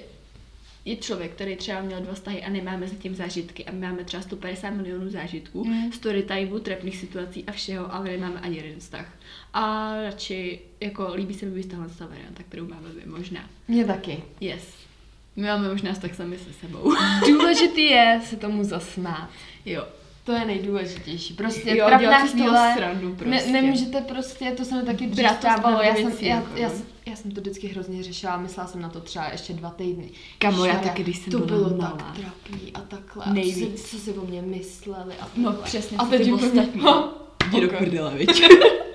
je 0.84 0.96
člověk, 0.96 1.30
který 1.32 1.56
třeba 1.56 1.80
měl 1.80 2.00
dva 2.00 2.14
vztahy 2.14 2.42
a 2.42 2.48
nemá 2.50 2.76
mezi 2.76 2.96
tím 2.96 3.14
zážitky 3.14 3.64
a 3.64 3.72
my 3.72 3.78
máme 3.86 4.04
třeba 4.04 4.22
150 4.22 4.70
milionů 4.70 5.10
zážitků, 5.10 5.64
Mm. 5.64 5.92
story 5.92 6.22
timeu, 6.22 6.58
trapných 6.58 6.96
situací 6.96 7.44
a 7.46 7.52
všeho, 7.52 7.94
ale 7.94 8.04
nemáme 8.10 8.40
ani 8.40 8.56
jeden 8.56 8.80
vztah. 8.80 9.06
A 9.54 9.92
radši, 10.02 10.60
jako 10.80 11.14
líbí 11.14 11.34
se 11.34 11.46
mi 11.46 11.54
víc 11.54 11.66
tahle 11.66 11.88
ta 11.98 12.06
varianta, 12.06 12.42
kterou 12.42 12.66
máme 12.68 12.88
my 12.94 13.12
možná. 13.12 13.40
Mně 13.68 13.84
taky. 13.84 14.22
Yes. 14.40 14.89
My 15.36 15.46
máme 15.46 15.68
možná 15.68 15.92
vztah 15.92 16.14
sami 16.14 16.38
se 16.38 16.52
sebou. 16.60 16.94
Důležitý 17.28 17.82
je 17.82 18.20
se 18.30 18.36
tomu 18.36 18.64
zasmát. 18.64 19.28
jo. 19.66 19.84
To 20.24 20.32
je 20.32 20.44
nejdůležitější. 20.44 21.34
Prostě 21.34 21.70
Jo, 21.76 21.86
trapná 21.86 22.26
chvíle, 22.26 22.72
srandu 22.76 23.14
prostě. 23.14 23.46
Ne, 23.46 23.62
nemůžete 23.62 24.00
prostě, 24.00 24.50
to 24.50 24.64
se 24.64 24.74
mi 24.74 24.82
taky 24.82 25.06
dřív 25.06 25.30
stávalo, 25.38 25.82
já 25.82 25.94
jsem, 25.94 26.12
já, 26.20 26.36
jako, 26.36 26.48
já, 26.56 26.68
no. 26.68 26.74
jsem- 26.74 26.86
já 27.06 27.16
jsem 27.16 27.30
to 27.30 27.40
vždycky 27.40 27.66
hrozně 27.68 28.02
řešila, 28.02 28.36
myslela 28.36 28.68
jsem 28.68 28.80
na 28.82 28.88
to 28.88 29.00
třeba 29.00 29.28
ještě 29.32 29.52
dva 29.52 29.70
týdny. 29.70 30.10
Kamo, 30.38 30.64
já 30.64 30.78
taky, 30.78 31.02
když 31.02 31.18
jsem 31.18 31.32
to 31.32 31.38
byla 31.38 31.68
bylo 31.68 31.76
malá. 31.80 31.90
tak 31.96 32.16
trapný 32.16 32.72
a 32.74 32.80
takhle. 32.80 33.24
A 33.24 33.32
Nejvíc. 33.32 33.80
Co, 33.82 33.88
si, 33.88 33.96
co 33.96 34.02
si 34.04 34.12
o 34.12 34.24
mě 34.24 34.42
mysleli 34.42 35.14
a 35.20 35.28
No 35.36 35.44
takhle. 35.50 35.64
přesně, 35.66 35.96
a 35.98 36.04
co 36.04 36.10
teď 36.10 36.32
ostatní. 36.32 36.82
Jdi 37.52 37.60
do 37.90 38.10
viď? 38.10 38.42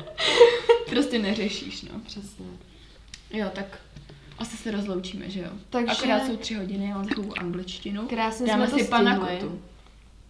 prostě 0.89 1.19
neřešíš, 1.19 1.81
no. 1.81 1.99
Přesně. 2.05 2.45
Jo, 3.33 3.47
tak 3.53 3.79
asi 4.39 4.57
se 4.57 4.71
rozloučíme, 4.71 5.29
že 5.29 5.39
jo? 5.39 5.49
Takže- 5.69 5.91
Akorát 5.91 6.25
jsou 6.25 6.35
tři 6.37 6.53
hodiny, 6.55 6.85
já 6.89 6.95
mám 6.95 7.07
takovou 7.07 7.33
angličtinu. 7.39 8.07
Krásně 8.07 8.47
Dáme 8.47 8.67
jsme 8.67 8.79
si 8.79 8.89
pana 8.89 9.17
kotu. 9.19 9.59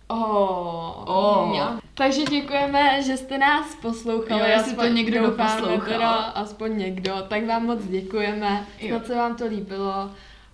Oh, 0.08 1.04
Oh. 1.06 1.58
jo. 1.58 1.68
Takže 1.94 2.24
děkujeme, 2.24 3.04
že 3.04 3.18
jste 3.18 3.38
nás 3.38 3.76
poslouchali. 3.82 4.42
Jo, 4.42 4.48
jestli 4.58 4.76
to 4.76 4.88
někdo 4.88 5.26
doufáme. 5.28 5.78
Teda, 5.88 6.12
aspoň 6.14 6.78
někdo, 6.78 7.14
tak 7.28 7.46
vám 7.46 7.66
moc 7.66 7.86
děkujeme. 7.86 8.66
Snad 8.88 9.08
se 9.08 9.16
vám 9.16 9.36
to 9.36 9.46
líbilo. 9.46 10.10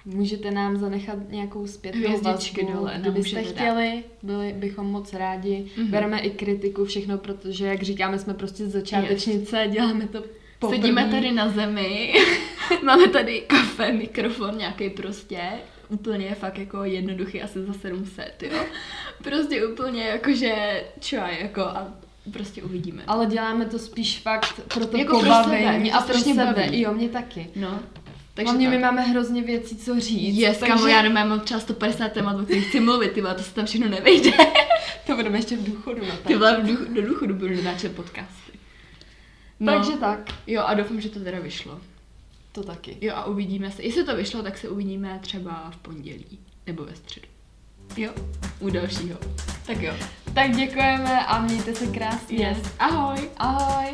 Můžete 0.06 0.52
nám 0.52 0.78
zanechat 0.78 1.18
nějakou 1.30 1.68
zpětnou 1.68 2.02
Hvězdičky 2.02 2.62
vazbu, 2.66 2.78
dole 2.78 2.93
kdybyste 2.97 3.43
chtěli, 3.43 4.04
byli 4.24 4.54
bychom 4.54 4.86
moc 4.91 5.14
rádi. 5.14 5.66
Mhm. 5.78 5.88
Bereme 5.91 6.20
i 6.20 6.30
kritiku, 6.30 6.86
všechno, 6.86 7.18
protože, 7.18 7.66
jak 7.68 7.84
říkáme, 7.84 8.20
jsme 8.20 8.34
prostě 8.34 8.68
začátečnice, 8.68 9.68
děláme 9.72 10.08
to 10.08 10.24
poprvé. 10.60 10.82
Sedíme 10.82 11.06
tady 11.12 11.32
na 11.32 11.49
zemi, 11.49 12.14
máme 12.84 13.07
tady 13.07 13.41
kafe, 13.41 13.91
mikrofon 13.91 14.57
nějaký 14.57 14.89
prostě, 14.89 15.39
úplně 15.89 16.36
fakt 16.36 16.57
jako 16.57 16.84
jednoduchý, 16.84 17.41
asi 17.41 17.65
za 17.65 17.74
700, 17.74 18.43
jo. 18.43 18.59
Prostě 19.24 19.65
úplně 19.67 20.03
jakože 20.03 20.84
try, 21.09 21.38
jako 21.41 21.61
a 21.61 21.88
prostě 22.34 22.63
uvidíme. 22.63 23.03
Ale 23.07 23.26
děláme 23.26 23.65
to 23.65 23.80
spíš 23.80 24.19
fakt 24.19 24.61
pro 24.74 24.86
to 24.86 24.97
Jako 24.97 25.19
pobavení 25.19 25.91
a 25.91 26.01
pro 26.01 26.17
sebe. 26.17 26.45
baví. 26.45 26.82
Jo, 26.82 26.93
mě 26.93 27.09
taky. 27.09 27.47
No, 27.55 27.80
takže 28.34 28.45
Hlavně 28.51 28.67
tak. 28.67 28.76
my 28.76 28.82
máme 28.82 29.01
hrozně 29.01 29.41
věcí, 29.41 29.76
co 29.78 29.99
říct. 29.99 30.38
Yes, 30.38 30.57
takže 30.57 30.74
kamo, 30.74 30.88
já 30.88 31.01
nemám 31.01 31.39
třeba 31.39 31.59
150 31.59 32.11
témat, 32.11 32.39
o 32.39 32.43
kterých 32.43 32.67
chci 32.67 32.80
mluvit, 32.80 33.11
ty 33.11 33.22
vole, 33.22 33.36
to 33.36 33.43
se 33.43 33.53
tam 33.53 33.65
všechno 33.65 33.89
nevejde. 33.89 34.32
to 35.07 35.15
budeme 35.15 35.38
ještě 35.38 35.57
v 35.57 35.63
důchodu 35.63 36.05
na 36.05 36.15
Ty 36.15 36.36
v 36.36 36.39
duch- 36.41 36.93
do 36.93 37.01
důchodu 37.01 37.34
budu 37.34 37.55
natáčet 37.63 37.95
podcasty. 37.95 38.51
No, 39.59 39.74
Takže 39.74 39.91
tak, 39.97 40.19
jo 40.47 40.61
a 40.65 40.74
doufám, 40.74 41.01
že 41.01 41.09
to 41.09 41.19
teda 41.19 41.39
vyšlo. 41.39 41.80
To 42.52 42.64
taky. 42.64 42.97
Jo 43.02 43.14
a 43.16 43.26
uvidíme 43.26 43.72
se. 43.72 43.84
Jestli 43.84 44.04
to 44.04 44.16
vyšlo, 44.16 44.43
tak 44.43 44.58
se 44.58 44.70
uvidíme 44.70 45.20
třeba 45.22 45.72
v 45.72 45.78
pondělí. 45.78 46.39
Nebo 46.68 46.86
ve 46.86 46.95
středu. 46.95 47.28
Jo, 47.97 48.12
u 48.60 48.70
dalšího. 48.70 49.18
Tak 49.66 49.82
jo. 49.82 49.93
Tak 50.34 50.52
děkujeme 50.52 51.26
a 51.26 51.41
mějte 51.41 51.76
se 51.76 51.88
krásně. 51.88 52.38
Yes. 52.38 52.58
Ahoj. 52.80 53.30
Ahoj. 53.38 53.93